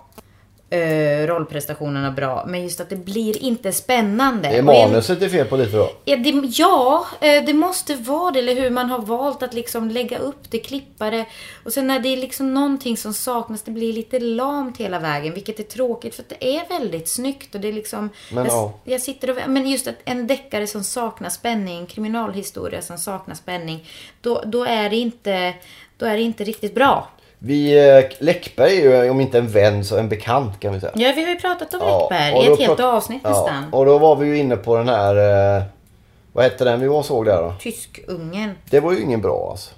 Uh, 0.74 1.28
rollprestationerna 1.28 2.12
bra. 2.12 2.46
Men 2.48 2.64
just 2.64 2.80
att 2.80 2.90
det 2.90 2.96
blir 2.96 3.44
inte 3.44 3.72
spännande. 3.72 4.50
Det 4.50 4.58
är 4.58 4.62
manuset 4.62 5.20
det 5.20 5.26
är 5.26 5.30
fel 5.30 5.48
på 5.48 5.58
lite 5.58 5.78
då. 5.78 5.90
Ja, 6.06 6.18
det, 6.18 6.30
ja, 6.46 7.06
eh, 7.22 7.46
det 7.46 7.54
måste 7.54 7.96
vara 7.96 8.32
det. 8.32 8.40
Eller 8.40 8.56
hur 8.56 8.70
man 8.70 8.90
har 8.90 9.00
valt 9.00 9.44
att 9.44 9.54
liksom 9.54 9.90
lägga 9.90 10.18
upp 10.18 10.52
det, 10.52 10.60
klippa 10.60 11.10
det. 11.10 11.26
Och 11.64 11.74
sen 11.74 11.88
när 11.88 12.00
det 12.00 12.10
är 12.10 12.18
liksom 12.18 12.54
någonting 12.54 12.98
som 12.98 13.14
saknas, 13.14 13.62
det 13.62 13.72
blir 13.72 13.94
lite 13.94 14.20
lamt 14.20 14.78
hela 14.78 15.00
vägen. 15.00 15.34
Vilket 15.34 15.60
är 15.60 15.64
tråkigt 15.64 16.16
för 16.16 16.24
att 16.24 16.30
det 16.30 16.58
är 16.58 16.70
väldigt 16.70 17.08
snyggt. 17.08 17.56
Och 17.56 17.62
det 17.62 17.68
är 17.68 17.74
liksom, 17.74 18.10
Men, 18.32 18.46
jag, 18.46 18.54
ja. 18.54 18.74
jag 18.84 19.02
sitter 19.02 19.30
och, 19.30 19.38
men 19.48 19.70
just 19.70 19.88
att 19.88 19.96
en 20.06 20.28
deckare 20.28 20.68
som 20.68 20.84
saknar 20.84 21.30
spänning, 21.30 21.86
kriminalhistoria 21.86 22.82
som 22.82 22.98
saknar 22.98 23.36
spänning. 23.36 23.90
Då, 24.22 24.44
då, 24.46 24.64
är, 24.64 24.90
det 24.90 24.96
inte, 24.96 25.54
då 25.98 26.06
är 26.06 26.16
det 26.16 26.22
inte 26.22 26.44
riktigt 26.44 26.76
bra. 26.76 27.08
Vi, 27.46 27.88
eh, 27.90 28.06
Läckberg 28.20 28.86
är 28.88 29.04
ju 29.04 29.10
om 29.10 29.22
inte 29.22 29.38
en 29.38 29.48
vän 29.48 29.86
så 29.86 29.98
en 29.98 30.10
bekant 30.10 30.60
kan 30.60 30.74
vi 30.74 30.80
säga. 30.80 30.92
Ja, 30.96 31.14
vi 31.16 31.24
har 31.24 31.30
ju 31.30 31.36
pratat 31.40 31.74
om 31.74 31.80
Ja, 31.84 32.00
Läckberg 32.12 32.46
i 32.46 32.54
ett 32.54 32.60
helt 32.60 32.80
avsnitt 32.80 33.22
ja, 33.24 33.30
nästan. 33.30 33.74
Och 33.74 33.86
då 33.86 33.98
var 33.98 34.16
vi 34.16 34.28
ju 34.28 34.38
inne 34.38 34.56
på 34.58 34.78
den 34.78 34.88
här, 34.90 35.16
eh, 35.58 35.64
vad 36.34 36.44
hette 36.44 36.64
den 36.64 36.80
vi 36.80 36.88
var 36.88 37.04
såg 37.04 37.26
där 37.26 37.42
då? 37.42 37.54
Tyskungen. 37.60 38.52
Det 38.70 38.80
var 38.80 38.92
ju 38.92 39.02
ingen 39.02 39.22
bra 39.22 39.48
alltså. 39.52 39.72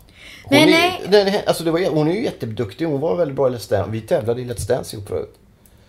Hon 0.44 0.58
Nej, 0.58 0.64
är, 0.64 0.68
nej. 0.68 1.02
Den, 1.26 1.34
alltså 1.48 1.64
det 1.64 1.72
var, 1.72 1.90
hon 1.90 2.08
är 2.08 2.14
ju 2.14 2.24
jätteduktig. 2.24 2.86
Hon 2.86 3.00
var 3.00 3.16
väldigt 3.16 3.36
bra 3.36 3.48
i 3.48 3.52
Let's 3.52 3.70
Dance. 3.70 3.92
Vi 3.92 4.02
tävlade 4.02 4.42
i 4.42 4.46
Let's 4.46 4.68
Dance 4.68 4.96
ihop 4.96 5.08
förut. 5.08 5.36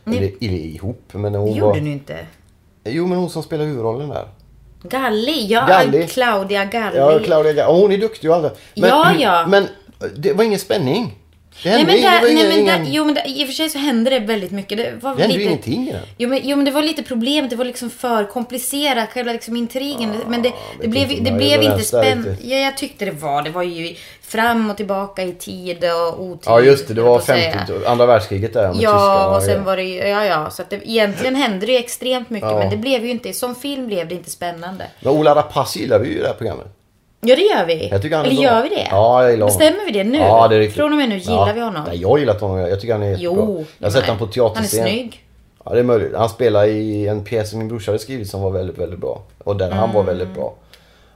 Eller, 0.07 0.19
eller 0.41 0.59
ihop, 0.59 1.03
men 1.12 1.35
hon 1.35 1.55
Det 1.55 1.61
var... 1.61 1.69
gjorde 1.69 1.81
ni 1.81 1.91
inte. 1.93 2.19
Jo, 2.85 3.07
men 3.07 3.19
hon 3.19 3.31
som 3.31 3.43
spelar 3.43 3.65
huvudrollen 3.65 4.09
där. 4.09 4.29
Galli, 4.83 5.47
ja, 5.47 5.67
Galli. 5.67 6.07
Claudia 6.07 6.65
Galli. 6.65 6.99
Ja, 6.99 7.19
Claudia 7.25 7.53
Ga- 7.53 7.67
och 7.67 7.77
Hon 7.77 7.93
är 7.93 7.99
duktig 7.99 8.31
och 8.31 8.37
allt. 8.37 8.59
Men, 8.77 8.89
Ja, 8.91 9.12
ja. 9.19 9.47
Men 9.47 9.69
det 10.17 10.33
var 10.33 10.45
ingen 10.45 10.59
spänning. 10.59 11.15
Det 11.62 11.71
Nej 11.71 11.85
men, 11.85 12.01
där, 12.01 12.35
nej, 12.35 12.49
men 12.49 12.66
där, 12.66 12.90
jo 12.92 13.05
men 13.05 13.14
där, 13.14 13.23
i 13.27 13.45
och 13.45 13.47
för 13.47 13.55
sig 13.55 13.69
så 13.69 13.79
hände 13.79 14.11
det 14.11 14.19
väldigt 14.19 14.51
mycket. 14.51 14.79
Det 14.79 14.95
var 15.01 15.14
det 15.14 15.23
hände 15.23 15.37
lite, 15.37 15.40
ju 15.40 15.49
ingenting 15.49 15.87
den. 15.87 16.03
Jo 16.19 16.29
men, 16.29 16.40
jo 16.42 16.57
men 16.57 16.64
det 16.64 16.71
var 16.71 16.83
lite 16.83 17.03
problemet, 17.03 17.51
det 17.51 17.57
var 17.57 17.64
liksom 17.64 17.90
för 17.90 18.25
komplicerat, 18.25 19.09
själva 19.12 19.33
liksom 19.33 19.57
intrigen. 19.57 20.16
men 20.27 20.42
det, 20.42 20.53
det 20.81 20.88
blev, 20.88 21.25
det 21.25 21.31
blev 21.31 21.62
inte 21.62 21.85
spännande. 21.85 22.37
Ja, 22.42 22.57
jag 22.57 22.77
tyckte 22.77 23.05
det 23.05 23.11
var. 23.11 23.42
Det 23.42 23.51
var 23.51 23.62
ju 23.62 23.95
fram 24.27 24.71
och 24.71 24.77
tillbaka 24.77 25.23
i 25.23 25.33
tid 25.33 25.85
och 25.85 26.23
otid. 26.23 26.42
Ja 26.47 26.61
just 26.61 26.88
det, 26.88 26.95
det 26.95 27.03
var 27.03 27.09
jag 27.09 27.16
på 27.16 27.21
att 27.21 27.38
säga. 27.38 27.66
50, 27.66 27.87
andra 27.87 28.07
världskriget 28.07 28.53
där 28.53 28.69
med 28.73 28.83
Ja, 28.83 29.37
och 29.37 29.42
sen 29.42 29.64
var 29.64 29.77
det 29.77 29.83
ju, 29.83 29.97
ja 29.97 30.25
ja. 30.25 30.51
Så 30.51 30.62
att 30.62 30.71
det, 30.71 30.90
egentligen 30.90 31.35
hände 31.35 31.66
det 31.66 31.73
ju 31.73 31.79
extremt 31.79 32.31
mycket. 32.31 32.51
Ja. 32.51 32.59
Men 32.59 32.71
det 32.71 32.77
blev 32.77 33.05
ju 33.05 33.11
inte, 33.11 33.33
som 33.33 33.55
film 33.55 33.87
blev 33.87 34.09
det 34.09 34.14
inte 34.14 34.31
spännande. 34.31 34.87
Men 35.01 35.12
Ola 35.12 35.35
Rapace 35.35 35.79
gillar 35.79 35.99
vi 35.99 36.09
ju 36.09 36.21
det 36.21 36.27
här 36.27 36.35
programmet. 36.35 36.76
Ja, 37.27 37.37
det 37.37 37.43
gör 37.43 37.67
vi. 37.67 37.89
Jag 37.89 38.03
tycker 38.03 38.17
han 38.17 38.27
är 38.27 38.31
Eller 38.31 38.43
bra. 38.43 38.53
gör 38.53 38.62
vi 38.62 38.69
det? 38.69 38.89
Ja, 38.91 39.23
jag 39.23 39.31
gillar 39.31 39.47
honom. 39.47 39.59
Bestämmer 39.59 39.85
vi 39.87 39.93
det 39.93 40.05
nu? 40.05 40.19
Ja, 40.19 40.49
det 40.49 40.55
är 40.57 40.59
riktigt. 40.59 40.77
Från 40.77 40.93
och 40.93 40.99
med 40.99 41.09
nu 41.09 41.17
gillar 41.19 41.47
ja. 41.49 41.53
vi 41.55 41.61
honom. 41.61 41.83
Nej, 41.89 42.01
jag 42.01 42.09
har 42.09 42.19
gillat 42.19 42.41
honom. 42.41 42.59
Jag 42.59 42.81
tycker 42.81 42.93
han 42.95 43.03
är 43.03 43.07
jättebra. 43.11 43.33
Jo, 43.47 43.65
jag 43.79 43.87
har 43.87 43.93
sett 43.93 44.05
honom 44.05 44.19
på 44.19 44.27
teaterscen. 44.27 44.81
Han 44.81 44.89
är 44.89 44.93
snygg. 44.93 45.23
Ja, 45.65 45.73
det 45.73 45.79
är 45.79 45.83
möjligt. 45.85 46.12
Han 46.17 46.29
spelar 46.29 46.65
i 46.67 47.09
en 47.09 47.25
pjäs 47.25 47.51
som 47.51 47.59
min 47.59 47.69
brorsa 47.69 47.91
hade 47.91 47.99
skrivit 47.99 48.31
som 48.31 48.43
var 48.43 48.51
väldigt, 48.51 48.79
väldigt 48.79 48.99
bra. 49.01 49.21
Och 49.45 49.57
där 49.57 49.71
han 49.71 49.93
var 49.93 50.01
Mm. 50.03 50.07
väldigt 50.07 50.35
bra. 50.35 50.55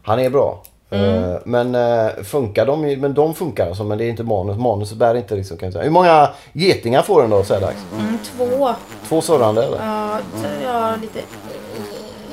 Han 0.03 0.18
är 0.20 0.31
bra. 0.31 0.62
Eh, 0.90 1.35
Men 1.44 1.75
uh, 1.75 2.11
funkar 2.23 2.66
de? 2.66 2.85
i- 2.87 2.96
Men 2.96 3.14
de 3.14 3.35
funkar 3.35 3.66
alltså, 3.68 3.85
men 3.85 3.99
det 3.99 4.05
är 4.05 4.09
inte 4.09 4.23
manus. 4.23 4.57
Manus 4.59 4.92
bär 4.92 5.14
inte 5.14 5.35
liksom 5.35 5.57
kan 5.57 5.66
jag 5.66 5.73
säga. 5.73 5.85
Hur 5.85 5.90
många 5.90 6.29
getingar 6.53 7.03
får 7.03 7.20
den 7.20 7.31
då 7.31 7.42
så 7.44 7.55
här 7.55 7.61
dags? 7.61 7.77
Mm, 7.99 8.18
två. 8.25 8.68
Två 9.09 9.20
surrande 9.20 9.64
eller? 9.64 9.79
Ja, 9.79 10.19
ja, 10.65 10.92
lite. 11.00 11.19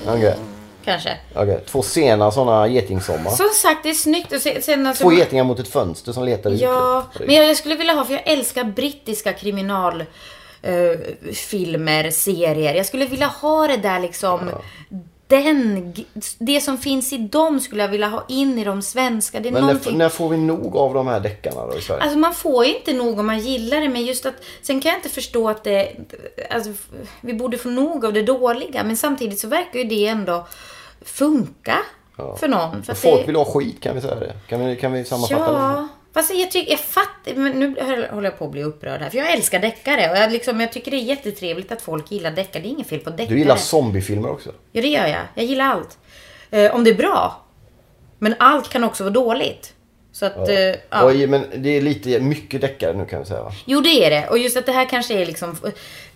Okej. 0.08 0.36
Kanske. 0.88 1.18
Okej. 1.36 1.64
Två 1.66 1.82
sena 1.82 2.32
sådana 2.32 2.68
getingsommar. 2.68 3.32
Som 3.32 3.50
sagt, 3.62 3.84
det 3.84 3.90
är 3.90 3.94
snyggt. 3.94 4.34
Och 4.34 4.42
se- 4.42 4.62
sen 4.62 4.88
alltså, 4.88 5.04
Två 5.04 5.12
getingar 5.12 5.44
mot 5.44 5.60
ett 5.60 5.68
fönster 5.68 6.12
som 6.12 6.24
letar. 6.24 6.52
Ja, 6.52 7.04
men 7.20 7.36
jag, 7.36 7.50
jag 7.50 7.58
skulle 7.58 7.76
vilja 7.76 7.94
ha, 7.94 8.06
för 8.06 8.14
jag 8.14 8.28
älskar 8.28 8.64
brittiska 8.64 9.34
kriminal 9.34 10.02
eh, 10.62 11.00
filmer, 11.34 12.12
serier. 12.12 12.74
Jag 12.74 12.86
skulle 12.86 13.06
vilja 13.06 13.28
ha 13.28 13.68
det 13.68 13.78
där 13.78 14.00
liksom. 14.00 14.50
Den, 15.28 15.94
det 16.40 16.62
som 16.62 16.78
finns 16.78 17.14
i 17.14 17.18
dem 17.18 17.60
skulle 17.60 17.82
jag 17.82 17.90
vilja 17.90 18.08
ha 18.08 18.26
in 18.28 18.58
i 18.58 18.64
de 18.64 18.82
svenska. 18.82 19.40
Det 19.40 19.50
är 19.50 19.54
Men 19.54 19.62
när, 19.62 19.68
någonting... 19.68 19.98
när 19.98 20.10
får 20.10 20.30
vi 20.30 20.38
nog 20.38 20.78
av 20.78 20.94
de 20.94 21.08
här 21.08 21.20
deckarna 21.20 21.68
då 21.68 21.78
i 21.78 21.82
Sverige? 21.82 22.02
Alltså 22.02 22.18
man 22.18 22.34
får 22.34 22.66
ju 22.66 22.76
inte 22.76 22.94
nog 22.94 23.20
om 23.20 23.28
man 23.28 23.40
gillar 23.40 23.82
det, 23.82 23.90
men 23.90 24.06
just 24.06 24.26
att... 24.26 24.36
Sen 24.62 24.82
kan 24.82 24.90
jag 24.90 25.00
inte 25.00 25.10
förstå 25.10 25.50
att 25.50 25.64
det... 25.64 25.92
Alltså, 26.50 26.74
vi 27.22 27.34
borde 27.34 27.58
få 27.58 27.70
nog 27.70 28.06
av 28.06 28.14
det 28.14 28.22
dåliga, 28.22 28.84
men 28.84 28.98
samtidigt 28.98 29.40
så 29.40 29.48
verkar 29.48 29.80
ju 29.80 29.86
det 29.86 30.08
ändå 30.08 30.48
funka 31.10 31.78
för 32.40 32.48
någon. 32.48 32.84
För 32.84 32.94
Folk 32.94 33.22
det, 33.22 33.28
vill 33.28 33.36
ha 33.36 33.46
skit, 33.46 33.82
kan 33.82 33.96
vi 33.96 34.02
säga 34.02 34.16
det? 34.16 34.34
Kan 34.48 34.66
vi, 34.66 34.76
kan 34.76 34.92
vi 34.92 35.06
sammanfatta 35.06 35.52
det? 35.52 35.58
Ja, 35.58 35.88
fast 36.14 36.34
jag 36.34 36.52
tycker, 36.52 36.72
jag 36.72 36.80
fattar, 36.80 37.34
men 37.36 37.52
nu 37.52 37.76
håller 38.12 38.30
jag 38.30 38.40
på 38.40 38.46
att 38.46 38.52
bli 38.52 38.64
upprörd 38.64 39.02
här. 39.02 39.10
För 39.10 39.18
jag 39.18 39.32
älskar 39.32 39.60
deckare 39.60 40.12
och 40.12 40.18
jag, 40.18 40.32
liksom, 40.32 40.62
jag 40.62 40.72
tycker 40.72 40.92
det 40.92 40.98
är 40.98 41.02
jättetrevligt 41.02 41.72
att 41.72 41.82
folk 41.82 42.12
gillar 42.12 42.32
deckare. 42.32 42.64
Det 42.64 42.70
är 42.70 42.72
inget 42.72 42.88
fel 42.88 43.00
på 43.00 43.10
deckare. 43.10 43.28
Du 43.28 43.40
gillar 43.40 43.56
zombiefilmer 43.56 44.30
också? 44.30 44.52
Ja, 44.72 44.82
det 44.82 44.88
gör 44.88 45.08
jag. 45.08 45.22
Jag 45.36 45.46
gillar 45.46 45.66
allt. 45.66 45.98
Eh, 46.52 46.76
om 46.76 46.84
det 46.84 46.90
är 46.90 46.96
bra. 46.96 47.42
Men 48.20 48.36
allt 48.40 48.70
kan 48.70 48.84
också 48.84 49.04
vara 49.04 49.14
dåligt. 49.14 49.74
Så 50.18 50.26
att, 50.26 50.36
ja. 50.36 50.76
ja. 50.90 51.06
Oj, 51.06 51.28
men 51.28 51.46
det 51.56 51.70
är 51.70 51.82
lite 51.82 52.20
mycket 52.20 52.62
deckare 52.62 52.94
nu 52.94 53.06
kan 53.06 53.20
vi 53.20 53.26
säga 53.26 53.44
va? 53.44 53.52
Jo, 53.66 53.82
det 53.82 54.06
är 54.06 54.10
det. 54.10 54.28
Och 54.30 54.38
just 54.38 54.58
att 54.58 54.66
det 54.66 54.72
här 54.72 54.90
kanske 54.90 55.22
är 55.22 55.26
liksom 55.26 55.58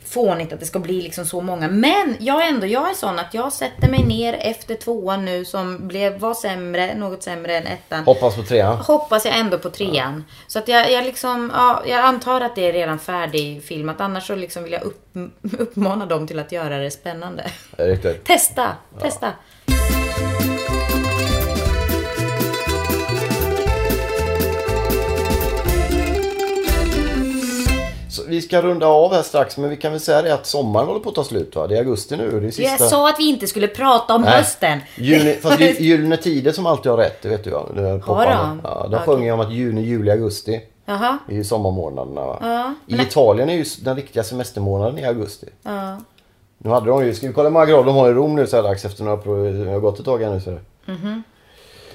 fånigt 0.06 0.54
att 0.54 0.60
det 0.60 0.66
ska 0.66 0.80
bli 0.80 1.02
liksom 1.02 1.26
så 1.26 1.42
många. 1.42 1.68
Men 1.68 2.18
jag 2.20 2.44
är 2.44 2.50
ändå, 2.50 2.68
jag 2.68 2.90
är 2.90 2.94
sån 2.94 3.20
att 3.20 3.34
jag 3.34 3.54
sätter 3.54 3.90
mig 3.90 4.04
ner 4.04 4.34
efter 4.34 4.76
tvåan 4.76 5.26
nu 5.26 5.46
som 5.46 5.88
blev, 5.88 6.20
var 6.20 6.34
sämre, 6.34 6.96
något 6.96 7.24
sämre 7.24 7.58
än 7.58 7.68
ettan. 7.68 8.04
Hoppas 8.04 8.36
på 8.36 8.44
trean. 8.44 8.78
Hoppas 8.78 9.26
jag 9.26 9.40
ändå 9.40 9.58
på 9.58 9.70
trean. 9.70 10.24
Ja. 10.28 10.36
Så 10.48 10.60
att 10.60 10.68
jag, 10.68 10.92
jag 10.92 11.06
liksom, 11.06 11.52
ja, 11.56 11.84
jag 11.88 12.00
antar 12.00 12.42
att 12.42 12.56
det 12.56 12.70
är 12.70 12.74
redan 12.74 13.00
färdigfilmat. 13.00 14.02
Annars 14.02 14.28
så 14.28 14.36
liksom 14.36 14.64
vill 14.64 14.74
jag 14.74 14.84
upp, 14.84 15.18
uppmana 15.60 16.06
dem 16.06 16.28
till 16.28 16.40
att 16.40 16.52
göra 16.52 16.78
det 16.78 16.92
spännande. 16.92 17.44
Riktigt. 17.78 18.24
Testa, 18.24 18.68
testa. 19.02 19.34
Vi 28.32 28.42
ska 28.42 28.62
runda 28.62 28.88
av 28.88 29.14
här 29.14 29.22
strax, 29.22 29.58
men 29.58 29.70
vi 29.70 29.78
kan 29.78 29.92
väl 29.92 30.02
säga 30.02 30.22
det 30.22 30.34
att 30.34 30.46
sommaren 30.46 30.88
håller 30.88 31.00
på 31.00 31.10
att 31.10 31.16
ta 31.16 31.24
slut 31.24 31.56
va? 31.56 31.68
Det 31.68 31.76
är 31.76 31.80
augusti 31.80 32.18
nu. 32.18 32.40
Det 32.40 32.48
är 32.48 32.52
sista... 32.52 32.64
Jag 32.64 32.80
sa 32.90 33.10
att 33.10 33.20
vi 33.20 33.30
inte 33.30 33.48
skulle 33.48 33.68
prata 33.68 34.16
om 34.16 34.22
Nej. 34.22 34.32
hösten. 34.32 34.80
Juni, 34.96 35.34
fast 35.34 35.60
Gy- 35.60 35.82
Gyllene 35.82 36.18
Tider 36.18 36.52
som 36.52 36.66
alltid 36.66 36.90
har 36.92 36.98
rätt, 36.98 37.22
det 37.22 37.30
vet 37.30 37.44
du 37.44 37.50
ja. 37.50 37.68
Det 37.76 37.82
är 37.82 38.00
Har 38.00 38.26
de? 38.26 38.62
Ja, 38.64 38.88
de 38.92 39.00
sjunger 39.00 39.26
ju 39.26 39.32
om 39.32 39.40
att 39.40 39.52
juni, 39.54 39.82
juli, 39.82 40.12
augusti 40.12 40.62
Jaha. 40.86 41.18
är 41.30 41.34
ju 41.34 41.44
sommarmånaderna. 41.44 42.22
Va? 42.28 42.38
Ja, 42.42 42.74
I 42.88 43.02
Italien 43.02 43.50
är 43.50 43.54
ju 43.54 43.66
den 43.82 43.96
riktiga 43.96 44.24
semestermånaden 44.24 45.00
i 45.00 45.06
augusti. 45.06 45.48
Ja. 45.64 45.98
Nu 46.58 46.70
hade 46.70 46.86
de 46.90 47.06
ju, 47.06 47.14
ska 47.14 47.28
vi 47.28 47.34
kolla 47.34 47.50
hur 47.50 47.54
många 47.54 47.66
grader 47.66 47.84
de 47.84 47.96
har 47.96 48.10
i 48.10 48.14
Rom 48.14 48.36
nu 48.36 48.48
så 48.48 48.56
här 48.56 48.64
dags 48.64 48.86
efter 48.86 49.04
några 49.04 49.18
prov, 49.18 49.54
det 49.66 49.72
har 49.72 49.80
gått 49.80 50.00
ett 50.00 50.06
tag 50.06 50.24
här 50.24 50.30
nu. 50.32 50.42
Så. 50.42 50.58
Mhm. 50.86 51.24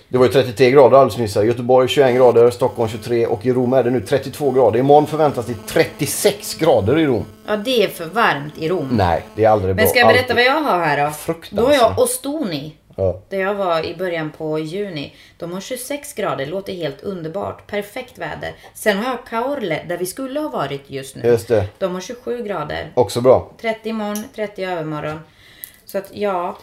Det 0.09 0.19
var 0.19 0.27
ju 0.27 0.33
33 0.33 0.71
grader 0.71 0.97
alldeles 0.97 1.19
nyss. 1.19 1.37
Göteborg 1.37 1.89
21 1.89 2.17
grader, 2.17 2.51
Stockholm 2.51 2.89
23 2.89 3.27
och 3.27 3.47
i 3.47 3.53
Rom 3.53 3.73
är 3.73 3.83
det 3.85 3.91
nu 3.91 4.01
32 4.01 4.51
grader. 4.51 4.79
Imorgon 4.79 5.07
förväntas 5.07 5.47
det 5.47 5.55
36 5.67 6.55
grader 6.55 6.99
i 6.99 7.07
Rom. 7.07 7.25
ja, 7.47 7.57
det 7.57 7.83
är 7.85 7.89
för 7.89 8.07
varmt 8.07 8.59
i 8.59 8.69
Rom. 8.69 8.89
Nej, 8.93 9.23
det 9.35 9.45
är 9.45 9.49
aldrig 9.49 9.75
bra. 9.77 9.83
Men 9.83 9.91
ska 9.91 9.99
jag 9.99 10.09
berätta 10.09 10.23
Alltid. 10.33 10.37
vad 10.37 10.45
jag 10.45 10.61
har 10.61 10.79
här 10.87 11.05
då? 11.05 11.11
Fruktansvärt. 11.11 11.59
Då 11.59 11.67
har 11.67 11.75
jag 11.75 11.99
Ostoni. 11.99 12.75
Ja. 12.97 13.21
Där 13.29 13.39
jag 13.41 13.55
var 13.55 13.87
i 13.87 13.97
början 13.97 14.31
på 14.39 14.59
juni. 14.59 15.15
De 15.39 15.53
har 15.53 15.61
26 15.61 16.15
grader, 16.15 16.47
låter 16.47 16.73
helt 16.73 17.03
underbart. 17.03 17.67
Perfekt 17.67 18.19
väder. 18.19 18.53
Sen 18.75 18.99
har 18.99 19.05
jag 19.11 19.27
Caorle, 19.27 19.81
där 19.89 19.97
vi 19.99 20.07
skulle 20.07 20.41
ha 20.41 20.49
varit 20.49 20.83
just 20.87 21.17
nu. 21.17 21.27
Just 21.29 21.49
det. 21.49 21.65
De 21.79 21.95
har 21.95 22.01
27 22.01 22.43
grader. 22.43 22.93
Också 22.95 23.21
bra. 23.21 23.51
30 23.61 23.89
imorgon, 23.89 24.25
30 24.35 24.63
i 24.63 24.65
övermorgon. 24.65 25.21
Så 25.87 25.99
att 25.99 26.05
ja, 26.13 26.57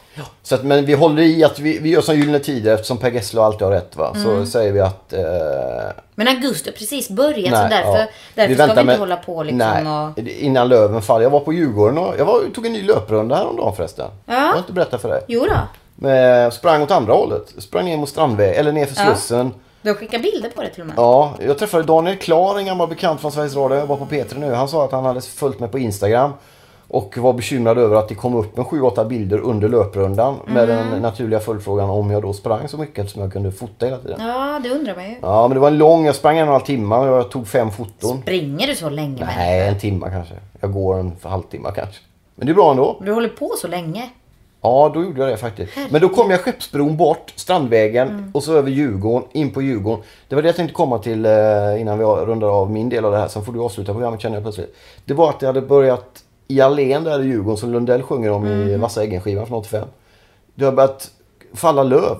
Så 0.44 0.56
att, 0.56 0.64
men 0.64 0.86
vi 0.86 0.94
håller 0.94 1.24
i 1.24 1.44
att 1.44 1.60
vi, 1.60 1.80
vi 1.80 1.90
gör 1.90 2.02
som 2.02 2.16
Gyllene 2.16 2.40
Tider 2.40 2.74
eftersom 2.74 2.98
Per 2.98 3.12
Gessle 3.12 3.42
alltid 3.42 3.62
har 3.62 3.72
rätt 3.72 3.96
va. 3.96 4.14
Mm. 4.16 4.24
Så 4.46 4.52
säger 4.52 4.72
vi 4.72 4.80
att... 4.80 5.14
Eh, 5.14 5.22
men 6.16 6.28
augusti 6.28 6.70
har 6.70 6.78
precis 6.78 7.10
börjat 7.10 7.56
så 7.56 7.62
nej, 7.62 7.70
därför, 7.70 8.00
ja. 8.00 8.06
därför 8.36 8.54
ska 8.56 8.66
vi 8.66 8.72
inte 8.72 8.84
med- 8.84 9.00
hålla 9.00 9.16
på 9.16 9.44
liksom 9.44 9.58
nej, 9.58 10.24
och... 10.24 10.28
innan 10.30 10.70
löven 10.70 11.02
faller. 11.02 11.24
Jag 11.24 11.30
var 11.30 11.40
på 11.40 11.54
Djurgården 11.54 11.98
och 11.98 12.14
jag 12.18 12.26
var, 12.26 12.42
tog 12.56 12.66
en 12.66 12.74
ny 12.74 12.84
löprunda 12.84 13.36
häromdagen 13.36 13.76
förresten. 13.76 14.10
Ja. 14.26 14.34
Jag 14.34 14.42
har 14.52 14.58
inte 14.58 14.74
berättat 14.74 15.02
för 15.02 15.10
dig. 15.10 15.22
Jo 15.28 15.46
då. 15.50 15.58
Men 15.96 16.52
sprang 16.52 16.82
åt 16.82 16.92
andra 16.92 17.14
hållet. 17.14 17.54
Sprang 17.58 17.86
ner 17.86 17.98
mot 17.98 18.10
Strandväg, 18.10 18.56
eller 18.56 18.72
ner 18.72 18.86
för 18.86 19.02
Ja. 19.02 19.06
Slussen. 19.16 19.54
De 19.82 19.94
skickar 19.94 20.20
bilder 20.20 20.50
på 20.50 20.62
det 20.62 20.70
till 20.70 20.82
och 20.82 20.88
med. 20.88 20.94
Ja, 20.98 21.34
jag 21.46 21.58
träffade 21.58 21.84
Daniel 21.84 22.18
Klar, 22.18 22.58
en 22.58 22.66
gammal 22.66 22.88
bekant 22.88 23.22
från 23.22 23.32
Sveriges 23.32 23.56
Radio. 23.56 23.78
Jag 23.78 23.86
var 23.86 23.98
på 23.98 24.06
P3 24.06 24.40
nu. 24.40 24.54
Han 24.54 24.68
sa 24.68 24.86
att 24.86 24.92
han 24.92 25.06
hade 25.06 25.22
följt 25.22 25.60
mig 25.60 25.70
på 25.70 25.80
Instagram. 25.80 26.32
Och 26.94 27.18
var 27.18 27.34
bekymrad 27.34 27.78
över 27.78 27.96
att 27.96 28.08
det 28.10 28.16
kom 28.16 28.36
upp 28.36 28.58
en 28.58 28.66
7-8 28.66 29.06
bilder 29.08 29.40
under 29.40 29.70
löprundan. 29.70 30.36
Med 30.46 30.70
Mm. 30.70 30.90
den 30.92 31.02
naturliga 31.02 31.40
följdfrågan 31.40 31.90
om 31.90 32.12
jag 32.12 32.22
då 32.22 32.34
sprang 32.34 32.68
så 32.68 32.78
mycket 32.78 33.10
som 33.10 33.22
jag 33.22 33.34
kunde 33.34 33.52
fota 33.52 33.86
hela 33.86 33.98
tiden. 33.98 34.18
Ja, 34.28 34.60
det 34.64 34.70
undrar 34.70 34.96
man 34.96 35.10
ju. 35.10 35.16
Ja, 35.22 35.48
men 35.48 35.56
det 35.56 35.60
var 35.62 35.68
en 35.68 35.78
lång, 35.78 36.06
jag 36.06 36.16
sprang 36.16 36.38
en 36.38 36.42
och 36.42 36.48
en 36.48 36.54
halv 36.54 36.66
timme 36.66 36.96
och 36.96 37.08
jag 37.08 37.32
tog 37.32 37.48
fem 37.48 37.72
foton. 37.72 38.22
Springer 38.22 38.68
du 38.68 38.76
så 38.76 38.90
länge 38.90 39.26
med? 39.26 39.34
Nej, 39.38 39.68
en 39.68 39.80
timme 39.80 40.10
kanske. 40.12 40.34
Jag 40.60 40.74
går 40.74 41.00
en 41.00 41.12
halvtimme 41.22 41.70
kanske. 41.76 42.02
Men 42.36 42.46
det 42.48 42.52
är 42.52 42.56
bra 42.56 42.72
ändå. 42.72 42.98
Du 43.06 43.14
håller 43.14 43.30
på 43.30 43.50
så 43.58 43.68
länge. 43.68 44.10
Ja, 44.62 44.92
då 44.94 45.04
gjorde 45.04 45.22
jag 45.22 45.30
det 45.30 45.38
faktiskt. 45.38 45.74
Men 45.90 46.02
då 46.02 46.10
kom 46.10 46.32
jag 46.32 46.40
Skeppsbron 46.42 46.98
bort, 46.98 47.34
Strandvägen 47.36 48.32
och 48.34 48.44
så 48.44 48.54
över 48.58 48.72
Djurgården, 48.72 49.28
in 49.32 49.52
på 49.52 49.62
Djurgården. 49.62 50.04
Det 50.28 50.36
var 50.36 50.42
det 50.42 50.48
jag 50.48 50.56
tänkte 50.56 50.74
komma 50.74 50.98
till 50.98 51.26
eh, 51.26 51.32
innan 51.82 52.00
vi 52.00 52.06
rundar 52.06 52.48
av 52.48 52.72
min 52.72 52.90
del 52.90 53.06
av 53.06 53.12
det 53.12 53.18
här. 53.18 53.28
Sen 53.28 53.46
får 53.46 53.54
du 53.54 53.60
avsluta 53.60 53.94
programmet 53.94 54.22
känner 54.22 54.36
jag 54.36 54.44
plötsligt. 54.44 54.76
Det 55.06 55.14
var 55.14 55.30
att 55.30 55.40
det 55.40 55.48
hade 55.48 55.62
börjat 55.62 56.23
i 56.54 56.62
allén 56.62 57.04
där 57.04 57.24
i 57.24 57.26
Djurgården 57.28 57.58
som 57.58 57.72
Lundell 57.72 58.02
sjunger 58.04 58.32
om 58.32 58.48
i 58.48 58.78
Vassa 58.78 59.04
Eggen-skivan 59.04 59.48
från 59.48 59.58
85. 59.58 59.88
Det 60.56 60.66
har 60.66 60.72
börjat 60.72 61.12
falla 61.54 61.84
löv. 61.84 62.18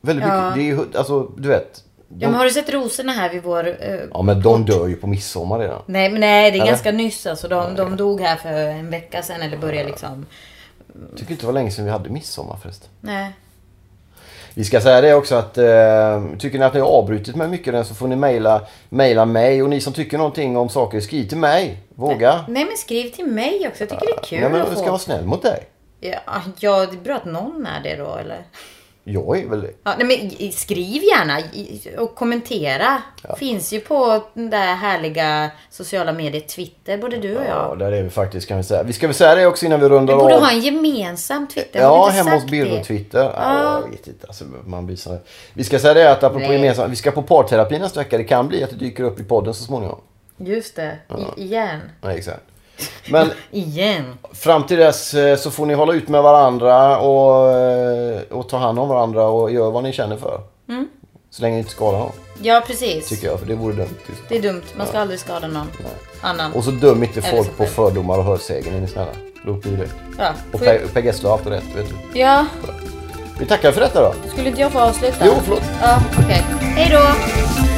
Väldigt 0.00 0.26
Ja. 0.28 0.34
mycket. 0.50 0.54
Det 0.54 0.60
är 0.60 0.64
ju, 0.92 0.98
alltså 0.98 1.30
du 1.36 1.48
vet. 1.48 1.84
De, 2.08 2.20
Ja, 2.24 2.28
men 2.28 2.38
har 2.38 2.44
du 2.44 2.50
sett 2.50 2.72
rosorna 2.72 3.12
här 3.12 3.30
vid 3.32 3.42
vår... 3.42 3.66
eh, 3.68 4.00
ja 4.12 4.22
men 4.22 4.42
de 4.42 4.64
dör 4.64 4.86
ju 4.86 4.96
på 4.96 5.06
midsommar 5.06 5.58
redan. 5.58 5.82
Nej, 5.86 6.10
men 6.10 6.20
nej, 6.20 6.50
det 6.50 6.56
är 6.58 6.60
Eller? 6.60 6.70
ganska 6.70 6.92
nyss 6.92 7.26
alltså. 7.26 7.48
De, 7.48 7.74
de 7.74 7.96
dog 7.96 8.20
här 8.20 8.36
för 8.36 8.48
en 8.52 8.90
vecka 8.90 9.22
sedan 9.22 9.42
eller 9.42 9.56
började 9.56 9.88
liksom... 9.88 10.26
Jag 11.10 11.18
tycker 11.18 11.30
inte 11.32 11.42
det 11.42 11.46
var 11.46 11.52
länge 11.52 11.70
sedan 11.70 11.84
vi 11.84 11.90
hade 11.90 12.10
midsommar 12.10 12.56
förresten. 12.62 12.88
Nej. 13.00 13.32
Vi 14.58 14.64
ska 14.64 14.80
säga 14.80 15.00
det 15.00 15.14
också 15.14 15.34
att 15.34 15.58
eh, 15.58 16.22
tycker 16.38 16.58
ni 16.58 16.64
att 16.64 16.74
ni 16.74 16.80
har 16.80 16.88
avbrutit 16.88 17.36
mig 17.36 17.48
mycket 17.48 17.72
den 17.72 17.84
så 17.84 17.94
får 17.94 18.08
ni 18.08 18.16
mejla, 18.16 18.60
mejla 18.88 19.24
mig 19.24 19.62
och 19.62 19.68
ni 19.68 19.80
som 19.80 19.92
tycker 19.92 20.18
någonting 20.18 20.56
om 20.56 20.68
saker 20.68 21.00
skriv 21.00 21.28
till 21.28 21.38
mig. 21.38 21.76
Våga. 21.94 22.44
Nej, 22.48 22.64
men 22.64 22.76
skriv 22.76 23.10
till 23.10 23.26
mig 23.26 23.68
också. 23.68 23.82
Jag 23.82 23.88
tycker 23.88 24.06
det 24.06 24.12
är 24.12 24.24
kul 24.24 24.38
Ja, 24.42 24.48
men 24.48 24.60
att 24.60 24.68
jag 24.68 24.76
få... 24.76 24.80
ska 24.80 24.90
vara 24.90 24.98
snäll 24.98 25.24
mot 25.24 25.42
dig. 25.42 25.62
Ja, 26.00 26.18
ja, 26.58 26.86
det 26.86 26.96
är 26.96 27.00
bra 27.00 27.16
att 27.16 27.24
någon 27.24 27.66
är 27.66 27.82
det 27.82 27.96
då, 27.96 28.16
eller? 28.16 28.42
Jag 29.04 29.38
är 29.38 29.46
väl 29.48 29.60
det. 29.60 29.70
Ja, 29.84 29.94
nej, 29.98 30.30
men 30.38 30.52
skriv 30.52 31.02
gärna 31.02 31.38
och 31.98 32.14
kommentera. 32.14 33.02
Finns 33.38 33.72
ju 33.72 33.80
på 33.80 34.22
där 34.34 34.74
härliga 34.74 35.50
sociala 35.70 36.12
medier 36.12 36.40
Twitter, 36.40 36.98
både 36.98 37.16
du 37.16 37.36
och 37.36 37.42
Ja, 37.44 37.66
jag. 37.68 37.78
där 37.78 37.92
är 37.92 38.02
vi 38.02 38.10
faktiskt 38.10 38.48
kan 38.48 38.56
vi 38.56 38.62
säga. 38.62 38.82
Vi 38.82 38.92
ska 38.92 39.06
väl 39.06 39.14
säga 39.14 39.34
det 39.34 39.46
också 39.46 39.66
innan 39.66 39.80
vi 39.80 39.88
Vi 39.88 39.94
rundar 39.94 40.16
borde 40.16 40.34
av. 40.36 40.40
ha 40.40 40.50
en 40.50 40.60
gemensam 40.60 41.46
Twitter. 41.46 41.80
Ja, 41.80 42.06
vi 42.10 42.16
hemma 42.16 42.30
hos 42.30 42.46
Birro 42.46 42.68
det? 42.68 42.84
Twitter. 42.84 43.18
Ja. 43.18 43.32
Ja. 43.36 43.80
jag 43.84 43.90
vet 43.90 44.06
inte. 44.06 44.26
Alltså, 44.26 44.44
man 44.66 44.86
blir 44.86 44.96
så... 44.96 45.18
Vi 45.54 45.64
ska 45.64 45.78
säga 45.78 45.94
det 45.94 46.10
att 46.12 46.22
apropå 46.24 46.38
Nej. 46.46 46.52
gemensamt, 46.52 46.92
vi 46.92 46.96
ska 46.96 47.10
på 47.10 47.22
parterapi 47.22 47.78
nästa 47.78 48.00
vecka. 48.00 48.18
Det 48.18 48.24
kan 48.24 48.48
bli 48.48 48.64
att 48.64 48.70
det 48.70 48.76
dyker 48.76 49.04
upp 49.04 49.20
i 49.20 49.24
podden 49.24 49.54
så 49.54 49.64
småningom. 49.64 50.00
Just 50.36 50.76
det. 50.76 50.98
I, 51.36 51.42
igen. 51.42 51.80
Nej, 52.00 52.16
exakt. 52.18 52.40
Men 53.10 53.30
Igen. 53.50 54.04
Fram 54.32 54.66
till 54.66 54.76
dess 54.76 55.14
eh, 55.14 55.36
så 55.36 55.50
får 55.50 55.66
ni 55.66 55.74
hålla 55.74 55.92
ut 55.92 56.08
med 56.08 56.22
varandra 56.22 56.98
och, 56.98 57.50
eh, 57.52 58.20
och 58.30 58.48
ta 58.48 58.56
hand 58.56 58.78
om 58.78 58.88
varandra 58.88 59.24
och 59.26 59.50
göra 59.50 59.70
vad 59.70 59.82
ni 59.84 59.92
känner 59.92 60.16
för. 60.16 60.40
Mm. 60.68 60.88
Så 61.30 61.42
länge 61.42 61.54
ni 61.54 61.58
inte 61.60 61.70
skadar 61.72 61.98
någon, 61.98 62.12
Ja, 62.42 62.62
precis. 62.66 63.08
tycker 63.08 63.26
jag. 63.26 63.38
För 63.40 63.46
det 63.46 63.54
vore 63.54 63.74
dumt. 63.74 63.94
Det 64.28 64.36
är 64.36 64.42
dumt. 64.42 64.62
Man 64.76 64.86
ska 64.86 64.98
aldrig 64.98 65.20
skada 65.20 65.46
någon 65.48 65.66
annan. 66.20 66.52
Och 66.52 66.64
så 66.64 66.70
döm 66.70 67.02
inte 67.02 67.20
Eller 67.20 67.30
folk 67.36 67.56
på 67.56 67.64
fördomar 67.64 68.18
och 68.18 68.24
hörsägen, 68.24 68.74
är 68.74 68.80
ni 68.80 68.86
snälla. 68.88 69.10
Då 69.46 69.52
blir 69.52 69.76
det. 69.76 69.88
Ja, 70.18 70.32
Och 70.52 70.60
Per, 70.94 71.00
Gessle 71.02 71.28
har 71.28 71.36
haft 71.36 71.48
rätt, 71.50 71.64
vet 71.76 71.86
du. 72.12 72.18
ja, 72.20 72.46
Vi 73.38 73.46
tackar 73.46 73.72
för 73.72 73.80
detta 73.80 74.02
då. 74.02 74.14
skulle 74.30 74.48
inte 74.48 74.60
jag 74.60 74.72
få 74.72 74.78
avsluta? 74.78 75.16
Jo, 75.26 75.32
förlåt. 75.44 75.62
Ja, 75.82 75.98
okej. 76.24 76.44
Hej 76.60 76.90
då! 76.92 77.77